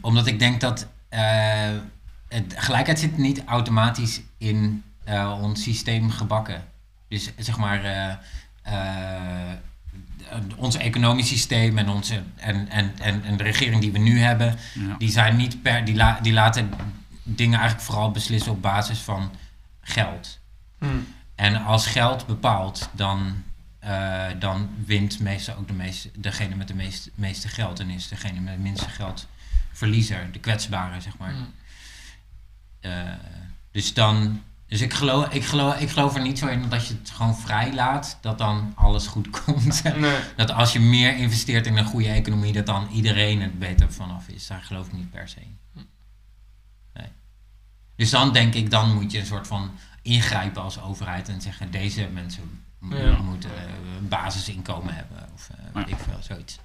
omdat 0.00 0.26
ik 0.26 0.38
denk 0.38 0.60
dat 0.60 0.86
eh, 1.08 1.70
het, 2.28 2.54
gelijkheid 2.56 2.98
zit 2.98 3.16
niet 3.16 3.44
automatisch 3.44 4.20
in 4.38 4.84
eh, 5.04 5.38
ons 5.42 5.62
systeem 5.62 6.10
gebakken. 6.10 6.64
Dus 7.08 7.30
zeg 7.36 7.56
maar, 7.58 7.84
ons 10.56 10.76
economisch 10.76 11.28
systeem 11.28 11.78
en, 11.78 11.88
onze, 11.88 12.22
en, 12.36 12.68
en, 12.68 12.92
en, 12.98 13.24
en 13.24 13.36
de 13.36 13.42
regering 13.42 13.80
die 13.80 13.92
we 13.92 13.98
nu 13.98 14.20
hebben, 14.20 14.56
Ja. 14.74 14.96
die 14.98 15.10
zijn 15.10 15.36
niet 15.36 15.62
per, 15.62 15.84
die, 15.84 15.94
la, 15.94 16.18
die 16.20 16.32
laten 16.32 16.70
dingen 17.22 17.58
eigenlijk 17.58 17.88
vooral 17.88 18.10
beslissen 18.10 18.52
op 18.52 18.62
basis 18.62 18.98
van 18.98 19.30
geld. 19.80 20.38
Hm. 20.78 20.86
En 21.34 21.64
als 21.64 21.86
geld 21.86 22.26
bepaalt, 22.26 22.88
dan, 22.92 23.42
eh, 23.78 24.26
dan 24.38 24.70
wint 24.84 25.20
meestal 25.20 25.56
ook 25.56 25.66
de 25.66 25.72
meeste, 25.72 26.10
degene 26.14 26.54
met 26.54 26.68
de 26.68 26.74
meeste, 26.74 27.10
meeste 27.14 27.48
geld. 27.48 27.80
En 27.80 27.90
is 27.90 28.08
degene 28.08 28.40
met 28.40 28.52
het 28.52 28.62
minste 28.62 28.88
geld 28.88 29.26
verliezer, 29.72 30.32
de 30.32 30.38
kwetsbare, 30.38 31.00
zeg 31.00 31.18
maar. 31.18 31.32
Hm. 31.32 31.42
Eh, 32.80 32.90
dus 33.70 33.94
dan. 33.94 34.42
Dus 34.72 34.80
ik 34.80 34.92
geloof, 34.94 35.28
ik, 35.28 35.44
geloof, 35.44 35.80
ik 35.80 35.90
geloof 35.90 36.14
er 36.14 36.20
niet 36.22 36.38
zo 36.38 36.46
in 36.46 36.68
dat 36.68 36.86
je 36.86 36.94
het 36.94 37.10
gewoon 37.10 37.36
vrij 37.38 37.74
laat, 37.74 38.18
dat 38.20 38.38
dan 38.38 38.72
alles 38.76 39.06
goed 39.06 39.30
komt. 39.44 39.82
Nee. 39.82 40.18
dat 40.36 40.50
als 40.50 40.72
je 40.72 40.80
meer 40.80 41.16
investeert 41.16 41.66
in 41.66 41.76
een 41.76 41.84
goede 41.84 42.08
economie, 42.08 42.52
dat 42.52 42.66
dan 42.66 42.88
iedereen 42.92 43.42
het 43.42 43.58
beter 43.58 43.92
vanaf 43.92 44.28
is. 44.28 44.46
Daar 44.46 44.62
geloof 44.62 44.86
ik 44.86 44.92
niet 44.92 45.10
per 45.10 45.28
se 45.28 45.40
in. 45.40 45.58
Nee. 46.94 47.06
Dus 47.96 48.10
dan 48.10 48.32
denk 48.32 48.54
ik, 48.54 48.70
dan 48.70 48.94
moet 48.94 49.12
je 49.12 49.18
een 49.18 49.26
soort 49.26 49.46
van 49.46 49.70
ingrijpen 50.02 50.62
als 50.62 50.80
overheid 50.80 51.28
en 51.28 51.40
zeggen: 51.40 51.70
deze 51.70 52.08
mensen 52.12 52.64
Ja. 52.90 53.16
moeten 53.22 53.56
eh, 53.56 53.62
een 53.98 54.08
basisinkomen 54.08 54.94
hebben. 54.94 55.28
Of 55.34 55.50
eh, 55.50 55.56
weet 55.74 55.88
Ja. 55.88 55.96
ik 55.96 56.02
veel, 56.02 56.18
zoiets. 56.20 56.58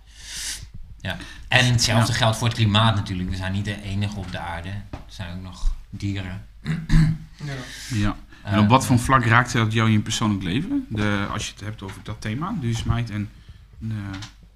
Ja. 0.99 1.17
En 1.47 1.71
hetzelfde 1.71 2.13
geldt 2.13 2.37
voor 2.37 2.47
het 2.47 2.57
klimaat 2.57 2.95
natuurlijk. 2.95 3.29
We 3.29 3.35
zijn 3.35 3.51
niet 3.51 3.65
de 3.65 3.81
enige 3.81 4.19
op 4.19 4.31
de 4.31 4.39
aarde. 4.39 4.69
Er 4.69 4.97
zijn 5.07 5.35
ook 5.37 5.43
nog 5.43 5.71
dieren. 5.89 6.45
Ja. 6.61 7.53
ja. 7.93 8.15
En 8.43 8.53
Eh, 8.53 8.59
op 8.59 8.67
wat 8.69 8.85
voor 8.85 8.99
vlak 8.99 9.25
raakt 9.25 9.53
dat 9.53 9.73
jou 9.73 9.87
in 9.87 9.93
je 9.93 9.99
persoonlijk 9.99 10.43
leven? 10.43 10.85
De, 10.89 11.27
als 11.31 11.45
je 11.47 11.51
het 11.51 11.61
hebt 11.61 11.81
over 11.81 11.99
dat 12.03 12.21
thema, 12.21 12.53
duurzaamheid 12.59 13.09
en 13.09 13.29
de, 13.77 13.93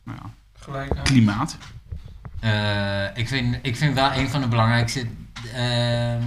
nou 0.04 0.18
ja, 0.24 0.30
Gelijkheid. 0.60 1.08
klimaat. 1.08 1.58
Eh, 2.40 3.04
ik, 3.18 3.28
vind, 3.28 3.58
ik 3.62 3.76
vind 3.78 3.94
wel 3.94 4.14
een 4.14 4.30
van 4.30 4.42
de 4.42 4.48
belangrijkste. 4.48 5.06
ehm, 5.54 6.24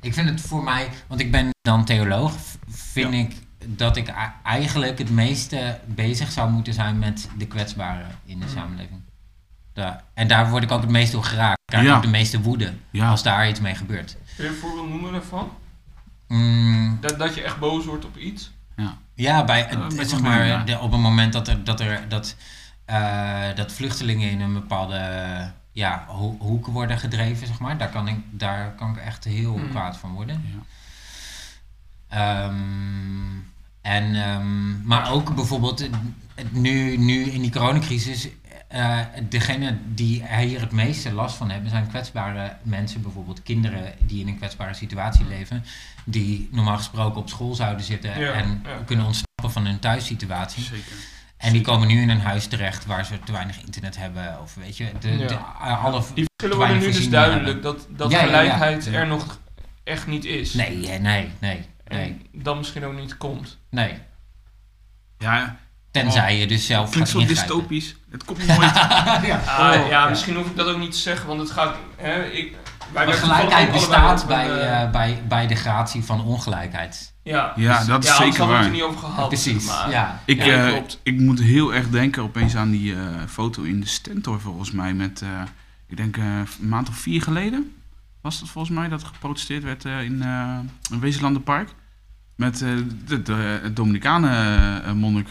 ik 0.00 0.14
vind 0.14 0.28
het 0.28 0.40
voor 0.40 0.64
mij, 0.64 0.88
want 1.06 1.20
ik 1.20 1.30
ben 1.30 1.48
dan 1.62 1.84
theoloog, 1.84 2.32
vind 2.68 3.12
Ja. 3.12 3.18
ik 3.18 3.34
dat 3.66 3.96
ik 3.96 4.12
eigenlijk 4.42 4.98
het 4.98 5.10
meeste 5.10 5.80
bezig 5.86 6.30
zou 6.32 6.50
moeten 6.50 6.72
zijn 6.74 6.98
met 6.98 7.28
de 7.38 7.46
kwetsbaren 7.46 8.18
in 8.24 8.38
de 8.40 8.46
Mm. 8.46 8.52
samenleving. 8.52 9.00
Da- 9.76 10.02
en 10.14 10.28
daar 10.28 10.50
word 10.50 10.62
ik 10.62 10.70
ook 10.70 10.80
het 10.80 10.90
meest 10.90 11.12
door 11.12 11.24
geraakt. 11.24 11.60
Krijg 11.64 11.82
ik 11.84 11.88
Ja. 11.90 11.96
ook 11.96 12.02
de 12.02 12.08
meeste 12.08 12.40
woede 12.40 12.74
Ja. 12.90 13.08
als 13.10 13.22
daar 13.22 13.48
iets 13.48 13.60
mee 13.60 13.74
gebeurt. 13.74 14.16
Kun 14.36 14.44
je 14.44 14.50
een 14.50 14.56
voorbeeld 14.56 14.88
noemen 14.88 15.12
daarvan? 15.12 15.50
Mm, 16.28 16.98
Dat, 17.00 17.18
dat 17.18 17.34
je 17.34 17.42
echt 17.42 17.58
boos 17.58 17.84
wordt 17.84 18.04
op 18.04 18.16
iets? 18.16 18.54
Ja, 19.14 19.44
bij, 19.44 19.58
Ja, 19.70 20.00
ik 20.02 20.08
zeg 20.08 20.20
maar, 20.20 20.46
ja. 20.46 20.62
de- 20.64 20.78
op 20.78 20.92
het 20.92 21.00
moment 21.00 21.32
dat 21.32 21.48
er, 21.48 21.64
dat, 21.64 21.80
er 21.80 22.08
dat, 22.08 22.36
eh, 22.84 23.42
dat 23.54 23.72
vluchtelingen 23.72 24.30
in 24.30 24.40
een 24.40 24.52
bepaalde 24.52 25.00
ja, 25.72 26.04
ho- 26.08 26.36
hoek 26.40 26.66
worden 26.66 26.98
gedreven, 26.98 27.46
zeg 27.46 27.58
maar, 27.58 27.78
daar 27.78 27.88
kan 27.90 28.08
ik, 28.08 28.16
daar 28.30 28.74
kan 28.74 28.90
ik 28.90 28.96
echt 28.96 29.24
heel 29.24 29.56
Mm. 29.58 29.70
kwaad 29.70 29.96
van 29.96 30.12
worden. 30.12 30.44
Ja. 30.54 30.62
Ehm, 32.08 32.54
en, 33.82 34.14
ehm, 34.14 34.82
maar 34.86 35.10
ook 35.12 35.34
bijvoorbeeld 35.34 35.80
eh, 35.80 35.90
nu, 36.50 36.96
nu 36.96 37.24
in 37.24 37.40
die 37.42 37.50
coronacrisis 37.50 38.28
eh 38.68 39.00
degene 39.28 39.78
die 39.94 40.26
hier 40.36 40.60
het 40.60 40.72
meeste 40.72 41.12
last 41.12 41.36
van 41.36 41.50
hebben 41.50 41.70
zijn 41.70 41.88
kwetsbare 41.88 42.56
mensen, 42.62 43.02
bijvoorbeeld 43.02 43.42
kinderen 43.42 43.92
die 44.00 44.20
in 44.20 44.28
een 44.28 44.36
kwetsbare 44.36 44.74
situatie 44.74 45.26
leven, 45.26 45.64
die 46.04 46.48
normaal 46.52 46.76
gesproken 46.76 47.20
op 47.20 47.28
school 47.28 47.54
zouden 47.54 47.84
zitten 47.84 48.20
Ja, 48.20 48.32
en 48.32 48.60
ja. 48.64 48.70
kunnen 48.84 49.04
ontsnappen 49.06 49.50
van 49.52 49.66
hun 49.66 49.78
thuissituatie. 49.78 50.62
Zeker. 50.62 50.92
En 51.36 51.52
die 51.52 51.60
komen 51.62 51.88
nu 51.88 52.00
in 52.00 52.08
een 52.10 52.20
huis 52.20 52.46
terecht 52.46 52.86
waar 52.86 53.04
ze 53.04 53.18
te 53.24 53.32
weinig 53.32 53.60
internet 53.60 53.96
hebben. 53.96 54.40
Of 54.42 54.54
weet 54.54 54.76
je, 54.76 54.92
de, 55.00 55.08
Ja. 55.08 55.26
de, 55.26 55.36
alle... 55.36 56.02
Die 56.14 56.24
verschillen 56.36 56.56
worden 56.66 56.78
nu 56.86 56.92
dus 56.92 57.10
duidelijk 57.10 57.62
dat, 57.62 57.86
dat 57.90 58.10
Ja, 58.10 58.18
ja, 58.18 58.24
ja. 58.24 58.28
gelijkheid 58.30 58.84
Ja. 58.84 58.92
er 58.92 59.06
nog 59.06 59.38
echt 59.84 60.06
niet 60.06 60.24
is. 60.24 60.54
Nee, 60.54 60.88
eh, 60.90 61.00
nee, 61.00 61.30
nee, 61.38 61.66
En 61.84 61.96
nee, 61.96 62.20
dan 62.32 62.56
misschien 62.58 62.84
ook 62.84 62.94
niet 62.98 63.16
komt. 63.16 63.58
nee. 63.70 63.98
Ja, 65.18 65.56
Tenzij 66.02 66.38
je 66.38 66.46
dus 66.46 66.66
zelf 66.66 66.90
klinkt 66.90 67.10
gaat 67.10 67.20
zo 67.20 67.26
dystopisch. 67.26 67.96
Het 68.10 68.24
komt 68.24 68.46
nooit. 68.46 68.74
ja. 69.30 69.40
Ah, 69.46 69.80
Oh, 69.82 69.88
ja, 69.88 70.08
misschien 70.08 70.34
hoef 70.36 70.46
ik 70.46 70.56
dat 70.56 70.66
ook 70.68 70.78
niet 70.78 70.92
te 70.92 70.98
zeggen, 70.98 71.26
want 71.28 71.40
het 71.40 71.50
gaat... 71.50 71.76
Hè, 71.96 72.24
ik, 72.24 72.54
wij 72.92 73.12
gelijkheid 73.12 73.72
bestaat 73.72 74.26
bij, 74.26 74.50
eh, 74.50 74.82
eh, 74.82 74.90
bij, 74.90 75.22
bij 75.28 75.46
de 75.46 75.54
gratie 75.54 76.02
van 76.04 76.20
ongelijkheid. 76.24 77.12
ja, 77.22 77.52
Ja, 77.56 77.78
dus- 77.78 77.86
dat 77.86 78.04
is 78.04 78.10
ja, 78.10 78.16
zeker 78.16 78.32
we 78.36 78.42
het 78.42 78.50
waar. 78.52 78.64
er 78.64 78.70
niet 78.70 78.82
over 78.82 78.98
gehad. 78.98 79.28
Precies, 79.28 79.66
maar. 79.66 79.90
ja. 79.90 80.20
Ik, 80.24 80.44
Ja, 80.44 80.66
eh, 80.66 80.72
klopt. 80.72 81.00
ik 81.02 81.18
moet 81.20 81.40
heel 81.40 81.74
erg 81.74 81.88
denken 81.90 82.22
opeens 82.22 82.56
aan 82.56 82.70
die 82.70 82.92
eh, 82.94 83.00
foto 83.28 83.62
in 83.62 83.80
de 83.80 83.86
Stentor 83.86 84.40
volgens 84.40 84.70
mij. 84.72 84.94
Met, 84.94 85.22
eh, 85.22 85.28
ik 85.88 85.96
denk 85.96 86.16
eh, 86.16 86.24
een 86.60 86.68
maand 86.68 86.88
of 86.88 86.96
vier 86.96 87.22
geleden 87.22 87.74
was 88.20 88.40
dat 88.40 88.48
volgens 88.48 88.74
mij 88.78 88.88
dat 88.88 89.00
er 89.00 89.06
geprotesteerd 89.06 89.62
werd 89.62 89.84
eh, 89.84 90.02
in 90.02 90.22
uh, 90.24 90.58
Wezenlandenpark. 91.00 91.68
Met 92.36 92.62
eh, 92.62 92.68
de, 93.06 93.22
de, 93.22 93.32
het 93.62 93.76
Dominicanen 93.76 94.96
monnik. 94.96 95.28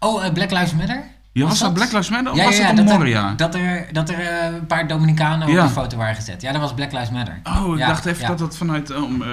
Oh, 0.00 0.24
eh, 0.24 0.32
Black 0.32 0.50
Lives 0.50 0.74
Matter? 0.74 1.02
Ja, 1.32 1.40
was, 1.40 1.50
Was 1.50 1.58
dat 1.58 1.68
dat? 1.68 1.76
Black 1.78 1.92
Lives 1.92 2.08
Matter 2.10 2.32
of 2.32 2.38
Ja, 2.38 2.44
was 2.44 2.56
ja, 2.56 2.68
dat 2.68 2.78
ja, 2.78 2.84
dat, 2.84 2.98
Moria? 2.98 3.28
er, 3.30 3.36
dat 3.36 3.54
er, 3.54 3.86
dat 3.92 4.08
er 4.10 4.18
eh, 4.20 4.54
een 4.54 4.66
paar 4.66 4.86
Dominicanen 4.88 5.48
op 5.48 5.54
de 5.54 5.68
foto 5.68 5.96
waren 5.96 6.14
gezet. 6.14 6.42
Ja, 6.42 6.52
dat 6.52 6.60
was 6.60 6.74
Black 6.74 6.92
Lives 6.92 7.10
Matter. 7.10 7.40
Oh, 7.44 7.72
ik 7.78 7.86
dacht 7.86 8.04
even 8.06 8.26
dat 8.26 8.38
dat 8.38 8.56
vanuit 8.56 8.96
om, 8.96 9.22
eh, 9.22 9.28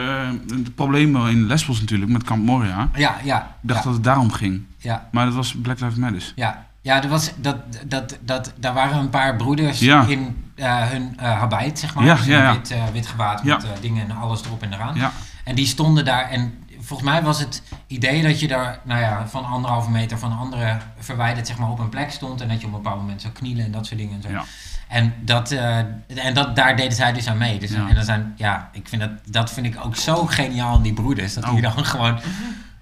de 0.48 0.72
problemen 0.76 1.30
in 1.30 1.48
Lesbos 1.48 1.80
natuurlijk 1.80 2.12
met 2.12 2.24
Kamp 2.24 2.46
Moria. 2.46 2.90
Ja, 2.96 3.16
ja. 3.24 3.38
Ik 3.62 3.70
dacht 3.70 3.84
dat 3.84 3.94
het 3.94 4.04
daarom 4.04 4.32
ging. 4.32 4.62
ja, 4.78 5.08
Maar 5.12 5.26
dat 5.26 5.34
was 5.34 5.56
Black 5.62 5.80
Lives 5.80 5.98
Matter. 5.98 6.32
ja. 6.36 6.70
Ja, 6.84 7.04
er 7.04 7.10
was, 7.10 7.32
dat, 7.38 7.56
dat, 7.86 8.18
dat, 8.22 8.54
daar 8.60 8.74
waren 8.74 8.98
een 9.00 9.10
paar 9.10 9.36
broeders 9.36 9.80
Ja. 9.80 10.06
in 10.08 10.44
hun 10.56 11.14
eh 11.18 11.40
habit, 11.40 11.80
zeg 11.80 11.96
maar. 11.96 12.06
Ja, 12.06 12.16
Dus 12.16 12.26
ja. 12.26 12.54
Wit, 12.54 12.72
eh, 12.72 12.84
wit 12.94 13.08
gewaad 13.08 13.44
met 13.44 13.66
dingen 13.82 14.10
en 14.10 14.16
alles 14.16 14.42
erop 14.46 14.62
en 14.62 14.74
eraan. 14.74 14.96
Ja, 14.96 15.12
En 15.44 15.56
die 15.56 15.66
stonden 15.66 16.06
daar 16.06 16.30
en 16.30 16.54
volgens 16.92 17.10
mij 17.10 17.22
was 17.24 17.40
het 17.40 17.62
idee 17.88 18.22
dat 18.24 18.40
je 18.40 18.48
daar, 18.48 18.80
nou 18.84 19.02
ja, 19.02 19.28
van 19.28 19.46
anderhalve 19.46 19.90
meter 19.90 20.18
van 20.20 20.38
anderen 20.38 20.82
verwijderd, 21.00 21.48
zeg 21.48 21.58
maar, 21.58 21.70
op 21.70 21.80
een 21.80 21.90
plek 21.90 22.12
stond. 22.12 22.42
En 22.42 22.48
dat 22.48 22.62
je 22.62 22.68
op 22.68 22.74
een 22.74 22.82
bepaald 22.82 23.00
moment 23.00 23.22
zou 23.22 23.34
knielen 23.34 23.66
en 23.66 23.72
dat 23.72 23.86
soort 23.86 24.00
dingen 24.00 24.16
en 24.16 24.22
zo. 24.22 24.30
Ja. 24.30 24.44
En, 24.88 25.14
dat, 25.22 25.52
eh, 25.52 25.78
en 26.08 26.34
dat, 26.34 26.56
daar 26.56 26.76
deden 26.76 26.94
zij 26.94 27.14
dus 27.14 27.28
aan 27.28 27.38
mee. 27.38 27.60
Dus, 27.60 27.72
Ja. 27.72 27.88
En 27.90 27.96
dan 27.96 28.04
zijn, 28.04 28.34
ja, 28.36 28.70
ik 28.74 28.88
vind 28.88 29.02
dat, 29.02 29.12
dat 29.26 29.52
vind 29.52 29.66
ik 29.66 29.86
ook 29.86 29.96
zo 29.96 30.26
geniaal 30.26 30.76
in 30.76 30.82
die 30.82 30.94
broeders. 30.94 31.34
Dat 31.34 31.44
die 31.44 31.54
Oh. 31.68 31.76
dan 31.76 31.86
gewoon, 31.86 32.20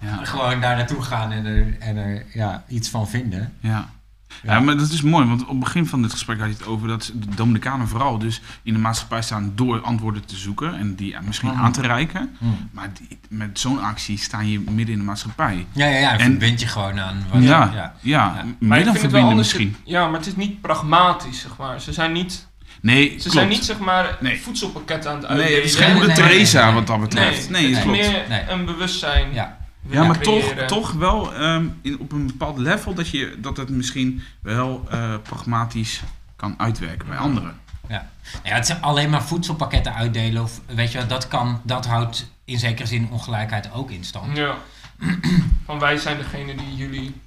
ja, 0.00 0.24
gewoon 0.24 0.60
daar 0.60 0.76
naartoe 0.76 1.02
gaan 1.02 1.32
en 1.32 1.46
er, 1.46 1.76
en 1.78 1.96
er 1.96 2.24
ja, 2.32 2.62
iets 2.68 2.88
van 2.88 3.08
vinden. 3.08 3.52
ja. 3.60 3.88
Ja. 4.42 4.52
Ja, 4.54 4.60
maar 4.60 4.76
dat 4.76 4.90
is 4.90 5.02
mooi, 5.02 5.26
want 5.26 5.42
op 5.42 5.48
het 5.48 5.58
begin 5.58 5.86
van 5.86 6.02
dit 6.02 6.10
gesprek 6.10 6.38
had 6.38 6.48
je 6.48 6.54
het 6.54 6.66
over 6.66 6.88
dat 6.88 7.12
de 7.14 7.34
Dominicanen 7.34 7.88
vooral 7.88 8.18
dus 8.18 8.40
in 8.62 8.72
de 8.72 8.78
maatschappij 8.78 9.22
staan 9.22 9.52
door 9.54 9.80
antwoorden 9.80 10.24
te 10.24 10.36
zoeken 10.36 10.78
en 10.78 10.94
die 10.94 11.08
ja, 11.10 11.20
misschien 11.20 11.50
Mhm. 11.50 11.60
aan 11.62 11.72
te 11.72 11.80
reiken. 11.80 12.36
Hm. 12.38 12.44
Maar 12.72 12.88
die, 12.98 13.18
met 13.28 13.58
zo'n 13.58 13.80
actie 13.82 14.18
sta 14.18 14.40
je 14.40 14.60
midden 14.60 14.88
in 14.94 14.98
de 14.98 15.04
maatschappij. 15.04 15.66
Ja, 15.72 15.86
ja, 15.86 15.98
ja. 15.98 16.12
En 16.12 16.18
verbind 16.30 16.60
je 16.60 16.66
gewoon 16.66 17.00
aan. 17.00 17.24
Wat, 17.32 17.42
Ja, 17.42 17.48
ja. 17.48 17.70
ja, 17.74 17.92
Ja. 18.00 18.32
Maar 18.34 18.44
meer 18.58 18.78
ik 18.78 18.84
dan 18.84 18.84
vind 18.84 18.86
het 18.86 18.94
wel 18.94 19.00
verbinden 19.00 19.20
anders. 19.30 19.48
misschien. 19.52 19.76
Ja, 19.84 20.06
maar 20.08 20.18
het 20.18 20.26
is 20.26 20.36
niet 20.36 20.60
pragmatisch, 20.60 21.40
zeg 21.40 21.56
maar. 21.56 21.80
Ze 21.80 21.92
zijn 21.92 22.12
niet, 22.12 22.48
Nee, 22.82 23.04
ze 23.08 23.16
klopt. 23.16 23.32
zijn 23.32 23.48
niet 23.48 23.64
zeg 23.64 23.78
maar, 23.78 24.16
Nee. 24.20 24.40
voedselpakketten 24.40 25.10
aan 25.10 25.16
het 25.16 25.28
Nee, 25.28 25.38
uitdelen. 25.38 25.60
het 25.62 25.70
is 25.70 25.76
geen 25.76 25.86
Nee, 25.86 25.94
moeder 25.96 26.14
nee, 26.14 26.22
nee, 26.24 26.32
Teresa 26.32 26.64
nee, 26.64 26.74
wat 26.74 26.86
dat 26.86 26.96
Nee, 26.98 27.06
betreft. 27.08 27.50
Nee, 27.50 27.62
het 27.66 27.76
is 27.76 27.82
klopt. 27.82 27.98
meer 27.98 28.24
Nee. 28.28 28.42
een 28.48 28.64
bewustzijn. 28.64 29.32
Ja. 29.32 29.58
Ja, 29.88 30.04
maar 30.04 30.18
toch, 30.18 30.38
creëren. 30.44 30.66
toch 30.66 30.92
wel 30.92 31.34
ehm, 31.34 31.66
in, 31.82 31.98
op 31.98 32.12
een 32.12 32.26
bepaald 32.26 32.58
level 32.58 32.94
dat, 32.94 33.08
je, 33.08 33.36
dat 33.38 33.56
het 33.56 33.68
misschien 33.68 34.22
wel 34.42 34.86
eh, 34.90 35.14
pragmatisch 35.22 36.02
kan 36.36 36.54
uitwerken 36.58 37.08
bij 37.08 37.16
anderen. 37.16 37.58
Ja, 38.44 38.54
het 38.54 38.66
zijn 38.66 38.82
alleen 38.82 39.10
maar 39.10 39.22
voedselpakketten 39.22 39.94
uitdelen. 39.94 40.42
Of, 40.42 40.60
weet 40.66 40.92
je, 40.92 41.06
dat, 41.06 41.28
kan, 41.28 41.60
dat 41.62 41.86
houdt 41.86 42.30
in 42.44 42.58
zekere 42.58 42.88
zin 42.88 43.08
ongelijkheid 43.10 43.72
ook 43.72 43.90
in 43.90 44.04
stand. 44.04 44.36
Ja. 44.36 44.54
Van 45.66 45.78
wij 45.78 45.96
zijn 45.96 46.16
degene 46.16 46.54
die 46.54 46.74
jullie... 46.74 47.20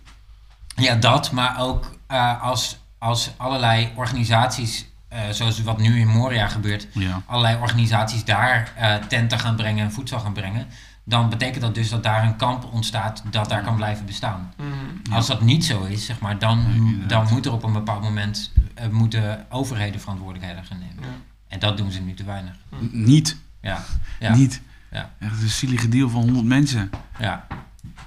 Ja, 0.76 0.96
dat, 0.96 1.32
maar 1.32 1.60
ook 1.60 1.92
eh, 2.08 2.44
als, 2.44 2.78
als 2.98 3.32
allerlei 3.38 3.92
organisaties, 3.96 4.86
eh, 5.08 5.20
zoals 5.32 5.62
wat 5.62 5.78
nu 5.78 6.00
in 6.00 6.08
Moria 6.08 6.48
gebeurt, 6.48 6.88
Ja. 6.92 7.22
allerlei 7.26 7.58
organisaties 7.62 8.26
daar 8.26 8.74
eh, 8.76 8.96
tenten 8.96 9.40
gaan 9.40 9.56
brengen 9.56 9.84
en 9.86 9.92
voedsel 9.92 10.20
gaan 10.20 10.34
brengen, 10.34 10.68
dan 11.04 11.30
betekent 11.30 11.62
dat 11.62 11.76
dus 11.76 11.90
dat 11.90 12.04
daar 12.04 12.24
een 12.24 12.36
kamp 12.36 12.64
ontstaat 12.74 13.24
dat 13.32 13.50
daar 13.50 13.64
kan 13.64 13.76
blijven 13.76 14.06
bestaan. 14.06 14.54
Mhm. 14.58 14.68
Ja. 15.04 15.16
Als 15.16 15.28
dat 15.28 15.42
niet 15.42 15.66
zo 15.66 15.84
is, 15.84 16.06
zeg 16.06 16.20
maar, 16.20 16.40
dan, 16.40 16.66
dan 17.08 17.28
moet 17.32 17.46
er 17.46 17.52
op 17.52 17.64
een 17.64 17.74
bepaald 17.74 18.02
moment 18.04 18.52
eh, 18.74 18.88
moeten 18.88 19.46
overheden 19.50 20.00
verantwoordelijkheden 20.02 20.64
gaan 20.66 20.80
nemen. 20.80 21.04
Ja. 21.04 21.16
En 21.48 21.60
dat 21.60 21.78
doen 21.78 21.92
ze 21.92 22.02
nu 22.02 22.14
te 22.14 22.24
weinig. 22.24 22.54
N- 22.76 22.90
Niet. 23.04 23.38
Ja, 23.62 23.84
ja, 24.20 24.36
Niet. 24.36 24.62
Ja. 24.92 25.10
Echt 25.20 25.42
een 25.42 25.50
zielige 25.50 25.90
deal 25.90 26.10
van 26.10 26.22
100 26.22 26.46
mensen. 26.46 26.90
ja. 27.20 27.46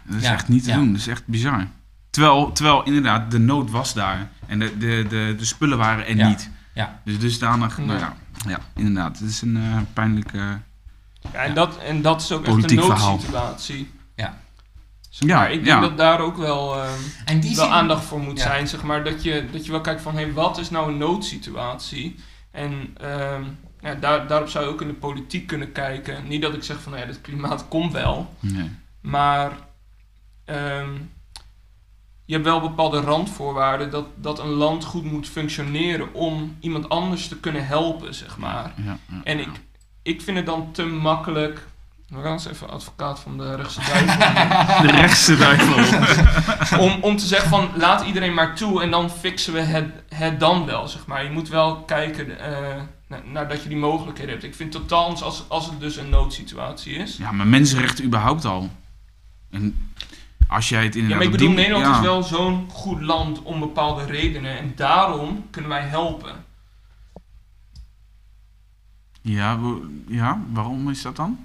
Dat 0.03 0.17
is 0.17 0.23
Ja, 0.23 0.33
echt 0.33 0.49
niet 0.49 0.65
te 0.65 0.71
ja. 0.71 0.77
doen. 0.77 0.91
Dat 0.93 1.01
is 1.01 1.07
echt 1.07 1.27
bizar. 1.27 1.67
Terwijl, 2.11 2.53
terwijl 2.53 2.83
inderdaad 2.85 3.31
de 3.31 3.39
nood 3.39 3.71
was 3.71 3.95
daar. 3.95 4.29
En 4.47 4.59
de, 4.59 4.77
de, 4.79 5.07
de, 5.09 5.35
de 5.39 5.45
spullen 5.45 5.79
waren 5.79 6.07
er 6.07 6.17
Ja. 6.17 6.29
niet. 6.29 6.51
Ja. 6.75 7.01
Dus 7.05 7.19
dusdanig, 7.19 7.79
nou 7.79 7.99
Ja. 7.99 8.15
ja, 8.49 8.59
inderdaad. 8.75 9.19
Het 9.19 9.29
is 9.31 9.43
een 9.43 9.57
eh, 9.57 9.79
pijnlijke... 9.93 10.61
Ja, 11.33 11.43
en, 11.43 11.49
Ja. 11.49 11.55
Dat, 11.55 11.79
en 11.79 12.03
dat 12.03 12.21
is 12.21 12.33
ook 12.33 12.43
Politiek 12.43 12.79
echt 12.79 12.89
een 12.89 12.97
noodsituatie. 12.99 13.91
Ja. 14.17 14.39
Zeg 15.11 15.29
maar, 15.29 15.39
Ja, 15.39 15.47
ik 15.47 15.65
denk 15.65 15.83
ja. 15.83 15.89
dat 15.89 15.97
daar 15.99 16.21
ook 16.21 16.37
wel, 16.37 16.75
ehm, 16.83 16.99
En 17.25 17.41
die 17.41 17.57
wel 17.57 17.65
zin- 17.65 17.75
aandacht 17.75 18.05
voor 18.05 18.21
moet 18.21 18.39
Ja. 18.39 18.43
zijn. 18.45 18.69
Zeg 18.69 18.83
maar, 18.83 19.05
dat, 19.05 19.23
je, 19.23 19.47
dat 19.53 19.65
je 19.67 19.71
wel 19.71 19.81
kijkt 19.81 20.03
van, 20.03 20.15
hé, 20.15 20.23
hey, 20.23 20.33
wat 20.33 20.59
is 20.59 20.71
nou 20.71 20.91
een 20.93 20.99
noodsituatie? 20.99 22.17
En 22.51 22.97
ehm, 23.01 23.43
ja, 23.81 23.95
daar, 23.95 24.27
daarop 24.27 24.49
zou 24.49 24.65
je 24.65 24.71
ook 24.71 24.81
in 24.81 24.87
de 24.89 24.95
politiek 24.95 25.47
kunnen 25.47 25.73
kijken. 25.73 26.29
Niet 26.29 26.43
dat 26.43 26.55
ik 26.55 26.63
zeg 26.63 26.81
van, 26.81 26.93
nou 26.93 27.05
ja, 27.05 27.11
het 27.11 27.21
klimaat 27.21 27.69
komt 27.69 27.93
wel. 27.93 28.35
Nee. 28.41 28.71
Maar 29.01 29.53
ehm, 30.45 30.91
je 32.25 32.33
hebt 32.33 32.45
wel 32.45 32.61
bepaalde 32.61 33.01
randvoorwaarden 33.01 33.91
dat, 33.91 34.07
dat 34.15 34.39
een 34.39 34.49
land 34.49 34.85
goed 34.85 35.05
moet 35.05 35.29
functioneren 35.29 36.15
om 36.15 36.57
iemand 36.61 36.89
anders 36.89 37.29
te 37.29 37.37
kunnen 37.41 37.67
helpen, 37.67 38.15
zeg 38.15 38.37
maar. 38.37 38.73
Ja, 38.77 38.99
ja, 39.09 39.21
En 39.25 39.39
ik, 39.39 39.49
ik 40.07 40.21
vind 40.23 40.37
het 40.37 40.47
dan 40.47 40.69
te 40.73 40.85
makkelijk. 40.85 41.67
We 42.09 42.23
gaan 42.23 42.33
eens 42.33 42.47
even 42.49 42.71
advocaat 42.71 43.21
van 43.21 43.39
de 43.39 43.55
rechtse 43.55 43.81
duivel. 43.93 44.19
De 44.87 44.91
rechtse 44.93 45.37
duivel. 45.37 46.79
om, 46.85 46.99
om 47.01 47.17
te 47.17 47.27
zeggen 47.27 47.49
van 47.49 47.69
laat 47.77 48.07
iedereen 48.07 48.35
maar 48.35 48.55
toe 48.55 48.83
en 48.83 48.91
dan 48.91 49.11
fixen 49.11 49.53
we 49.53 49.61
het, 49.61 49.87
het 50.15 50.41
dan 50.41 50.67
wel, 50.67 50.89
zeg 50.89 51.07
maar. 51.07 51.25
Je 51.25 51.31
moet 51.31 51.49
wel 51.49 51.77
kijken 51.77 52.39
eh, 52.41 52.83
naar, 53.07 53.21
naar 53.25 53.49
dat 53.49 53.63
je 53.63 53.69
die 53.69 53.79
mogelijkheden 53.79 54.31
hebt. 54.33 54.45
Ik 54.45 54.55
vind 54.55 54.73
totaal 54.73 55.05
anders 55.05 55.23
als, 55.23 55.45
als 55.49 55.67
het 55.67 55.81
dus 55.81 55.97
een 55.97 56.09
noodsituatie 56.09 56.95
is. 56.95 57.17
Ja, 57.17 57.33
maar 57.33 57.47
mensenrechten 57.47 58.05
überhaupt 58.05 58.45
al. 58.45 58.71
En 59.51 59.91
als 60.49 60.69
jij 60.69 60.85
het 60.85 60.95
Ja, 60.95 61.01
inderdaad... 61.01 61.25
maar 61.25 61.33
ik 61.35 61.39
bedoel, 61.39 61.55
die- 61.55 61.57
Nederland 61.65 61.87
ja. 61.87 61.95
is 61.95 62.01
wel 62.07 62.23
zo'n 62.23 62.69
goed 62.73 63.01
land 63.01 63.43
om 63.43 63.61
bepaalde 63.61 64.05
redenen. 64.05 64.59
En 64.59 64.73
daarom 64.77 65.47
kunnen 65.51 65.71
wij 65.71 65.83
helpen. 65.83 66.45
Ja, 69.29 69.59
ja, 70.09 70.41
waarom 70.53 70.91
is 70.91 71.03
dat 71.03 71.17
dan? 71.17 71.39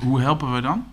Hoe 0.00 0.20
helpen 0.20 0.54
we 0.54 0.60
dan? 0.60 0.86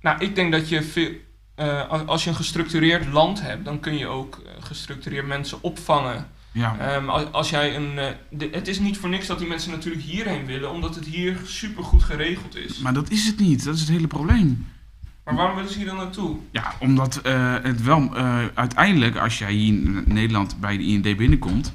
Nou, 0.00 0.18
ik 0.24 0.34
denk 0.34 0.52
dat 0.52 0.68
je 0.68 0.82
veel, 0.82 1.10
eh, 1.54 1.88
als- 2.06 2.24
je 2.24 2.30
een 2.30 2.36
gestructureerd 2.36 3.06
land 3.12 3.40
hebt, 3.42 3.64
dan 3.64 3.80
kun 3.80 3.98
je 3.98 4.06
ook 4.06 4.42
eh, 4.46 4.52
gestructureerd 4.64 5.26
mensen 5.26 5.62
opvangen. 5.62 6.26
Ja, 6.52 6.78
Ehm, 6.78 7.08
als, 7.08 7.32
als 7.32 7.50
jij 7.50 7.76
een, 7.76 7.98
eh, 7.98 8.06
de- 8.30 8.48
het 8.52 8.68
is 8.68 8.78
niet 8.78 8.96
voor 8.98 9.08
niks 9.08 9.26
dat 9.26 9.38
die 9.38 9.48
mensen 9.48 9.70
natuurlijk 9.70 10.04
hierheen 10.04 10.46
willen, 10.46 10.70
omdat 10.70 10.94
het 10.94 11.04
hier 11.04 11.36
super 11.44 11.84
goed 11.84 12.02
geregeld 12.02 12.56
is. 12.56 12.78
maar 12.78 12.94
dat 12.94 13.10
is 13.10 13.26
het 13.26 13.38
niet. 13.38 13.64
Dat 13.64 13.74
is 13.74 13.80
het 13.80 13.88
hele 13.90 14.06
probleem. 14.06 14.66
Maar 15.24 15.34
waarom 15.34 15.56
willen 15.56 15.70
ze 15.70 15.76
hier 15.78 15.86
dan 15.86 15.96
naartoe? 15.96 16.36
Ja, 16.50 16.72
omdat 16.80 17.20
het 17.62 17.82
wel 17.82 18.14
uiteindelijk, 18.54 19.16
als 19.16 19.38
jij 19.38 19.52
hier 19.52 19.68
in 19.74 20.04
Nederland 20.06 20.60
bij 20.60 20.76
de 20.76 20.82
IND 20.84 21.16
binnenkomt, 21.16 21.74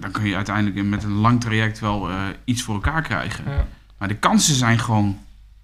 dan 0.00 0.10
kun 0.10 0.26
je 0.26 0.36
uiteindelijk 0.36 0.86
met 0.86 1.04
een 1.04 1.12
lang 1.12 1.40
traject 1.40 1.78
wel 1.78 2.10
eh, 2.10 2.16
iets 2.44 2.62
voor 2.62 2.74
elkaar 2.74 3.02
krijgen. 3.02 3.44
Ja. 3.46 3.66
Maar 3.98 4.08
de 4.08 4.16
kansen 4.16 4.54
zijn 4.54 4.78
gewoon 4.78 5.18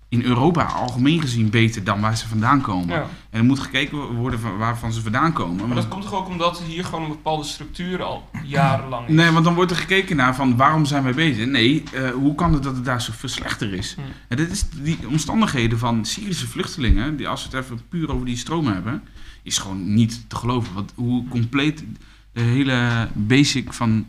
in 0.09 0.23
Europa 0.23 0.65
algemeen 0.65 1.21
gezien 1.21 1.51
beter 1.51 1.85
dan 1.85 2.01
waar 2.01 2.17
ze 2.17 2.29
vandaan 2.29 2.61
komen. 2.61 2.97
Ja. 2.97 3.07
En 3.31 3.39
er 3.39 3.45
moet 3.45 3.59
gekeken 3.59 3.99
worden 3.99 4.41
van 4.41 4.57
waarvan 4.57 4.93
ze 4.93 5.03
vandaan 5.03 5.33
komen. 5.33 5.67
Maar 5.67 5.77
dat 5.77 5.89
komt 5.89 6.03
toch 6.03 6.15
ook 6.15 6.29
omdat 6.29 6.63
hier 6.67 6.85
gewoon 6.85 7.03
een 7.03 7.09
bepaalde 7.09 7.45
structuur 7.45 8.03
al 8.03 8.31
jarenlang 8.45 9.09
is? 9.09 9.15
Nee, 9.15 9.31
want 9.31 9.45
dan 9.45 9.55
wordt 9.55 9.71
er 9.71 9.77
gekeken 9.77 10.17
naar 10.17 10.35
van 10.35 10.57
waarom 10.57 10.85
zijn 10.85 11.03
wij 11.03 11.15
bezig? 11.15 11.47
Nee, 11.47 11.83
eh, 11.93 12.11
hoe 12.11 12.35
kan 12.35 12.53
het 12.53 12.63
dat 12.63 12.75
het 12.75 12.85
daar 12.85 13.01
zoveel 13.01 13.29
slechter 13.29 13.73
is? 13.73 13.95
Hm. 13.95 14.01
En 14.29 14.37
dit 14.37 14.51
is 14.51 14.69
die 14.71 14.99
omstandigheden 15.09 15.79
van 15.79 16.05
Syrische 16.05 16.47
vluchtelingen, 16.47 17.17
die 17.17 17.29
als 17.29 17.49
we 17.49 17.57
het 17.57 17.65
even 17.65 17.81
puur 17.89 18.13
over 18.13 18.27
die 18.27 18.37
stroom 18.37 18.67
hebben, 18.67 19.03
is 19.43 19.59
gewoon 19.59 19.95
niet 19.95 20.25
te 20.29 20.37
geloven. 20.37 20.75
Want 20.75 20.93
hoe 20.95 21.29
compleet 21.29 21.85
de 22.37 22.43
hele 22.43 23.09
basic 23.13 23.73
van 23.73 24.07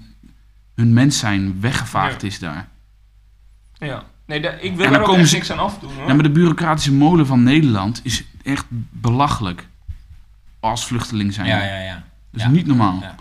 hun 0.76 0.94
mens 0.94 1.20
zijn 1.20 1.60
weggevaagd 1.62 2.22
Ja. 2.22 2.28
is 2.28 2.40
daar. 2.40 2.68
Ja. 3.74 4.04
Nee, 4.26 4.42
daar- 4.42 4.60
ik 4.62 4.76
wil 4.76 4.84
dan 4.84 4.94
daar 4.94 5.10
ook 5.10 5.16
echt 5.18 5.30
ze- 5.30 5.36
niks 5.36 5.52
aan 5.52 5.60
afdoen 5.60 5.94
hoor. 5.94 6.08
Ja, 6.08 6.14
maar 6.14 6.24
de 6.24 6.30
bureaucratische 6.32 6.94
molen 6.94 7.26
van 7.28 7.44
Nederland 7.44 8.00
is 8.04 8.24
echt 8.44 8.66
belachelijk. 8.90 9.68
Als 10.60 10.86
vluchteling 10.88 11.34
zijn. 11.34 11.48
Ja, 11.48 11.64
ja, 11.64 11.80
ja. 11.82 11.94
Dat 11.94 12.04
is 12.40 12.42
Ja. 12.42 12.50
niet 12.50 12.66
normaal. 12.68 13.00
Ja. 13.02 13.16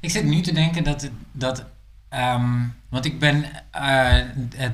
Ik 0.00 0.10
zit 0.10 0.24
nu 0.24 0.40
te 0.40 0.52
denken 0.52 0.84
dat... 0.84 1.02
het- 1.02 1.12
dat 1.32 1.64
ehm, 2.08 2.52
want 2.88 3.04
ik 3.04 3.18
ben 3.18 3.44
eh, 3.70 4.16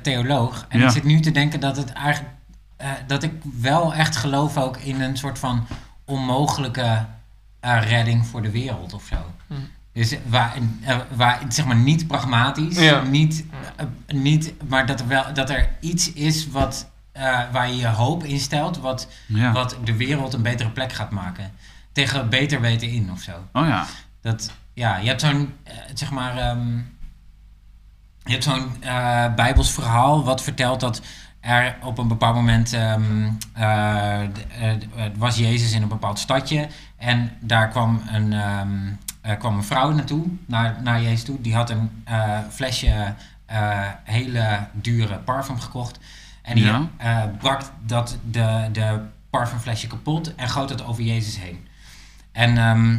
theoloog. 0.03 0.67
En 0.69 0.79
Ja. 0.79 0.85
ik 0.85 0.91
zit 0.91 1.05
nu 1.05 1.21
te 1.21 1.31
denken 1.31 1.61
dat 1.61 1.77
het 1.77 1.93
eigenlijk... 1.93 2.35
eh, 2.77 2.91
dat 3.07 3.23
ik 3.23 3.33
wel 3.61 3.95
echt 3.95 4.17
geloof 4.17 4.57
ook 4.57 4.77
in 4.77 5.01
een 5.01 5.17
soort 5.17 5.39
van 5.39 5.67
onmogelijke 6.05 7.07
eh, 7.61 7.83
redding 7.89 8.27
voor 8.27 8.43
de 8.43 8.51
wereld 8.51 8.93
of 8.93 9.05
zo. 9.05 9.17
Hm. 9.51 9.55
Dus 9.93 10.15
waar, 10.27 10.57
eh, 10.83 10.97
waar, 11.15 11.41
zeg 11.49 11.65
maar, 11.67 11.77
niet 11.77 12.07
pragmatisch, 12.07 12.79
Ja. 12.79 13.03
niet, 13.03 13.45
eh, 13.77 13.87
niet, 14.17 14.53
maar 14.69 14.87
dat 14.87 15.01
er 15.01 15.07
wel 15.09 15.35
dat 15.35 15.51
er 15.51 15.69
iets 15.81 16.13
is 16.13 16.49
wat, 16.51 16.91
eh, 17.13 17.41
waar 17.53 17.69
je 17.69 17.77
je 17.77 17.87
hoop 17.89 18.25
in 18.25 18.39
stelt, 18.41 18.79
wat, 18.79 19.09
Ja. 19.27 19.53
wat 19.53 19.77
de 19.85 19.97
wereld 19.97 20.33
een 20.35 20.43
betere 20.43 20.71
plek 20.71 20.93
gaat 20.93 21.11
maken. 21.11 21.53
Tegen 21.93 22.29
beter 22.29 22.61
weten 22.61 22.89
in 22.91 23.11
of 23.13 23.21
zo. 23.21 23.33
Oh 23.53 23.67
ja. 23.67 23.87
Dat, 24.23 24.53
ja, 24.75 24.97
je 24.97 25.09
hebt 25.09 25.21
zo'n, 25.21 25.53
eh, 25.63 25.75
zeg 25.95 26.11
maar, 26.11 26.37
ehm, 26.39 26.77
je 28.25 28.33
hebt 28.33 28.45
zo'n 28.45 28.83
eh 28.83 29.35
Bijbels 29.35 29.71
verhaal 29.73 30.25
wat 30.25 30.43
vertelt 30.43 30.81
dat 30.81 31.03
er 31.41 31.77
op 31.83 31.99
een 31.99 32.09
bepaald 32.09 32.35
moment 32.35 32.73
ehm, 32.73 33.29
eh, 33.53 34.23
eh, 34.23 34.29
eh, 34.61 34.77
was 35.17 35.37
Jezus 35.37 35.73
in 35.73 35.83
een 35.83 35.89
bepaald 35.89 36.19
stadje 36.19 36.69
en 36.97 37.33
daar 37.41 37.69
kwam 37.69 38.03
een, 38.13 38.33
ehm, 38.33 38.79
eh, 39.21 39.39
kwam 39.39 39.57
een 39.57 39.65
vrouw 39.65 39.91
naartoe, 39.93 40.27
naar, 40.47 40.77
naar 40.83 41.03
Jezus 41.03 41.25
toe. 41.25 41.41
Die 41.41 41.55
had 41.55 41.71
een 41.71 42.03
eh, 42.05 42.39
flesje 42.51 43.15
eh, 43.47 43.87
hele 44.05 44.67
dure 44.73 45.17
parfum 45.19 45.61
gekocht 45.61 45.99
en 46.43 46.55
die 46.55 46.65
Ja. 46.65 46.89
brak 47.39 47.63
dat 47.87 48.19
de, 48.31 48.69
de 48.73 49.01
parfumflesje 49.31 49.87
kapot 49.87 50.35
en 50.35 50.49
goot 50.49 50.71
het 50.71 50.85
over 50.85 51.03
Jezus 51.03 51.39
heen. 51.39 51.67
En 52.33 52.59
ehm, 52.59 52.97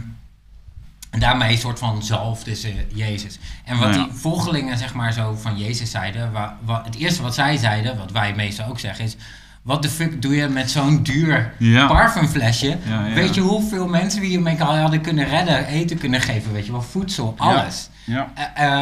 en 1.10 1.20
daarmee 1.20 1.52
een 1.52 1.58
soort 1.58 1.80
van 1.80 2.04
zalfde 2.04 2.56
ze 2.56 2.86
Jezus. 2.94 3.40
En 3.66 3.78
wat 3.78 3.90
Nou 3.90 4.00
ja. 4.02 4.08
die 4.08 4.14
volgelingen 4.18 4.78
zeg 4.78 4.94
maar 4.94 5.14
zo 5.14 5.36
van 5.36 5.58
Jezus 5.58 5.92
zeiden, 5.92 6.32
wa, 6.32 6.58
wa- 6.62 6.84
het 6.84 6.96
eerste 6.96 7.22
wat 7.22 7.34
zij 7.34 7.58
zeiden, 7.58 7.98
wat 7.98 8.12
wij 8.12 8.36
meestal 8.36 8.68
ook 8.70 8.80
zeggen 8.80 9.06
is, 9.06 9.16
wat 9.62 9.82
de 9.82 9.90
fuck 9.90 10.22
doe 10.22 10.36
je 10.36 10.48
met 10.48 10.72
zo'n 10.72 11.04
duur 11.04 11.54
Ja. 11.58 11.88
parfumflesje? 11.88 12.68
Ja, 12.68 13.06
ja. 13.06 13.14
Weet 13.14 13.36
je 13.36 13.42
hoeveel 13.42 13.88
mensen 13.88 14.22
we 14.22 14.28
hiermee 14.28 14.58
hadden 14.58 15.02
kunnen 15.02 15.26
redden, 15.28 15.66
eten 15.66 15.98
kunnen 15.98 16.22
geven, 16.22 16.52
weet 16.52 16.66
je 16.66 16.72
wel, 16.72 16.82
voedsel, 16.82 17.34
alles. 17.38 17.90
Ja. 18.06 18.32
Eh, 18.56 18.76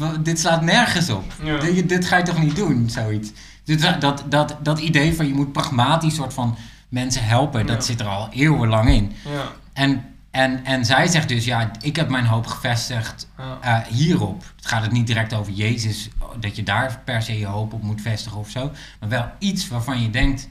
eh, 0.00 0.08
dit 0.20 0.40
slaat 0.40 0.62
nergens 0.62 1.10
op. 1.10 1.32
Ja. 1.42 1.58
Dit, 1.58 1.88
dit 1.88 2.04
ga 2.04 2.16
je 2.16 2.22
toch 2.22 2.42
niet 2.42 2.56
doen, 2.56 2.90
zoiets. 2.90 3.32
Dit, 3.64 4.00
dat, 4.00 4.24
dat, 4.28 4.56
dat 4.62 4.78
idee 4.78 5.14
van 5.14 5.26
je 5.26 5.34
moet 5.34 5.52
pragmatisch 5.52 6.14
soort 6.14 6.34
van 6.34 6.56
mensen 6.88 7.24
helpen, 7.24 7.66
dat 7.66 7.84
zit 7.84 8.00
er 8.00 8.06
al 8.06 8.28
eeuwenlang 8.32 8.88
in. 8.88 9.12
Ja. 9.24 9.42
En, 9.72 10.04
en, 10.36 10.64
en 10.64 10.84
zij 10.84 11.06
zegt 11.06 11.28
dus, 11.28 11.44
ja, 11.44 11.70
ik 11.80 11.96
heb 11.96 12.08
mijn 12.08 12.26
hoop 12.26 12.46
gevestigd 12.46 13.28
eh, 13.60 13.76
hierop. 13.88 14.44
Het 14.56 14.66
gaat 14.66 14.82
het 14.82 14.92
niet 14.92 15.06
direct 15.06 15.34
over 15.34 15.52
Jezus, 15.52 16.08
dat 16.40 16.56
je 16.56 16.62
daar 16.62 17.00
per 17.04 17.22
se 17.22 17.38
je 17.38 17.46
hoop 17.46 17.72
op 17.72 17.82
moet 17.82 18.00
vestigen 18.00 18.38
of 18.38 18.50
zo. 18.50 18.70
Maar 19.00 19.08
wel 19.08 19.30
iets 19.38 19.68
waarvan 19.68 20.02
je 20.02 20.10
denkt, 20.10 20.48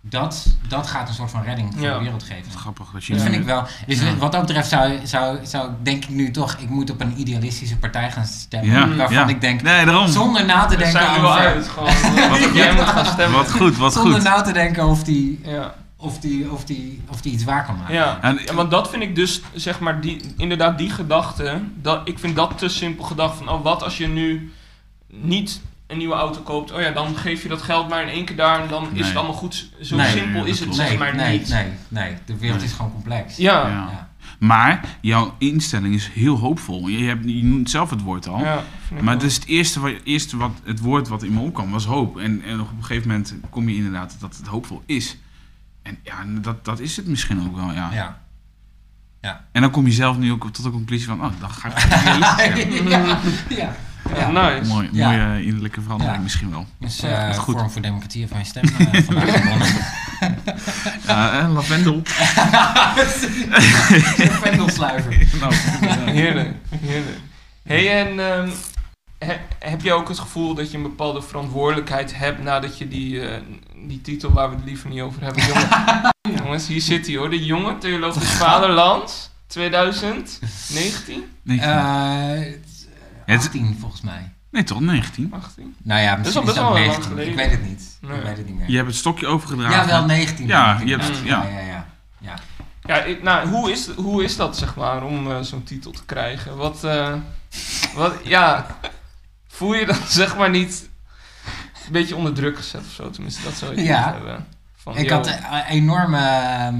dat, 0.00 0.46
dat 0.68 0.86
gaat 0.86 1.08
een 1.08 1.14
soort 1.14 1.30
van 1.30 1.42
redding 1.42 1.72
voor 1.72 1.82
Ja. 1.82 1.94
de 1.98 2.02
wereld 2.02 2.22
geven. 2.22 2.52
Grappig 2.58 2.86
dat 2.92 3.04
je 3.04 3.12
Dat 3.12 3.22
vind 3.22 3.34
ik 3.34 3.44
wel. 3.44 3.66
Dus 3.86 4.00
Ja. 4.00 4.16
wat 4.16 4.32
dat 4.32 4.40
betreft 4.46 4.68
zou, 4.68 4.98
zou, 5.04 5.38
zou 5.46 5.70
denk 5.82 6.02
ik 6.04 6.10
nu 6.10 6.30
toch, 6.30 6.52
ik 6.58 6.68
moet 6.68 6.90
op 6.90 7.00
een 7.00 7.20
idealistische 7.20 7.76
partij 7.76 8.10
gaan 8.10 8.24
stemmen. 8.26 8.70
Ja, 8.88 8.96
Waarvan 8.96 9.16
ja. 9.16 9.26
ik 9.28 9.40
denk, 9.40 9.62
Nee, 9.62 9.84
daarom. 9.84 10.08
zonder 10.08 10.44
na 10.44 10.64
te 10.66 10.76
denken 10.76 11.10
over... 11.10 11.28
uit. 11.30 11.68
Gewoon, 11.68 12.30
wat 12.40 12.54
jij 12.54 12.74
moet 12.74 12.84
gaan 12.86 13.06
stemmen. 13.06 13.38
Wat 13.38 13.50
goed, 13.52 13.76
wat 13.76 13.92
Zonder 13.92 14.12
goed. 14.12 14.22
na 14.22 14.40
te 14.42 14.52
denken 14.52 14.86
of 14.86 15.04
die, 15.04 15.40
Ja. 15.44 15.74
Of, 16.04 16.18
die, 16.18 16.50
of, 16.50 16.64
die, 16.64 17.00
of 17.10 17.20
die 17.20 17.32
iets 17.32 17.44
waar 17.44 17.64
kan 17.64 17.76
maken. 17.76 17.94
Ja. 17.94 18.18
En- 18.22 18.38
ja, 18.44 18.54
want 18.54 18.70
dat 18.70 18.90
vind 18.90 19.02
ik 19.02 19.14
dus, 19.14 19.42
zeg 19.54 19.80
maar, 19.80 20.00
die, 20.00 20.20
inderdaad 20.36 20.78
die 20.78 20.90
gedachte, 20.90 21.60
dat, 21.82 22.00
ik 22.08 22.18
vind 22.18 22.36
dat 22.36 22.58
te 22.58 22.68
simpel 22.68 23.04
gedacht 23.04 23.36
van, 23.36 23.48
oh 23.48 23.62
wat 23.62 23.82
als 23.82 23.96
je 23.98 24.06
nu 24.08 24.52
niet 25.08 25.60
een 25.86 25.98
nieuwe 25.98 26.14
auto 26.14 26.40
koopt, 26.40 26.72
oh 26.72 26.80
ja, 26.80 26.90
dan 26.90 27.16
geef 27.16 27.42
je 27.42 27.48
dat 27.48 27.62
geld 27.62 27.88
maar 27.88 28.02
in 28.02 28.08
één 28.08 28.24
keer 28.24 28.36
daar 28.36 28.60
en 28.62 28.68
dan 28.68 28.88
is 28.92 29.06
het 29.06 29.16
allemaal 29.16 29.34
goed. 29.36 29.68
Zo 29.80 29.96
Nee, 29.96 30.10
simpel 30.10 30.44
is 30.44 30.60
het 30.60 30.74
zeg 30.74 30.88
Nee, 30.88 30.98
maar 30.98 31.14
nee, 31.16 31.38
niet. 31.38 31.48
nee, 31.48 31.66
nee. 31.88 32.14
De 32.26 32.36
wereld 32.38 32.58
Nee. 32.60 32.68
is 32.68 32.74
gewoon 32.74 32.92
complex. 32.92 33.36
Ja. 33.36 33.52
Ja. 33.60 33.68
Ja. 33.68 33.88
Ja. 33.90 34.08
Maar 34.38 34.96
jouw 35.00 35.34
instelling 35.38 35.94
is 35.94 36.08
heel 36.12 36.38
hoopvol. 36.38 36.88
Je, 36.88 37.04
hebt, 37.04 37.24
je 37.24 37.44
noemt 37.44 37.70
zelf 37.70 37.90
het 37.90 38.02
woord 38.02 38.28
al. 38.28 38.40
ik 38.94 39.02
Maar 39.02 39.14
het 39.14 39.22
is 39.22 39.34
het 39.34 39.46
eerste, 39.46 39.80
wat, 39.80 39.92
eerste 40.04 40.36
wat, 40.36 40.50
het 40.64 40.80
woord 40.80 41.08
wat 41.08 41.22
in 41.22 41.32
me 41.32 41.40
opkwam, 41.40 41.70
was 41.70 41.84
hoop. 41.84 42.18
En, 42.18 42.42
en 42.46 42.60
op 42.60 42.68
een 42.76 42.84
gegeven 42.84 43.08
moment 43.08 43.34
kom 43.50 43.68
je 43.68 43.74
inderdaad 43.76 44.16
dat 44.20 44.36
het 44.36 44.46
hoopvol 44.46 44.82
is. 44.86 45.16
En 45.84 45.98
ja, 46.02 46.14
dat, 46.40 46.64
dat 46.64 46.80
is 46.80 46.96
het 46.96 47.06
misschien 47.06 47.46
ook 47.46 47.56
wel, 47.56 47.72
ja. 47.72 47.90
Ja. 49.20 49.42
En 49.52 49.60
dan 49.62 49.70
kom 49.70 49.86
je 49.86 49.92
zelf 49.92 50.16
nu 50.16 50.32
ook 50.32 50.50
tot 50.52 50.64
de 50.64 50.70
conclusie 50.70 51.06
van, 51.06 51.24
oh, 51.24 51.30
dan 51.40 51.50
ga 51.50 51.68
ik 51.68 51.78
zijn. 51.78 52.18
ja. 52.88 52.98
ja. 53.48 53.72
Ja, 54.14 54.30
Ja. 54.30 54.30
nice. 54.30 54.68
Mooi, 54.72 54.88
Ja. 54.92 55.10
mooie 55.10 55.44
innerlijke 55.44 55.80
verandering 55.80 56.16
Ja. 56.16 56.22
misschien 56.22 56.50
wel. 56.50 56.66
Dus 56.78 57.00
Ja, 57.00 57.08
eh 57.08 57.20
dat 57.26 57.30
is 57.36 57.36
goed. 57.42 57.54
Vorm 57.54 57.70
voor 57.70 57.82
Democratie 57.82 58.20
heeft 58.20 58.32
mijn 58.32 58.46
stem 58.46 58.64
eh, 58.64 59.02
vandaag 59.02 59.40
gewonnen. 59.40 59.68
Ja, 61.06 61.40
en 61.40 61.50
lavendel. 61.52 62.00
Vendelsluiver. 64.42 65.26
nou, 65.40 65.54
Heerlijk, 66.10 66.54
heerlijk. 66.80 67.16
hey, 67.62 68.06
en 68.06 68.20
ehm, 68.32 68.48
he- 69.24 69.40
heb 69.58 69.80
je 69.82 69.92
ook 69.92 70.08
het 70.08 70.18
gevoel 70.18 70.54
dat 70.54 70.70
je 70.70 70.76
een 70.76 70.82
bepaalde 70.82 71.22
verantwoordelijkheid 71.22 72.16
hebt 72.16 72.42
nadat 72.42 72.78
je 72.78 72.88
die, 72.88 73.28
eh, 73.28 73.40
die 73.86 74.00
titel 74.00 74.32
waar 74.32 74.50
we 74.50 74.56
het 74.56 74.64
liever 74.64 74.88
niet 74.90 75.00
over 75.00 75.22
hebben, 75.22 75.42
jongen, 75.46 75.68
jongens, 76.44 76.66
hier 76.66 76.80
zit 76.80 77.06
hij 77.06 77.16
hoor, 77.16 77.30
de 77.30 77.44
jonge 77.44 77.78
theologisch 77.78 78.30
vaderland 78.44 79.32
2019, 79.46 81.24
nee, 81.42 81.60
Eh 81.60 82.38
Het- 82.38 82.88
18 83.26 83.76
volgens 83.80 84.00
mij. 84.00 84.32
nee, 84.50 84.64
toch? 84.64 84.80
19. 84.80 85.32
18. 85.32 85.74
Nou 85.82 86.00
ja, 86.00 86.16
misschien 86.16 86.40
al 86.42 86.48
is 86.48 86.54
best 86.54 86.56
dat 86.56 86.72
wel 86.72 86.84
lang 86.86 86.86
19. 86.86 87.02
geleden. 87.10 87.30
Ik 87.30 87.36
weet 87.36 87.50
het 87.50 87.68
niet. 87.68 87.98
Nee. 88.00 88.16
Ik 88.18 88.22
weet 88.24 88.36
het 88.36 88.46
niet 88.46 88.56
meer. 88.58 88.70
Je 88.70 88.76
hebt 88.76 88.88
het 88.88 88.96
stokje 88.96 89.26
overgedragen. 89.26 89.76
Ja, 89.76 89.86
wel 89.86 90.04
19. 90.04 90.46
Ja, 90.46 90.80
je 90.84 90.96
hebt- 90.96 91.18
ja. 91.24 91.42
ja, 91.44 91.58
ja, 91.58 91.58
ja. 92.20 92.34
Ja, 92.86 93.02
ik- 93.02 93.22
nou, 93.22 93.48
hoe 93.48 93.70
is, 93.70 93.88
hoe 93.96 94.24
is 94.24 94.36
dat 94.36 94.56
zeg 94.56 94.76
maar 94.76 95.02
om 95.02 95.30
eh, 95.30 95.40
zo'n 95.40 95.62
titel 95.64 95.90
te 95.90 96.04
krijgen? 96.04 96.56
Wat, 96.56 96.84
eh, 96.84 97.14
wat, 97.94 98.14
ja, 98.22 98.66
voel 99.54 99.74
je 99.74 99.86
dan 99.86 99.96
zeg 100.20 100.36
maar 100.36 100.50
niet 100.50 100.88
een 101.86 101.92
beetje 101.92 102.16
onder 102.16 102.32
druk 102.34 102.56
gezet 102.56 102.80
of 102.80 102.92
zo? 102.92 103.10
Tenminste, 103.10 103.42
dat 103.42 103.54
zou 103.54 103.72
ik 103.72 103.78
Ja. 103.78 104.04
niet 104.06 104.14
hebben. 104.14 104.46
Van, 104.76 104.96
Ik 104.96 105.08
yo, 105.08 105.14
had 105.14 105.26
eh, 105.26 105.60
enorme... 105.68 106.18
ehm, 106.18 106.74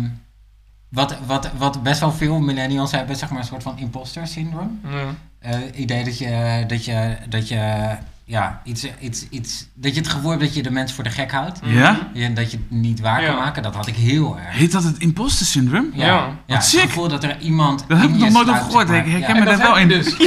wat, 0.89 1.16
wat, 1.27 1.51
wat 1.57 1.83
best 1.83 2.01
wel 2.01 2.12
veel 2.12 2.41
millennials 2.41 2.93
hebben, 2.93 3.16
zeg 3.16 3.31
maar 3.31 3.39
een 3.39 3.45
soort 3.45 3.62
van 3.62 3.79
imposter 3.79 4.27
syndroom. 4.27 4.81
ja. 4.91 5.14
Eh, 5.39 5.59
idee 5.75 6.05
dat 6.05 6.18
je, 6.18 6.64
dat 6.66 6.85
je, 6.85 7.16
dat 7.29 7.49
je, 7.49 7.89
ja, 8.25 8.61
iets, 8.64 8.87
iets, 9.01 9.29
iets, 9.29 9.66
dat 9.75 9.95
je 9.95 10.01
het 10.01 10.09
gevoel 10.11 10.31
hebt 10.31 10.43
dat 10.43 10.55
je 10.55 10.62
de 10.62 10.70
mensen 10.70 10.95
voor 10.95 11.05
de 11.05 11.11
gek 11.11 11.33
houdt. 11.33 11.59
Ja? 11.64 11.99
Ja, 12.12 12.29
dat 12.29 12.51
je 12.51 12.57
het 12.57 12.70
niet 12.70 13.01
waar 13.01 13.16
kan 13.16 13.25
Ja. 13.25 13.35
maken, 13.35 13.62
dat 13.62 13.75
had 13.75 13.87
ik 13.87 13.97
heel 13.97 14.39
erg. 14.39 14.55
Heet 14.57 14.72
dat 14.72 14.85
het 14.85 14.99
imposter 14.99 15.47
syndrome? 15.47 15.89
Ja, 15.95 16.07
Ja. 16.07 16.14
ja. 16.14 16.27
Wat 16.47 16.57
het 16.57 16.64
sick. 16.64 16.81
gevoel 16.81 17.09
dat 17.09 17.25
er 17.25 17.39
iemand. 17.41 17.85
Daar 17.89 18.01
heb 18.01 18.11
ik 18.11 18.16
nog 18.16 18.31
nooit 18.31 18.49
gehoord. 18.49 18.89
Ik 18.91 19.07
herken 19.07 19.35
Ja. 19.35 19.41
me 19.41 19.45
daar 19.45 19.59
wel 19.59 19.79
in. 19.79 19.89
dus. 19.89 20.16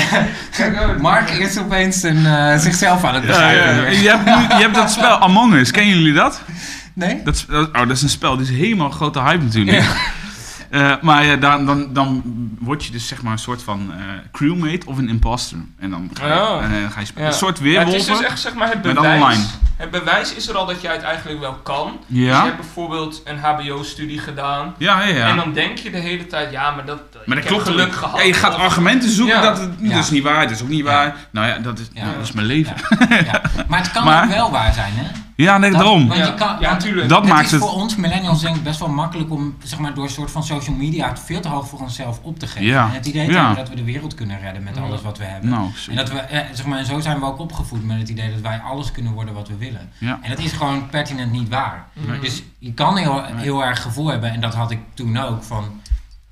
Mark 1.00 1.30
is 1.30 1.58
opeens 1.58 2.02
een, 2.02 2.26
eh, 2.26 2.58
zichzelf 2.58 3.04
aan 3.04 3.14
het 3.14 3.22
Ja, 3.22 3.28
begrijpen. 3.28 3.74
ja. 3.84 3.88
hier. 3.90 4.02
Je, 4.02 4.08
hebt 4.08 4.24
nu, 4.24 4.56
je 4.56 4.62
hebt 4.62 4.74
dat 4.74 4.90
spel 4.92 5.18
Among 5.18 5.54
Us. 5.54 5.70
Kennen 5.70 5.96
jullie 5.96 6.12
dat? 6.12 6.42
Nee? 6.94 7.22
dat? 7.24 7.46
Oh, 7.50 7.72
dat 7.72 7.90
is 7.90 8.02
een 8.02 8.08
spel. 8.08 8.36
Die 8.36 8.46
is 8.52 8.56
helemaal 8.58 8.90
grote 8.90 9.20
hype 9.20 9.44
natuurlijk. 9.44 9.84
Eh, 10.72 10.92
maar 11.00 11.24
ja, 11.24 11.36
dan, 11.36 11.66
dan, 11.66 11.92
dan 11.92 12.22
word 12.58 12.84
je 12.84 12.92
dus 12.92 13.06
zeg 13.08 13.22
maar 13.22 13.32
een 13.32 13.38
soort 13.38 13.62
van 13.62 13.92
eh, 13.92 13.98
crewmate 14.32 14.86
of 14.86 14.98
een 14.98 15.08
imposter. 15.08 15.58
En 15.78 15.90
dan 15.90 16.10
ga 16.14 16.26
je, 16.26 16.32
Oh. 16.40 16.64
en, 16.64 16.80
dan 16.82 16.90
ga 16.90 17.00
je 17.00 17.06
spelen. 17.06 17.26
Ja. 17.26 17.32
Een 17.32 17.38
soort 17.38 17.58
Ja, 17.62 17.64
het 17.78 17.88
is 17.88 17.92
weerwolven. 17.94 18.16
dus 18.16 18.26
echt 18.32 18.40
zeg 18.40 18.54
maar 18.54 18.68
het 18.68 18.82
bewijs. 18.82 19.22
online. 19.22 19.42
Het 19.82 19.90
bewijs 19.90 20.34
is 20.34 20.48
er 20.48 20.56
al 20.56 20.66
dat 20.66 20.80
jij 20.80 20.92
het 20.92 21.02
eigenlijk 21.02 21.40
wel 21.40 21.52
kan. 21.62 21.98
Dus 22.06 22.18
je 22.26 22.32
hebt 22.32 22.56
bijvoorbeeld 22.56 23.22
een 23.24 23.38
HBO-studie 23.38 24.18
gedaan. 24.18 24.74
ja, 24.78 25.02
ja. 25.02 25.14
ja. 25.16 25.28
En 25.28 25.36
dan 25.36 25.52
denk 25.52 25.78
je 25.78 25.90
de 25.90 25.98
hele 25.98 26.26
tijd, 26.26 26.50
ja, 26.52 26.70
maar 26.70 26.84
dat. 26.84 27.00
maar 27.26 27.36
ik 27.36 27.42
dat 27.42 27.52
klopt 27.52 27.66
heb 27.66 27.74
geluk 27.76 27.92
gehad. 27.94 28.18
Ja, 28.18 28.24
je 28.26 28.32
gaat 28.32 28.54
argumenten 28.54 29.10
zoeken 29.10 29.36
Ja. 29.36 29.42
dat 29.42 29.58
het 29.58 29.70
Ja. 29.80 29.94
dat 29.94 30.04
is 30.04 30.10
niet 30.10 30.22
waar, 30.22 30.42
dat 30.42 30.50
is 30.50 30.62
ook 30.62 30.68
niet 30.68 30.78
Ja. 30.78 30.84
waar. 30.84 31.16
Nou 31.30 31.46
ja, 31.46 31.58
dat 31.58 31.78
is, 31.78 31.88
Ja. 31.92 32.04
dat 32.04 32.22
is 32.22 32.32
mijn 32.32 32.46
leven. 32.46 32.74
Ja. 33.08 33.16
Ja. 33.24 33.40
Maar 33.68 33.78
het 33.80 33.90
kan 33.92 34.04
Maar- 34.04 34.24
ook 34.24 34.30
wel 34.30 34.50
waar 34.50 34.72
zijn, 34.72 34.92
hè? 34.94 35.06
Ja, 35.36 35.58
nee, 35.58 35.70
Dat- 35.70 35.80
daarom. 35.80 36.08
Want 36.08 36.20
Ja, 36.20 36.26
je 36.26 36.34
kan, 36.34 36.56
ja. 36.60 36.74
Dat 37.06 37.20
het 37.20 37.28
maakt 37.28 37.44
is 37.44 37.50
het... 37.50 37.60
voor 37.60 37.72
ons 37.72 37.96
millennials 37.96 38.40
denk 38.40 38.56
ik 38.56 38.62
best 38.62 38.78
wel 38.78 38.88
makkelijk 38.88 39.30
om 39.30 39.56
zeg 39.64 39.78
maar, 39.78 39.94
door 39.94 40.04
een 40.04 40.10
soort 40.10 40.30
van 40.30 40.44
social 40.44 40.76
media 40.76 41.08
het 41.08 41.20
veel 41.24 41.40
te 41.40 41.48
hoog 41.48 41.68
voor 41.68 41.78
onszelf 41.80 42.18
op 42.22 42.38
te 42.38 42.46
geven. 42.46 42.66
Ja. 42.66 42.84
En 42.84 42.90
het 42.94 43.06
idee 43.06 43.30
Ja. 43.30 43.54
dat 43.54 43.68
we 43.68 43.74
de 43.74 43.84
wereld 43.84 44.14
kunnen 44.14 44.40
redden 44.40 44.62
met 44.62 44.78
alles 44.78 45.02
wat 45.02 45.18
we 45.18 45.24
hebben. 45.24 45.50
Nou, 45.50 45.68
En, 45.90 45.96
dat 45.96 46.10
we, 46.10 46.18
eh, 46.18 46.40
zeg 46.52 46.66
maar, 46.66 46.78
en 46.78 46.84
zo 46.86 47.00
zijn 47.00 47.18
we 47.20 47.24
ook 47.26 47.38
opgevoed 47.38 47.84
met 47.86 47.98
het 47.98 48.08
idee 48.08 48.30
dat 48.30 48.40
wij 48.40 48.60
alles 48.70 48.92
kunnen 48.92 49.12
worden 49.12 49.34
wat 49.34 49.48
we 49.48 49.56
willen. 49.56 49.71
Ja. 49.98 50.18
En 50.22 50.30
dat 50.30 50.38
is 50.38 50.52
gewoon 50.52 50.88
pertinent 50.88 51.32
niet 51.32 51.48
waar. 51.48 51.88
Mhm. 51.92 52.20
Dus 52.20 52.42
je 52.58 52.72
kan 52.72 52.96
heel, 52.96 53.64
erg 53.64 53.82
gevoel 53.82 54.08
hebben, 54.08 54.30
en 54.30 54.40
dat 54.40 54.54
had 54.54 54.70
ik 54.70 54.78
toen 54.94 55.16
ook, 55.16 55.42
van 55.42 55.80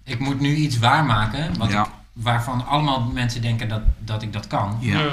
ik 0.05 0.19
moet 0.19 0.41
nu 0.41 0.55
iets 0.55 0.79
waarmaken 0.79 1.59
wat 1.59 1.71
Ja. 1.71 1.85
ik, 1.85 1.91
waarvan 2.13 2.67
allemaal 2.67 3.01
mensen 3.01 3.43
denken 3.43 3.69
dat, 3.69 3.83
dat 3.99 4.23
ik 4.23 4.33
dat 4.33 4.47
kan. 4.47 4.77
Ja. 4.81 5.13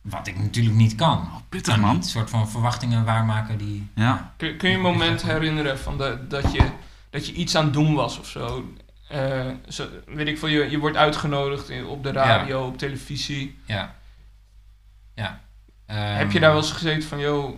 Wat 0.00 0.26
ik 0.26 0.38
natuurlijk 0.38 0.76
niet 0.76 0.94
kan. 0.94 1.28
Pittig, 1.48 1.72
kan 1.72 1.82
man. 1.82 1.96
een 1.96 2.02
soort 2.02 2.30
van 2.30 2.48
verwachtingen 2.48 3.04
waarmaken 3.04 3.58
die... 3.58 3.88
Ja. 3.94 4.32
Kun, 4.36 4.56
kun 4.56 4.68
je 4.70 4.76
een 4.76 4.82
moment 4.82 5.22
herinneren 5.22 5.78
van 5.78 5.98
de, 5.98 6.18
dat, 6.28 6.52
je, 6.52 6.70
dat 7.10 7.26
je 7.26 7.32
iets 7.32 7.56
aan 7.56 7.64
het 7.64 7.72
doen 7.72 7.94
was 7.94 8.18
of 8.18 8.26
zo? 8.26 8.74
Eh, 9.08 9.46
zo 9.68 9.88
weet 10.06 10.26
ik 10.26 10.38
veel, 10.38 10.48
je, 10.48 10.70
je 10.70 10.78
wordt 10.78 10.96
uitgenodigd 10.96 11.84
op 11.86 12.02
de 12.02 12.12
radio, 12.12 12.66
op 12.66 12.78
televisie. 12.78 13.58
Ja. 13.64 13.94
Ja. 15.14 15.40
Heb 15.86 15.96
je 16.18 16.32
Ehm, 16.32 16.40
daar 16.40 16.52
wel 16.52 16.62
eens 16.62 16.72
gezeten 16.72 17.08
van, 17.08 17.18
joh, 17.18 17.56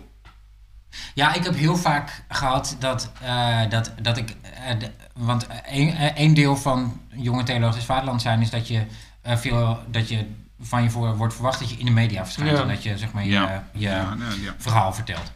Ja, 1.13 1.33
ik 1.33 1.43
heb 1.43 1.55
heel 1.55 1.75
vaak 1.77 2.23
gehad 2.29 2.75
dat, 2.79 3.11
eh, 3.21 3.69
dat, 3.69 3.91
dat 4.01 4.17
ik... 4.17 4.35
eh, 4.65 4.79
de- 4.79 4.91
want 5.13 5.47
één 5.65 6.15
één 6.15 6.33
deel 6.33 6.55
van 6.57 7.01
jonge 7.09 7.43
theologisch 7.43 7.85
vaderland 7.85 8.21
zijn 8.21 8.41
is 8.41 8.49
dat 8.49 8.67
je, 8.67 8.85
eh, 9.21 9.35
veel, 9.37 9.79
dat 9.87 10.09
je 10.09 10.25
van 10.59 10.83
je 10.83 10.89
voor, 10.89 11.15
wordt 11.17 11.33
verwacht 11.33 11.59
dat 11.59 11.69
je 11.69 11.77
in 11.77 11.85
de 11.85 11.91
media 11.91 12.23
verschijnt. 12.23 12.51
Ja. 12.57 12.61
En 12.61 12.67
dat 12.67 12.83
je 12.83 12.97
zeg 12.97 13.11
maar 13.11 13.23
je, 13.23 13.29
Ja. 13.31 13.63
je 13.71 13.79
Ja, 13.89 14.15
ja. 14.43 14.53
verhaal 14.57 14.93
vertelt. 14.93 15.31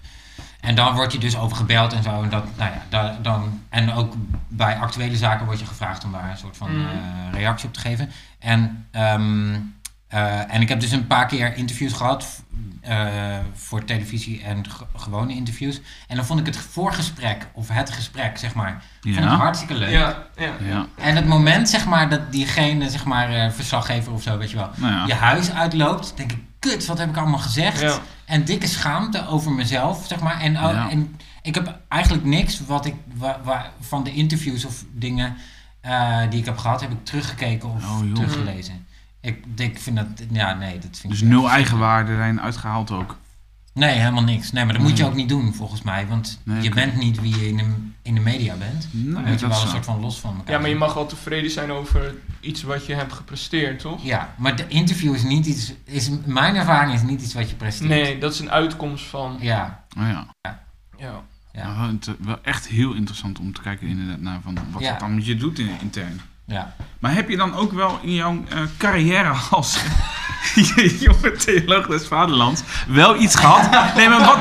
En 0.60 0.76
dan 0.76 0.94
word 0.96 1.12
je 1.12 1.18
dus 1.20 1.38
over 1.38 1.58
gebeld 1.58 1.94
en 1.94 2.04
zo. 2.04 2.24
En, 2.24 2.30
dat, 2.30 2.44
nou 2.58 2.72
ja, 2.72 2.82
da- 2.90 3.18
dan, 3.22 3.62
en 3.70 3.94
ook 3.94 4.14
bij 4.48 4.78
actuele 4.78 5.16
zaken 5.16 5.46
word 5.46 5.60
je 5.60 5.66
gevraagd 5.66 6.04
om 6.04 6.12
daar 6.12 6.30
een 6.30 6.38
soort 6.38 6.58
van 6.58 6.78
Mm. 6.78 6.86
eh, 6.86 6.94
reactie 7.40 7.68
op 7.68 7.74
te 7.74 7.80
geven. 7.80 8.12
En, 8.40 8.88
ehm, 8.92 9.60
eh, 10.12 10.54
en 10.54 10.62
ik 10.62 10.70
heb 10.70 10.80
dus 10.80 10.92
een 10.92 11.08
paar 11.08 11.26
keer 11.28 11.56
interviews 11.56 11.94
gehad 11.94 12.44
eh, 12.82 13.38
voor 13.54 13.86
televisie 13.86 14.42
en 14.44 14.70
ge- 14.70 14.86
gewone 14.96 15.34
interviews. 15.34 15.82
En 16.08 16.16
dan 16.16 16.26
vond 16.26 16.40
ik 16.40 16.46
het 16.46 16.58
voorgesprek, 16.58 17.48
of 17.54 17.68
het 17.68 17.90
gesprek, 17.92 18.38
zeg 18.38 18.54
maar, 18.54 18.84
vond 19.02 19.16
ik 19.18 19.24
hartstikke 19.24 19.74
leuk. 19.74 19.90
ja, 19.92 20.24
ja. 20.38 20.52
Ja. 20.68 20.86
En 20.98 21.16
het 21.16 21.26
moment, 21.28 21.70
zeg 21.70 21.86
maar, 21.86 22.10
dat 22.10 22.32
diegene, 22.32 22.90
zeg 22.90 23.06
maar, 23.06 23.30
eh, 23.34 23.52
verslaggever 23.52 24.14
of 24.14 24.22
zo, 24.22 24.38
weet 24.38 24.50
je 24.52 24.56
wel, 24.58 24.70
Nou 24.76 24.94
ja. 24.94 25.06
je 25.06 25.14
huis 25.14 25.52
uitloopt, 25.52 26.14
denk 26.16 26.32
ik, 26.32 26.40
kut, 26.60 26.86
wat 26.86 26.98
heb 26.98 27.10
ik 27.10 27.18
allemaal 27.18 27.40
gezegd? 27.40 27.80
Ja. 27.82 27.98
En 28.26 28.44
dikke 28.46 28.68
schaamte 28.68 29.28
over 29.28 29.52
mezelf, 29.52 30.06
zeg 30.08 30.20
maar. 30.20 30.40
En, 30.42 30.54
Ja. 30.54 30.90
en 30.90 31.16
ik 31.42 31.56
heb 31.56 31.78
eigenlijk 31.88 32.24
niks 32.26 32.66
wat 32.66 32.86
ik 32.86 32.96
wa- 33.14 33.40
wa- 33.44 33.72
van 33.80 34.04
de 34.04 34.14
interviews 34.14 34.66
of 34.66 34.84
dingen 34.94 35.36
eh, 35.82 36.18
die 36.30 36.40
ik 36.40 36.46
heb 36.46 36.58
gehad, 36.58 36.82
heb 36.82 36.92
ik 36.92 37.06
teruggekeken 37.06 37.70
of 37.70 37.84
Oh, 37.84 38.14
teruggelezen. 38.14 38.86
Ik, 39.22 39.44
ik 39.56 39.80
vind 39.80 39.96
dat, 39.96 40.06
ja, 40.32 40.54
nee, 40.54 40.80
dat 40.80 40.98
vind 41.00 41.14
Dus 41.14 41.22
ik 41.22 41.28
nul 41.28 41.44
echt- 41.44 41.54
eigenwaarde 41.54 42.12
erin 42.12 42.42
uitgehaald 42.42 42.92
ook. 42.92 43.18
Nee, 43.74 43.98
helemaal 43.98 44.24
niks. 44.24 44.52
Nee, 44.52 44.66
maar 44.66 44.74
dat 44.74 44.82
moet 44.84 44.98
je 44.98 45.06
ook 45.06 45.16
niet 45.16 45.30
doen, 45.30 45.54
volgens 45.54 45.82
mij. 45.82 46.08
Want 46.08 46.40
Nee, 46.44 46.62
je 46.62 46.66
oké. 46.68 46.76
bent 46.76 46.96
niet 46.96 47.22
wie 47.22 47.40
je 47.40 47.48
in 47.48 47.58
de, 47.58 47.64
in 48.02 48.16
de 48.16 48.20
media 48.22 48.56
bent. 48.56 48.88
Nee, 48.92 49.14
Dan 49.14 49.24
moet 49.24 49.40
je 49.40 49.48
wel 49.48 49.62
een 49.62 49.68
soort 49.68 49.86
van 49.86 50.00
los 50.00 50.20
van 50.20 50.30
elkaar 50.36 50.52
ja, 50.52 50.60
maar 50.60 50.70
je 50.70 50.76
zijn. 50.76 50.86
mag 50.88 50.94
wel 50.94 51.06
tevreden 51.06 51.52
zijn 51.52 51.72
over 51.72 52.16
iets 52.40 52.64
wat 52.64 52.86
je 52.86 52.94
hebt 52.94 53.14
gepresteerd, 53.14 53.80
toch? 53.80 54.04
Ja, 54.04 54.34
maar 54.38 54.56
de 54.56 54.68
interview 54.68 55.14
is 55.16 55.24
niet 55.24 55.46
iets... 55.46 55.74
Is, 55.84 56.10
mijn 56.26 56.56
ervaring 56.56 56.94
is 56.94 57.02
niet 57.02 57.22
iets 57.22 57.34
wat 57.34 57.50
je 57.50 57.56
presteert. 57.56 57.90
Nee, 57.90 58.18
dat 58.18 58.34
is 58.34 58.40
een 58.40 58.52
uitkomst 58.52 59.06
van, 59.06 59.38
Ja, 59.40 59.84
Oh 59.98 60.04
ja. 60.08 60.28
ja. 60.42 61.24
Ja. 61.54 61.74
Nou, 61.76 62.00
wel, 62.20 62.40
echt 62.44 62.68
heel 62.68 62.94
interessant 62.94 63.40
om 63.40 63.54
te 63.54 63.62
kijken 63.62 63.88
inderdaad 63.88 64.20
naar 64.20 64.40
van 64.44 64.58
wat 64.72 64.82
Ja. 64.82 64.90
dat 64.92 65.00
dan 65.00 65.16
met 65.16 65.26
je 65.26 65.36
doet 65.36 65.60
in, 65.60 65.70
intern. 65.82 66.22
Ja. 66.52 66.74
Maar 67.00 67.14
heb 67.14 67.30
je 67.30 67.38
dan 67.38 67.56
ook 67.56 67.72
wel 67.74 68.00
in 68.02 68.14
jouw 68.14 68.44
eh, 68.50 68.58
carrière 68.78 69.34
als 69.52 69.78
jonge 71.00 71.32
theoloog 71.32 71.88
des 71.88 72.08
vaderlands 72.08 72.62
wel 72.88 73.16
iets 73.22 73.36
gehad? 73.36 73.96
Nee, 73.96 74.10
maar 74.10 74.20
wat... 74.20 74.38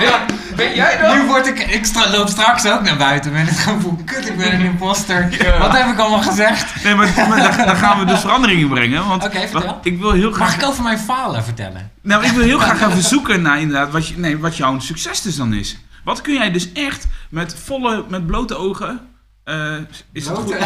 Ben 0.56 0.74
jij 0.74 0.98
dat? 0.98 1.14
Nu 1.14 1.26
word 1.26 1.46
ik 1.46 1.58
extra, 1.58 2.10
loop 2.10 2.28
straks 2.28 2.66
ook 2.66 2.82
naar 2.82 2.96
buiten 2.96 3.32
met 3.32 3.48
het 3.48 3.58
gevoel, 3.58 3.98
kut, 4.04 4.28
ik 4.28 4.36
ben 4.36 4.54
een 4.54 4.60
imposter. 4.60 5.44
Ja. 5.44 5.58
Wat 5.58 5.72
heb 5.72 5.86
ik 5.86 5.98
allemaal 5.98 6.22
gezegd? 6.22 6.84
Nee, 6.84 6.94
maar, 6.94 7.12
maar 7.28 7.36
daar, 7.56 7.56
daar 7.56 7.76
gaan 7.76 7.98
we 7.98 8.04
dus 8.04 8.20
veranderingen 8.20 8.68
brengen. 8.68 9.06
Want 9.08 9.24
Oké, 9.24 9.38
vertel. 9.40 9.64
wat- 9.66 9.78
ik 9.82 9.98
wil 9.98 10.10
heel 10.12 10.28
Mag 10.30 10.36
graag... 10.38 10.54
ik 10.56 10.64
over 10.64 10.82
mijn 10.82 10.98
falen 10.98 11.44
vertellen? 11.44 11.90
Nou, 12.02 12.24
ik 12.24 12.30
wil 12.30 12.44
heel 12.44 12.58
graag 12.58 12.80
even 12.90 13.02
zoeken 13.02 13.42
naar 13.42 13.60
inderdaad 13.60 13.90
wat, 13.90 14.08
je, 14.08 14.18
nee, 14.18 14.38
wat 14.38 14.56
jouw 14.56 14.78
succes 14.78 15.22
dus 15.22 15.36
dan 15.36 15.52
is. 15.54 15.78
Wat 16.04 16.20
kun 16.20 16.34
jij 16.34 16.50
dus 16.50 16.72
echt 16.72 17.06
met 17.28 17.56
volle, 17.64 18.04
met 18.08 18.26
blote 18.26 18.56
ogen... 18.56 19.00
eh, 19.44 19.76
is 20.12 20.26
het 20.26 20.38
goed? 20.38 20.56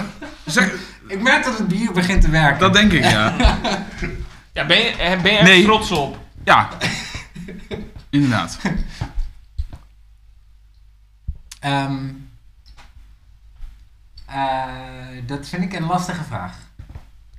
Zeg, 0.46 0.72
Ik 1.08 1.22
merk 1.22 1.44
dat 1.44 1.58
het 1.58 1.68
bier 1.68 1.92
begint 1.92 2.22
te 2.22 2.30
werken. 2.30 2.60
dat 2.60 2.72
denk 2.72 2.92
ik, 2.92 3.04
ja. 3.04 3.34
Ja, 4.52 4.66
ben 4.66 4.76
je, 4.78 4.88
eh, 4.90 5.20
ben 5.22 5.32
je 5.32 5.38
er 5.38 5.44
Nee. 5.44 5.62
trots 5.64 5.90
op? 5.90 6.18
Ja. 6.44 6.68
Inderdaad. 8.10 8.58
Ehm, 11.60 12.08
eh, 14.26 14.64
dat 15.26 15.48
vind 15.48 15.62
ik 15.62 15.72
een 15.72 15.86
lastige 15.86 16.24
vraag. 16.24 16.56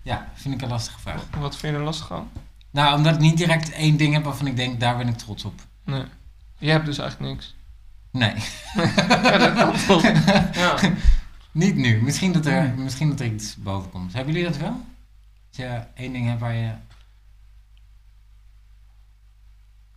Ja, 0.01 0.27
vind 0.33 0.53
ik 0.55 0.61
een 0.61 0.69
lastige 0.69 0.99
vraag. 0.99 1.21
Wat 1.39 1.57
vind 1.57 1.73
je 1.73 1.79
er 1.79 1.85
lastig 1.85 2.11
aan? 2.11 2.31
Nou, 2.71 2.95
omdat 2.97 3.13
ik 3.15 3.19
niet 3.19 3.37
direct 3.37 3.71
één 3.71 3.97
ding 3.97 4.13
heb 4.13 4.23
waarvan 4.23 4.47
ik 4.47 4.55
denk, 4.55 4.79
daar 4.79 4.97
ben 4.97 5.07
ik 5.07 5.17
trots 5.17 5.45
op. 5.45 5.61
Nee. 5.85 6.03
Je 6.57 6.69
hebt 6.71 6.85
dus 6.85 6.97
eigenlijk 6.97 7.31
niks. 7.33 7.55
Nee, 8.13 8.33
Ja, 9.23 9.37
dat 9.37 9.53
kan 9.53 9.75
toch? 9.87 10.01
Ja. 10.53 10.75
niet 11.51 11.75
nu. 11.75 12.01
Misschien 12.01 12.31
dat 12.31 12.45
er, 12.45 12.73
misschien 12.77 13.09
dat 13.09 13.19
er 13.19 13.25
iets 13.25 13.55
boven 13.55 13.89
komt. 13.89 14.13
Hebben 14.13 14.33
jullie 14.33 14.49
dat 14.49 14.57
wel? 14.57 14.85
Als 15.47 15.57
je 15.57 15.83
één 15.93 16.13
ding 16.13 16.27
hebt 16.27 16.39
waar 16.39 16.53
je... 16.53 16.71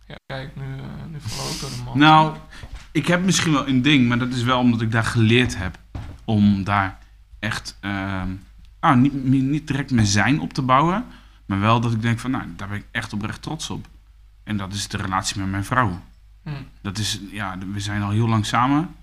ja, 0.07 0.15
kijk, 0.25 0.55
nu, 0.55 0.63
uh, 0.63 0.83
nu 1.09 1.19
door 1.61 1.69
de 1.69 1.81
man. 1.85 1.97
Nou, 1.97 2.37
ik 2.91 3.07
heb 3.07 3.23
misschien 3.23 3.51
wel 3.51 3.67
een 3.67 3.81
ding, 3.81 4.07
maar 4.07 4.19
dat 4.19 4.33
is 4.33 4.43
wel 4.43 4.59
omdat 4.59 4.81
ik 4.81 4.91
daar 4.91 5.03
geleerd 5.03 5.57
heb 5.57 5.79
om 6.25 6.63
daar 6.63 6.97
echt 7.39 7.77
ehm, 7.79 8.29
nou, 8.79 8.97
niet, 8.97 9.13
niet 9.23 9.67
direct 9.67 9.91
mijn 9.91 10.07
zijn 10.07 10.39
op 10.39 10.53
te 10.53 10.61
bouwen, 10.61 11.05
maar 11.45 11.59
wel 11.59 11.79
dat 11.79 11.93
ik 11.93 12.01
denk 12.01 12.19
van, 12.19 12.31
nou, 12.31 12.43
daar 12.55 12.67
ben 12.67 12.77
ik 12.77 12.85
echt 12.91 13.13
oprecht 13.13 13.41
trots 13.41 13.69
op. 13.69 13.87
En 14.43 14.57
dat 14.57 14.73
is 14.73 14.87
de 14.87 14.97
relatie 14.97 15.39
met 15.39 15.49
mijn 15.49 15.65
vrouw. 15.65 16.01
Hm. 16.47 16.63
Dat 16.81 16.97
is, 16.97 17.19
ja, 17.31 17.57
we 17.73 17.79
zijn 17.79 18.01
al 18.01 18.09
heel 18.09 18.27
lang 18.27 18.45
samen. 18.45 18.95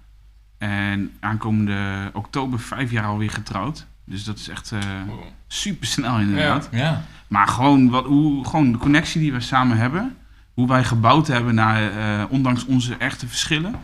En 0.59 1.12
aankomende 1.20 2.11
oktober 2.12 2.59
vijf 2.61 2.90
jaar 2.90 3.05
alweer 3.07 3.30
getrouwd. 3.30 3.86
Dus 4.05 4.24
dat 4.24 4.38
is 4.38 4.49
echt 4.49 4.72
eh, 4.72 4.78
Wow. 5.07 5.22
super 5.47 5.86
snel 5.86 6.18
inderdaad. 6.18 6.68
Ja. 6.70 7.03
Maar 7.28 7.49
gewoon, 7.49 7.90
wat, 7.90 8.05
hoe, 8.05 8.47
gewoon 8.47 8.72
de 8.72 8.78
connectie 8.78 9.20
die 9.20 9.32
we 9.32 9.40
samen 9.40 9.76
hebben. 9.76 10.16
Hoe 10.55 10.68
wij 10.68 10.84
gebouwd 10.84 11.26
hebben 11.26 11.55
naar, 11.55 11.90
eh, 11.90 12.24
ondanks 12.30 12.64
onze 12.64 12.97
echte 12.97 13.28
verschillen. 13.28 13.74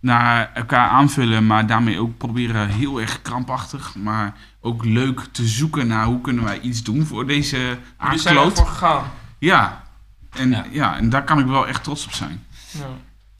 Naar 0.00 0.50
elkaar 0.54 0.88
aanvullen, 0.88 1.46
maar 1.46 1.66
daarmee 1.66 2.00
ook 2.00 2.16
proberen 2.16 2.68
heel 2.68 3.00
erg 3.00 3.22
krampachtig. 3.22 3.94
Maar 3.94 4.34
ook 4.60 4.84
leuk 4.84 5.20
te 5.32 5.46
zoeken 5.46 5.86
naar 5.86 6.04
hoe 6.04 6.20
kunnen 6.20 6.44
wij 6.44 6.60
iets 6.60 6.82
doen 6.82 7.06
voor 7.06 7.26
deze 7.26 7.56
Jullie 7.56 7.78
zijn 8.18 8.36
aardkloot. 8.36 8.58
ervoor 8.58 8.66
gegaan. 8.66 9.04
Ja. 9.38 9.82
En, 10.30 10.50
Ja. 10.50 10.64
ja. 10.70 10.96
en 10.96 11.08
daar 11.08 11.24
kan 11.24 11.38
ik 11.38 11.46
wel 11.46 11.66
echt 11.68 11.84
trots 11.84 12.04
op 12.06 12.12
zijn. 12.12 12.44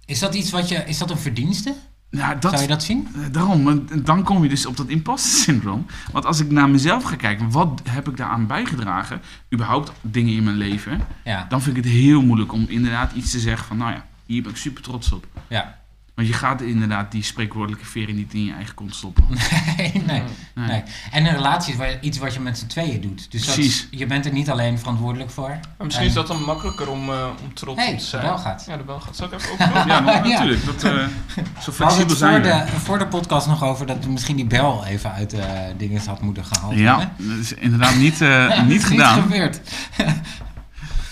Is 0.05 0.19
dat 0.19 0.35
iets 0.35 0.51
wat 0.51 0.69
je... 0.69 0.75
Is 0.77 0.99
dat 0.99 1.11
een 1.11 1.19
verdienste? 1.19 1.75
Ja, 2.11 2.35
dat, 2.35 2.51
Zou 2.51 2.63
je 2.63 2.69
dat 2.69 2.83
zien? 2.83 3.09
Eh, 3.15 3.21
Daarom, 3.33 3.87
dan 4.05 4.23
kom 4.23 4.43
je 4.43 4.49
dus 4.49 4.67
op 4.67 4.77
dat 4.77 4.89
imposter 4.89 5.31
syndroom. 5.41 5.87
Want 6.13 6.25
als 6.25 6.41
ik 6.41 6.51
naar 6.51 6.69
mezelf 6.69 7.05
ga 7.05 7.17
kijken, 7.17 7.51
wat 7.51 7.83
heb 7.89 8.09
ik 8.09 8.17
daaraan 8.17 8.47
bijgedragen? 8.47 9.21
Überhaupt 9.53 9.93
dingen 10.01 10.35
in 10.35 10.45
mijn 10.45 10.57
leven. 10.57 11.01
Ja. 11.25 11.47
Dan 11.49 11.63
vind 11.63 11.77
ik 11.77 11.85
het 11.85 11.93
heel 11.93 12.23
moeilijk 12.23 12.53
om 12.53 12.65
inderdaad 12.69 13.13
iets 13.13 13.31
te 13.31 13.41
zeggen 13.41 13.67
van, 13.67 13.77
nou 13.77 13.93
ja, 13.93 14.07
hier 14.27 14.43
ben 14.43 14.51
ik 14.51 14.57
super 14.57 14.83
trots 14.83 15.13
op. 15.13 15.27
Ja. 15.49 15.79
Want 16.17 16.29
je 16.29 16.35
gaat 16.35 16.61
inderdaad 16.63 17.13
die 17.13 17.23
spreekwoordelijke 17.23 17.85
veren 17.87 18.15
niet 18.15 18.35
in 18.35 18.45
je 18.45 18.53
eigen 18.53 18.75
kont 18.75 18.95
stoppen. 18.95 19.25
Nee, 19.77 19.93
nee. 20.07 20.23
Nee. 20.55 20.67
Nee. 20.69 20.83
En 21.13 21.27
een 21.27 21.35
relatie 21.35 21.75
is 21.75 21.97
iets 22.01 22.19
wat 22.19 22.35
je 22.35 22.41
met 22.41 22.59
z'n 22.59 22.67
tweeën 22.67 23.01
doet. 23.01 23.31
Dus 23.31 23.45
dat- 23.47 23.55
Precies. 23.55 23.89
je 23.91 24.07
bent 24.07 24.27
er 24.27 24.33
niet 24.33 24.51
alleen 24.51 24.79
verantwoordelijk 24.79 25.31
voor. 25.31 25.49
Maar 25.49 25.61
misschien 25.79 26.03
En- 26.07 26.11
is 26.11 26.17
dat 26.17 26.27
dan 26.27 26.43
makkelijker 26.45 26.89
om, 26.91 27.11
eh, 27.11 27.27
om 27.43 27.55
trots 27.55 27.81
Hey, 27.83 27.93
op 27.93 27.99
te 27.99 28.05
zijn. 28.05 28.23
de 28.23 28.29
bel 28.29 28.39
gaat. 28.39 28.65
Ja, 28.69 28.77
de 28.77 28.83
bel 28.83 29.01
gaat. 29.01 29.17
Zal 29.17 29.27
ik 29.27 29.33
even 29.33 29.51
openen? 29.53 29.87
Ja, 29.87 29.97
Ja. 30.07 30.23
natuurlijk. 30.25 30.65
Dat, 30.65 30.75
eh, 30.85 30.91
zo 30.91 30.95
We 30.95 31.03
hadden 31.37 31.73
flexibel 31.75 32.09
het 32.09 32.19
zijn 32.19 32.45
voor 32.45 32.53
we. 32.65 32.71
de, 32.73 32.81
voor 32.81 32.99
de 32.99 33.07
podcast 33.07 33.47
nog 33.47 33.65
over 33.65 33.87
dat 33.87 34.05
we 34.05 34.11
misschien 34.11 34.37
die 34.37 34.47
bel 34.47 34.85
even 34.87 35.13
uit 35.13 35.31
de 35.31 35.75
dingen 35.77 36.03
had 36.07 36.21
moeten 36.21 36.45
gehaald 36.45 36.75
Ja, 36.75 37.13
dat 37.19 37.39
is 37.39 37.53
inderdaad 37.55 37.97
niet, 37.97 38.21
eh, 38.21 38.29
Dat 38.49 38.57
is 38.59 38.63
niet 38.65 38.85
gedaan. 38.85 39.23
gebeurd. 39.23 39.61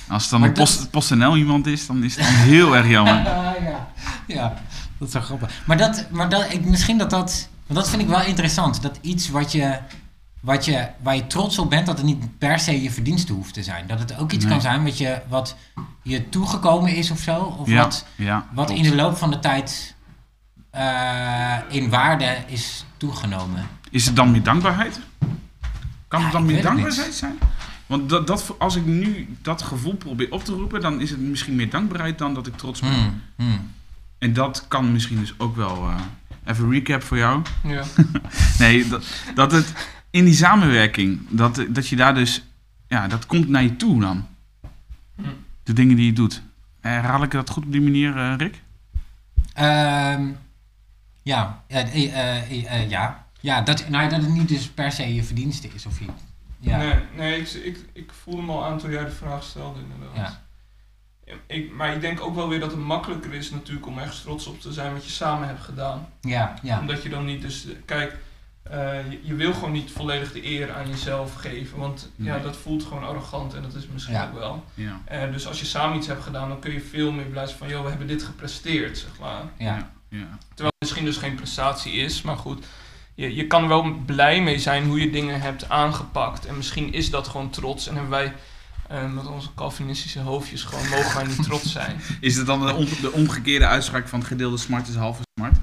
Als 0.08 0.22
het 0.22 0.30
dan 0.30 0.40
Maar 0.40 0.48
een 0.48 0.54
dat- 0.54 0.64
post, 0.64 0.90
PostNL 0.90 1.36
iemand 1.36 1.66
is, 1.66 1.86
dan 1.86 2.04
is 2.04 2.16
het 2.16 2.24
dan 2.24 2.34
heel 2.34 2.76
erg 2.76 2.88
jammer. 2.88 3.14
Ah, 3.14 3.24
ja. 3.62 3.88
ja, 4.26 4.54
dat 4.98 5.08
is 5.08 5.14
wel 5.14 5.22
grappig. 5.22 5.62
Maar, 5.66 5.76
dat, 5.76 6.06
maar 6.10 6.28
dat, 6.28 6.52
ik, 6.52 6.64
misschien 6.64 6.98
dat 6.98 7.10
dat... 7.10 7.48
Want 7.66 7.78
dat 7.80 7.88
vind 7.88 8.02
ik 8.02 8.08
wel 8.08 8.22
interessant. 8.22 8.82
Dat 8.82 8.98
iets 9.00 9.30
wat 9.30 9.52
je, 9.52 9.78
wat 10.40 10.64
je, 10.64 10.88
waar 11.02 11.16
je 11.16 11.26
trots 11.26 11.58
op 11.58 11.70
bent, 11.70 11.86
dat 11.86 11.96
het 11.96 12.06
niet 12.06 12.38
per 12.38 12.58
se 12.58 12.82
je 12.82 12.90
verdienste 12.90 13.32
hoeft 13.32 13.54
te 13.54 13.62
zijn. 13.62 13.86
Dat 13.86 13.98
het 13.98 14.18
ook 14.18 14.32
iets 14.32 14.44
Nee. 14.44 14.52
kan 14.52 14.62
zijn 14.62 14.84
wat 14.84 14.98
je, 14.98 15.20
wat 15.28 15.56
je 16.02 16.28
toegekomen 16.28 16.94
is 16.96 17.10
of 17.10 17.18
zo. 17.18 17.36
Of 17.38 17.68
Ja, 17.68 17.82
wat, 17.82 18.06
ja, 18.14 18.46
wat 18.52 18.66
klopt. 18.66 18.80
in 18.82 18.90
de 18.90 18.96
loop 18.96 19.16
van 19.16 19.30
de 19.30 19.38
tijd 19.38 19.94
eh, 20.70 21.56
in 21.68 21.90
waarde 21.90 22.36
is 22.46 22.84
toegenomen. 22.96 23.66
Is 23.90 24.06
het 24.06 24.16
dan 24.16 24.30
meer 24.30 24.42
dankbaarheid? 24.42 25.00
Kan 26.08 26.18
Ja, 26.18 26.24
het 26.24 26.34
dan 26.34 26.46
meer 26.46 26.62
dankbaarheid 26.62 27.14
zijn? 27.14 27.38
Want 27.86 28.08
dat, 28.08 28.26
dat, 28.26 28.54
als 28.58 28.76
ik 28.76 28.86
nu 28.86 29.36
dat 29.42 29.62
gevoel 29.62 29.94
probeer 29.94 30.30
op 30.32 30.44
te 30.44 30.52
roepen, 30.52 30.80
dan 30.80 31.00
is 31.00 31.10
het 31.10 31.20
misschien 31.20 31.54
meer 31.54 31.70
dankbaarheid 31.70 32.18
dan 32.18 32.34
dat 32.34 32.46
ik 32.46 32.56
trots 32.56 32.80
ben. 32.80 32.90
Hmm, 32.92 33.22
hmm. 33.36 33.72
En 34.18 34.32
dat 34.32 34.64
kan 34.68 34.92
misschien 34.92 35.18
dus 35.18 35.34
ook 35.38 35.56
wel. 35.56 35.88
eh, 35.88 36.00
even 36.44 36.70
recap 36.70 37.02
voor 37.02 37.16
jou. 37.16 37.42
Ja. 37.64 37.82
Nee, 38.58 38.88
dat, 38.88 39.04
dat 39.34 39.52
het. 39.52 39.88
in 40.10 40.24
die 40.24 40.34
samenwerking, 40.34 41.20
dat, 41.28 41.64
dat 41.68 41.88
je 41.88 41.96
daar 41.96 42.14
dus, 42.14 42.44
ja, 42.88 43.08
dat 43.08 43.26
komt 43.26 43.48
naar 43.48 43.62
je 43.62 43.76
toe 43.76 44.00
dan. 44.00 44.26
Hm. 45.16 45.22
De 45.62 45.72
dingen 45.72 45.96
die 45.96 46.06
je 46.06 46.12
doet. 46.12 46.42
Herhaal 46.80 47.22
ik 47.22 47.30
dat 47.30 47.50
goed 47.50 47.64
op 47.64 47.72
die 47.72 47.80
manier, 47.80 48.16
eh, 48.16 48.34
Rick? 48.36 48.62
Ehm, 49.54 50.26
ja, 51.22 51.62
eh, 51.66 51.80
eh, 51.80 52.50
eh, 52.50 52.72
eh, 52.80 52.90
ja. 52.90 53.26
Ja, 53.40 53.60
dat, 53.62 53.88
nou, 53.88 54.08
dat 54.08 54.20
het 54.20 54.30
niet 54.30 54.48
dus 54.48 54.68
per 54.68 54.92
se 54.92 55.14
je 55.14 55.22
verdienste 55.24 55.68
is 55.74 55.86
of 55.86 55.98
je... 55.98 56.06
Ja. 56.60 56.76
Nee, 56.78 56.94
nee 57.16 57.40
ik, 57.40 57.48
ik, 57.52 57.78
ik 57.92 58.12
voelde 58.22 58.42
me 58.42 58.52
al 58.52 58.64
aan 58.64 58.78
toen 58.78 58.90
jij 58.90 59.04
de 59.04 59.10
vraag 59.10 59.42
stelde, 59.42 59.80
inderdaad. 59.80 60.40
Ik, 61.46 61.72
maar 61.72 61.94
ik 61.94 62.00
denk 62.00 62.20
ook 62.20 62.34
wel 62.34 62.48
weer 62.48 62.60
dat 62.60 62.70
het 62.70 62.80
makkelijker 62.80 63.32
is 63.34 63.50
natuurlijk 63.50 63.86
om 63.86 63.98
ergens 63.98 64.20
trots 64.22 64.46
op 64.46 64.60
te 64.60 64.72
zijn 64.72 64.92
wat 64.92 65.04
je 65.04 65.10
samen 65.10 65.48
hebt 65.48 65.62
gedaan. 65.64 66.08
Ja, 66.20 66.54
ja. 66.62 66.80
Omdat 66.80 67.02
je 67.02 67.08
dan 67.08 67.24
niet 67.24 67.42
dus... 67.42 67.66
Kijk, 67.84 68.16
eh, 68.62 69.10
je, 69.10 69.20
je 69.22 69.34
wil 69.34 69.52
gewoon 69.54 69.72
niet 69.72 69.90
volledig 69.90 70.32
de 70.32 70.46
eer 70.46 70.72
aan 70.72 70.88
jezelf 70.88 71.34
geven. 71.34 71.78
Want 71.78 72.10
ja, 72.16 72.38
dat 72.38 72.56
voelt 72.56 72.82
gewoon 72.84 73.04
arrogant 73.04 73.54
en 73.54 73.62
dat 73.62 73.74
is 73.74 73.86
misschien 73.92 74.14
Ja. 74.14 74.26
ook 74.26 74.38
wel. 74.38 74.64
Ja. 74.74 75.00
Eh, 75.04 75.32
dus 75.32 75.46
als 75.46 75.60
je 75.60 75.66
samen 75.66 75.96
iets 75.96 76.06
hebt 76.06 76.22
gedaan, 76.22 76.48
dan 76.48 76.58
kun 76.60 76.72
je 76.72 76.80
veel 76.80 77.12
meer 77.12 77.24
blij 77.24 77.46
zijn 77.46 77.58
van... 77.58 77.68
joh, 77.68 77.82
we 77.82 77.88
hebben 77.88 78.06
dit 78.06 78.22
gepresteerd, 78.22 78.98
zeg 78.98 79.10
maar. 79.20 79.42
ja. 79.58 79.90
ja. 80.08 80.38
Terwijl 80.48 80.68
het 80.68 80.74
misschien 80.78 81.04
dus 81.04 81.16
geen 81.16 81.34
prestatie 81.34 81.92
is, 81.92 82.22
maar 82.22 82.36
goed. 82.36 82.66
Je, 83.14 83.34
je 83.34 83.46
kan 83.46 83.62
er 83.62 83.68
wel 83.68 83.96
blij 84.06 84.42
mee 84.42 84.58
zijn 84.58 84.84
hoe 84.84 85.00
je 85.00 85.10
dingen 85.10 85.40
hebt 85.40 85.68
aangepakt. 85.68 86.46
En 86.46 86.56
misschien 86.56 86.92
is 86.92 87.10
dat 87.10 87.28
gewoon 87.28 87.50
trots. 87.50 87.86
En 87.86 87.92
hebben 87.92 88.10
wij 88.10 88.32
eh, 88.88 89.10
met 89.12 89.26
onze 89.26 89.48
Calvinistische 89.54 90.20
hoofdjes 90.20 90.62
gewoon, 90.62 90.88
mogen 90.88 91.14
wij 91.16 91.26
niet 91.26 91.42
trots 91.42 91.72
zijn. 91.72 92.00
Is 92.20 92.36
het 92.36 92.46
dan 92.46 92.66
de, 92.66 92.74
om- 92.74 92.88
de 93.00 93.12
omgekeerde 93.12 93.66
uitspraak 93.66 94.08
van 94.08 94.24
gedeelde 94.24 94.56
smart 94.56 94.88
is 94.88 94.94
halve 94.94 95.22
smart? 95.38 95.56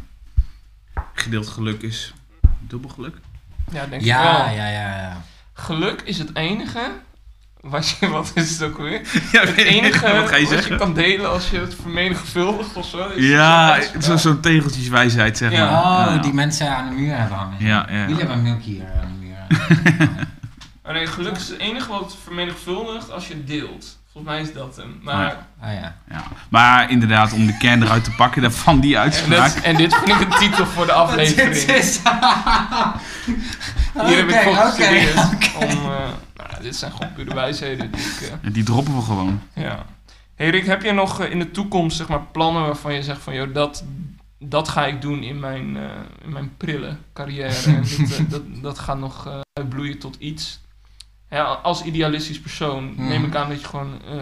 Gedeeld 1.14 1.48
geluk 1.48 1.82
is 1.82 2.14
dubbel 2.60 2.90
geluk? 2.90 3.16
Ja, 3.72 3.86
denk 3.86 4.02
ik 4.02 4.08
wel. 4.08 4.16
ja, 4.22 4.50
ja, 4.50 4.68
ja. 4.68 5.22
Geluk 5.54 6.02
is 6.02 6.18
het 6.18 6.36
enige. 6.36 6.92
Wat, 7.62 7.90
je, 7.90 8.08
wat 8.08 8.32
is 8.34 8.52
het 8.52 8.64
ook 8.64 8.78
weer? 8.78 9.02
Ja, 9.32 9.42
Het 9.46 9.58
enige 9.58 10.12
wat 10.20 10.30
ga 10.30 10.36
je 10.36 10.44
wat 10.44 10.52
zeggen? 10.54 10.72
je 10.72 10.78
kan 10.78 10.94
delen 10.94 11.30
als 11.30 11.50
je 11.50 11.60
het 11.60 11.76
vermenigvuldigt 11.76 12.76
of 12.76 12.86
zo. 12.86 13.08
is 13.10 13.28
Ja, 13.30 13.82
zo'n 13.92 14.02
zo- 14.02 14.18
zo'n 14.18 14.40
tegeltjeswijsheid 14.40 15.38
zeg 15.38 15.52
Ja. 15.52 15.72
maar. 15.72 15.80
Oh, 16.10 16.16
Ja. 16.16 16.22
die 16.22 16.34
mensen 16.34 16.76
aan 16.78 16.90
de 16.90 16.96
muur 16.96 17.18
hebben 17.18 17.38
hangen. 17.38 17.66
Ja, 17.66 17.88
ja. 17.90 18.00
Jullie 18.02 18.16
hebben 18.18 18.36
een 18.38 18.44
milk 18.44 18.62
hier 18.62 18.84
aan 19.02 19.14
de 19.20 19.26
muur. 19.26 20.10
Maar 20.92 21.00
nee, 21.00 21.10
geluk 21.10 21.36
is 21.38 21.50
het 21.50 21.60
enige 21.60 21.90
wat 21.90 22.18
vermenigvuldigt 22.24 23.12
als 23.12 23.28
je 23.28 23.44
deelt. 23.44 24.00
Volgens 24.12 24.34
mij 24.34 24.42
is 24.42 24.54
dat 24.54 24.76
hem. 24.76 25.00
Maar, 25.02 25.26
Ja. 25.26 25.48
Ah 25.62 25.74
ja. 25.74 25.96
Ja. 26.10 26.24
Maar 26.50 26.92
inderdaad, 26.92 27.34
om 27.34 27.46
de 27.46 27.58
kern 27.58 27.84
eruit 27.84 28.04
te 28.04 28.12
pakken 28.12 28.52
van 28.54 28.80
die 28.80 28.96
en, 28.96 29.02
uitspraak. 29.02 29.54
dat- 29.54 29.64
en 29.64 29.76
dit 29.76 29.96
vind 29.96 30.10
ik 30.10 30.20
een 30.32 30.38
titel 30.40 30.66
voor 30.66 30.86
de 30.86 30.92
aflevering. 31.04 31.54
Dit 31.66 31.70
is... 31.76 32.00
Hier 34.06 34.18
heb 34.18 34.30
ik 34.30 34.36
voor 34.42 34.56
gestudeerd. 34.56 35.18
oké. 35.18 35.66
Om, 35.66 35.70
eh, 35.70 36.10
nou, 36.36 36.62
dit 36.62 36.76
zijn 36.76 36.92
gewoon 36.92 37.14
pure 37.14 37.34
wijsheden 37.34 37.92
die 37.92 38.02
ik... 38.02 38.22
eh, 38.44 38.54
Die 38.54 38.64
droppen 38.64 38.96
we 38.96 39.02
gewoon. 39.02 39.42
ja. 39.54 39.86
Hey 40.36 40.50
Rick, 40.50 40.66
heb 40.66 40.82
je 40.82 40.92
nog 40.92 41.20
eh, 41.22 41.32
in 41.32 41.40
de 41.40 41.52
toekomst 41.52 41.98
zeg 41.98 42.08
maar, 42.08 42.22
plannen 42.32 42.62
waarvan 42.62 42.94
je 42.94 43.04
zegt 43.04 43.22
van... 43.22 43.34
Joh, 43.34 43.54
dat, 43.54 43.84
dat 44.40 44.70
ga 44.70 44.86
ik 44.86 45.02
doen 45.02 45.24
in 45.24 45.40
mijn, 45.40 45.78
eh, 45.78 45.84
in 46.24 46.32
mijn 46.32 46.58
prille 46.58 46.96
carrière. 47.14 47.54
en 47.76 47.82
dit, 47.84 48.30
dat, 48.32 48.42
dat 48.62 48.80
gaat 48.80 49.00
nog 49.00 49.28
eh, 49.28 49.40
uitbloeien 49.54 50.00
tot 50.00 50.16
iets. 50.20 50.60
Ja, 51.32 51.44
als 51.44 51.84
idealistisch 51.84 52.40
persoon 52.40 52.92
Mhm. 52.94 53.08
neem 53.08 53.26
ik 53.26 53.36
aan 53.36 53.50
dat 53.50 53.62
je 53.62 53.68
gewoon 53.68 54.02
eh, 54.06 54.22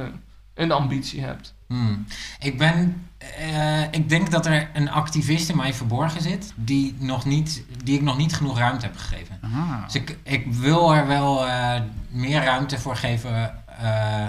een 0.53 0.71
ambitie 0.71 1.21
hebt. 1.21 1.53
Hmm. 1.67 2.05
Ik 2.39 2.57
ben... 2.57 3.07
eh, 3.37 3.81
ik 3.91 4.09
denk 4.09 4.31
dat 4.31 4.45
er 4.45 4.69
een 4.73 4.89
activist 4.91 5.49
in 5.49 5.55
mij 5.57 5.73
verborgen 5.73 6.21
zit... 6.21 6.53
die, 6.55 6.95
nog 6.99 7.25
niet, 7.25 7.63
die 7.83 7.95
ik 7.95 8.01
nog 8.01 8.17
niet 8.17 8.33
genoeg 8.35 8.57
ruimte 8.57 8.85
heb 8.85 8.97
gegeven. 8.97 9.39
Ah. 9.41 9.83
Dus 9.85 9.95
ik, 9.95 10.17
ik 10.23 10.53
wil 10.53 10.93
er 10.95 11.07
wel 11.07 11.47
eh, 11.47 11.81
meer 12.09 12.43
ruimte 12.43 12.79
voor 12.79 12.95
geven. 12.95 13.53
eh, 13.79 14.27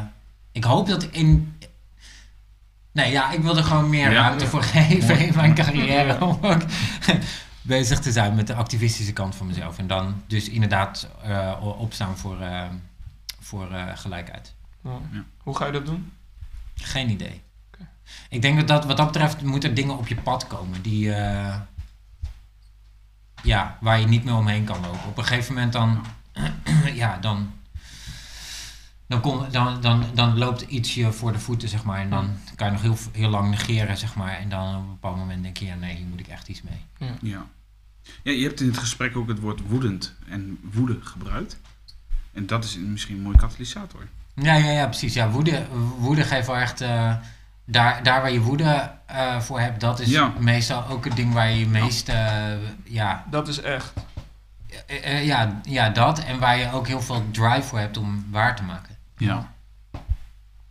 ik 0.52 0.64
hoop 0.64 0.86
dat 0.86 1.02
in. 1.04 1.54
Nee, 2.92 3.12
ja, 3.12 3.30
ik 3.30 3.40
wil 3.42 3.56
er 3.56 3.64
gewoon 3.64 3.90
meer 3.90 4.10
Ja. 4.10 4.20
ruimte 4.20 4.46
voor 4.46 4.62
geven 4.62 5.18
in 5.26 5.32
mijn 5.36 5.54
carrière. 5.54 6.18
Bezig 7.62 7.98
te 7.98 8.12
zijn 8.12 8.34
met 8.34 8.46
de 8.46 8.54
activistische 8.54 9.12
kant 9.12 9.34
van 9.34 9.46
mezelf. 9.46 9.78
En 9.78 9.86
dan 9.86 10.22
dus 10.26 10.48
inderdaad 10.48 11.08
eh, 11.22 11.56
opstaan 11.78 12.16
voor, 12.18 12.40
eh, 12.40 12.64
voor 13.40 13.72
eh, 13.72 13.96
gelijkheid. 13.96 14.54
Ja. 14.82 14.98
Hoe 15.38 15.56
ga 15.56 15.66
je 15.66 15.72
dat 15.72 15.86
doen? 15.86 16.12
Geen 16.74 17.10
idee. 17.10 17.42
Oké. 17.72 17.88
Ik 18.28 18.42
denk 18.42 18.56
dat, 18.58 18.68
dat 18.68 18.84
wat 18.84 18.96
dat 18.96 19.06
betreft 19.06 19.42
moeten 19.42 19.74
dingen 19.74 19.98
op 19.98 20.08
je 20.08 20.16
pad 20.16 20.46
komen 20.46 20.82
die. 20.82 21.14
eh, 21.14 21.60
ja, 23.42 23.78
waar 23.80 24.00
je 24.00 24.06
niet 24.06 24.24
meer 24.24 24.34
omheen 24.34 24.64
kan 24.64 24.80
lopen. 24.80 25.08
Op 25.08 25.18
een 25.18 25.24
gegeven 25.24 25.54
moment 25.54 25.72
dan. 25.72 26.04
ja, 26.94 27.18
dan. 27.18 27.52
Dan, 29.10 29.20
kom, 29.20 29.44
dan, 29.50 29.80
dan, 29.80 30.04
dan 30.14 30.38
loopt 30.38 30.60
iets 30.62 30.94
je 30.94 31.12
voor 31.12 31.32
de 31.32 31.38
voeten, 31.38 31.68
zeg 31.68 31.84
maar. 31.84 31.98
En 32.00 32.10
dan 32.10 32.30
kan 32.54 32.66
je 32.66 32.72
nog 32.72 32.82
heel, 32.82 32.96
heel 33.12 33.30
lang 33.30 33.50
negeren, 33.50 33.96
zeg 33.96 34.14
maar. 34.14 34.38
En 34.38 34.48
dan 34.48 34.76
op 34.76 34.82
een 34.82 34.88
bepaald 34.88 35.16
moment 35.16 35.42
denk 35.42 35.56
je, 35.56 35.64
ja, 35.66 35.74
nee, 35.74 35.96
hier 35.96 36.06
moet 36.06 36.20
ik 36.20 36.28
echt 36.28 36.48
iets 36.48 36.62
mee. 36.62 37.08
Ja. 37.20 37.46
ja, 38.22 38.32
je 38.32 38.42
hebt 38.42 38.60
in 38.60 38.66
het 38.66 38.78
gesprek 38.78 39.16
ook 39.16 39.28
het 39.28 39.40
woord 39.40 39.60
woedend 39.68 40.14
en 40.28 40.58
woede 40.72 40.98
gebruikt. 41.00 41.60
En 42.32 42.46
dat 42.46 42.64
is 42.64 42.76
misschien 42.78 43.16
een 43.16 43.22
mooie 43.22 43.36
katalysator. 43.36 44.00
Ja, 44.34 44.54
ja, 44.54 44.70
ja, 44.70 44.86
precies. 44.86 45.14
Ja, 45.14 45.28
woede, 45.30 45.66
woede 45.98 46.22
geeft 46.24 46.46
wel 46.46 46.56
echt... 46.56 46.80
eh, 46.80 47.14
daar, 47.64 48.02
daar 48.02 48.20
waar 48.20 48.32
je 48.32 48.40
woede 48.40 48.92
eh, 49.06 49.40
voor 49.40 49.60
hebt, 49.60 49.80
dat 49.80 50.00
is 50.00 50.08
Ja. 50.08 50.32
meestal 50.38 50.86
ook 50.88 51.04
het 51.04 51.16
ding 51.16 51.32
waar 51.32 51.50
je 51.50 51.58
je 51.58 51.66
meest... 51.66 52.08
eh, 52.08 52.52
ja, 52.84 53.24
Dat 53.30 53.48
is 53.48 53.60
echt. 53.60 53.92
ja, 55.22 55.60
ja, 55.62 55.88
dat. 55.88 56.18
En 56.24 56.38
waar 56.38 56.58
je 56.58 56.72
ook 56.72 56.86
heel 56.86 57.02
veel 57.02 57.24
drive 57.30 57.62
voor 57.62 57.78
hebt 57.78 57.96
om 57.96 58.24
waar 58.30 58.56
te 58.56 58.62
maken. 58.62 58.89
Ja. 59.20 59.52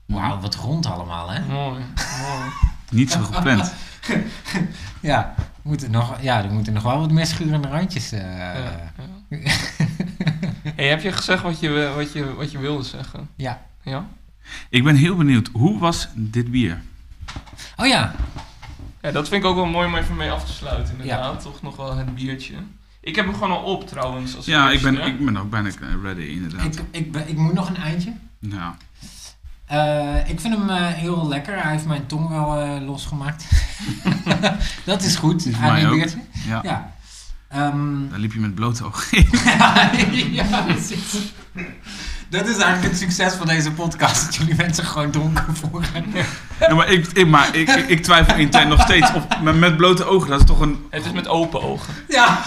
Wauw, 0.06 0.39
wat 0.39 0.56
rond 0.56 0.86
allemaal, 0.86 1.30
hè? 1.32 1.45
Mooi. 1.45 1.84
mooi. 2.22 2.50
Niet 3.00 3.12
zo 3.12 3.22
gepland. 3.24 3.74
Ja, 5.02 5.36
moeten 5.62 5.91
nog, 5.91 6.22
ja, 6.22 6.43
er 6.43 6.52
moeten 6.52 6.74
nog 6.74 6.84
wel 6.84 7.00
wat 7.00 7.12
meer 7.12 7.26
schurende 7.26 7.68
randjes... 7.68 8.12
eh, 8.12 8.38
Ja, 8.38 8.54
ja. 8.58 8.91
hey, 10.76 10.88
heb 10.88 11.02
je 11.02 11.12
gezegd 11.12 11.43
wat 11.43 11.60
je, 11.60 11.91
wat, 11.95 12.14
je, 12.14 12.34
wat 12.36 12.52
je 12.52 12.58
wilde 12.58 12.84
zeggen? 12.84 13.30
Ja. 13.36 13.62
Ja? 13.84 14.06
Ik 14.70 14.84
ben 14.84 14.95
heel 14.95 15.16
benieuwd, 15.16 15.50
hoe 15.54 15.80
was 15.80 16.08
dit 16.16 16.52
bier? 16.52 16.82
Oh 17.78 17.88
ja, 17.88 18.16
Ja, 19.02 19.12
dat 19.12 19.28
vind 19.28 19.43
ik 19.43 19.50
ook 19.50 19.56
wel 19.56 19.66
mooi 19.66 19.88
om 19.88 19.95
even 19.95 20.16
mee 20.16 20.32
af 20.32 20.45
te 20.45 20.52
sluiten, 20.54 20.93
inderdaad. 21.00 21.41
Toch 21.41 21.62
nog 21.62 21.76
wel 21.76 21.95
het 21.97 22.16
biertje. 22.16 22.56
Ik 23.02 23.16
heb 23.16 23.26
hem 23.26 23.34
gewoon 23.34 23.52
al 23.52 23.64
op, 23.64 23.88
trouwens. 23.88 24.36
Als 24.36 24.45
Ja, 24.45 24.70
ik 24.72 24.82
ben, 24.82 25.06
ik 25.06 25.26
ben 25.26 25.38
ook 25.38 25.50
bijna 25.50 25.70
ready, 26.04 26.22
inderdaad. 26.22 26.66
ik, 26.66 26.82
ik, 26.91 27.12
ben- 27.12 27.30
ik 27.30 27.38
moet 27.38 27.54
nog 27.54 27.70
een 27.70 27.78
eindje. 27.78 28.14
Ja. 28.40 28.78
Eh, 29.66 30.30
ik 30.30 30.40
vind 30.40 30.56
hem 30.58 30.70
eh, 30.70 30.86
heel 30.88 31.28
lekker. 31.28 31.62
Hij 31.62 31.72
heeft 31.72 31.86
mijn 31.86 32.06
tong 32.06 32.30
wel 32.30 32.58
eh, 32.60 32.82
losgemaakt. 32.86 33.46
dat 34.86 35.04
is 35.04 35.16
goed. 35.16 35.48
Aan 35.62 35.76
die 35.76 35.90
biertje. 35.90 36.18
ja. 36.48 36.60
Ja. 36.64 36.92
Ehm, 37.50 38.10
Daar 38.10 38.20
liep 38.20 38.34
je 38.34 38.40
met 38.40 38.56
blote 38.56 38.84
ogen 38.86 39.18
in. 39.18 39.30
ja, 40.40 40.62
precies. 40.68 41.16
Dat 42.30 42.48
is 42.48 42.58
eigenlijk 42.58 42.84
het 42.84 42.98
succes 42.98 43.34
van 43.34 43.48
deze 43.48 43.72
podcast. 43.72 44.26
Dat 44.26 44.36
jullie 44.36 44.56
mensen 44.56 44.86
gewoon 44.86 45.12
dronken 45.12 45.56
voeren. 45.56 46.06
Ja, 46.60 46.74
maar 46.76 46.88
ik, 46.88 47.08
ik, 47.08 47.28
maar 47.28 47.56
ik, 47.56 47.70
ik, 47.70 47.88
ik 47.88 48.04
twijfel 48.04 48.36
intern 48.36 48.68
nog 48.68 48.82
steeds 48.82 49.14
of 49.14 49.42
met, 49.42 49.56
met 49.56 49.78
blote 49.78 50.06
ogen, 50.06 50.30
dat 50.30 50.40
is 50.40 50.46
toch 50.46 50.60
een... 50.60 50.88
Het 50.90 51.06
is 51.06 51.12
met 51.12 51.28
open 51.28 51.62
ogen. 51.62 51.94
Ja. 52.08 52.40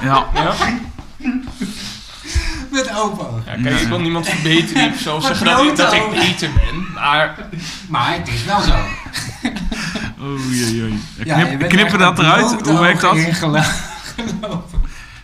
Ja, 0.00 0.26
Ja? 0.34 0.54
Met 2.70 2.90
open 2.96 3.28
ogen. 3.30 3.42
ja 3.46 3.62
kijk, 3.62 3.80
ik 3.80 3.88
wil 3.88 4.00
niemand 4.00 4.28
verbeteren 4.28 4.90
of 4.92 4.98
zo 4.98 5.20
zeggen 5.20 5.46
dat, 5.46 5.64
ik- 5.64 5.76
dat 5.76 5.92
ik 5.92 6.10
beter 6.10 6.50
ben. 6.52 6.92
Maar 6.94 7.34
Maar 7.88 8.12
het 8.14 8.28
is 8.28 8.44
wel 8.44 8.60
zo. 8.60 8.74
oei, 10.22 10.82
oei. 10.82 11.00
Ja, 11.24 11.38
je 11.38 11.56
Knip, 11.56 11.68
knippen 11.68 11.98
dat 11.98 12.18
eruit? 12.18 12.66
Hoe 12.68 12.78
werkt 12.78 13.00
dat? 13.00 13.16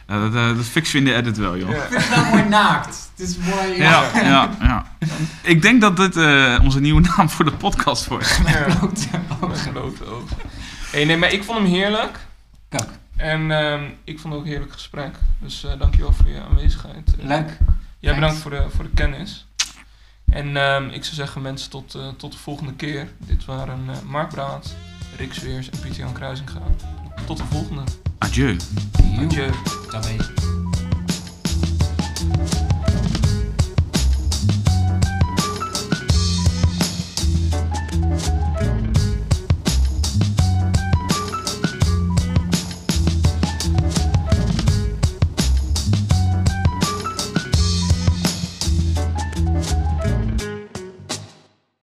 Ja, 0.08 0.20
dat, 0.20 0.34
eh, 0.34 0.56
dat 0.56 0.64
fixen 0.64 0.92
we 0.92 0.98
in 0.98 1.04
de 1.14 1.14
edit 1.20 1.36
wel, 1.36 1.56
joh. 1.56 1.68
Ja. 1.70 1.74
Ik 1.76 1.82
vind 1.88 2.04
het 2.04 2.14
wel 2.14 2.24
mooi 2.24 2.44
naakt. 2.48 3.10
Het 3.16 3.28
is 3.28 3.36
mooi. 3.36 3.76
Ja, 3.76 4.02
ja, 4.14 4.50
ja. 4.60 4.84
Ik 5.42 5.62
denk 5.62 5.80
dat 5.80 5.96
dit 5.96 6.16
eh, 6.16 6.58
onze 6.62 6.80
nieuwe 6.80 7.00
naam 7.16 7.30
voor 7.30 7.44
de 7.44 7.52
podcast 7.52 8.06
wordt. 8.06 8.40
ja, 8.46 8.66
ogen. 9.40 9.72
blote 9.72 10.06
ogen. 10.06 10.36
Hey, 10.90 11.04
nee, 11.04 11.16
maar 11.16 11.32
ik 11.32 11.44
vond 11.44 11.58
hem 11.58 11.66
heerlijk. 11.66 12.18
Kijk, 12.68 12.88
En 13.16 13.50
ehm, 13.50 13.84
ik 14.04 14.18
vond 14.18 14.32
het 14.32 14.42
ook 14.42 14.46
een 14.48 14.50
heerlijk 14.50 14.72
gesprek. 14.72 15.14
Dus 15.38 15.64
eh 15.64 15.78
dankjewel 15.78 16.12
voor 16.12 16.28
je 16.28 16.40
aanwezigheid. 16.40 17.16
Eh, 17.18 17.26
leuk. 17.26 17.58
Jij 17.98 18.14
bedankt 18.14 18.36
voor 18.36 18.50
de, 18.50 18.66
voor 18.70 18.84
de 18.84 18.90
kennis. 18.90 19.46
En 20.24 20.56
ehm, 20.56 20.88
ik 20.88 21.04
zou 21.04 21.14
zeggen 21.14 21.42
mensen 21.42 21.70
tot, 21.70 21.94
eh, 21.94 22.08
tot 22.08 22.32
de 22.32 22.38
volgende 22.38 22.74
keer. 22.74 23.08
Dit 23.18 23.44
waren 23.44 23.80
eh 23.88 24.00
Mark 24.00 24.28
Braat, 24.28 24.74
Rick 25.16 25.34
Zweers 25.34 25.70
en 25.70 25.78
Pieter 25.80 25.98
Jan 25.98 26.12
Kruisinga. 26.12 26.60
Tot 27.26 27.36
de 27.36 27.44
volgende. 27.44 27.82
Adieu. 28.18 28.56
Adieu. 29.18 29.50
Tabé. 29.90 30.16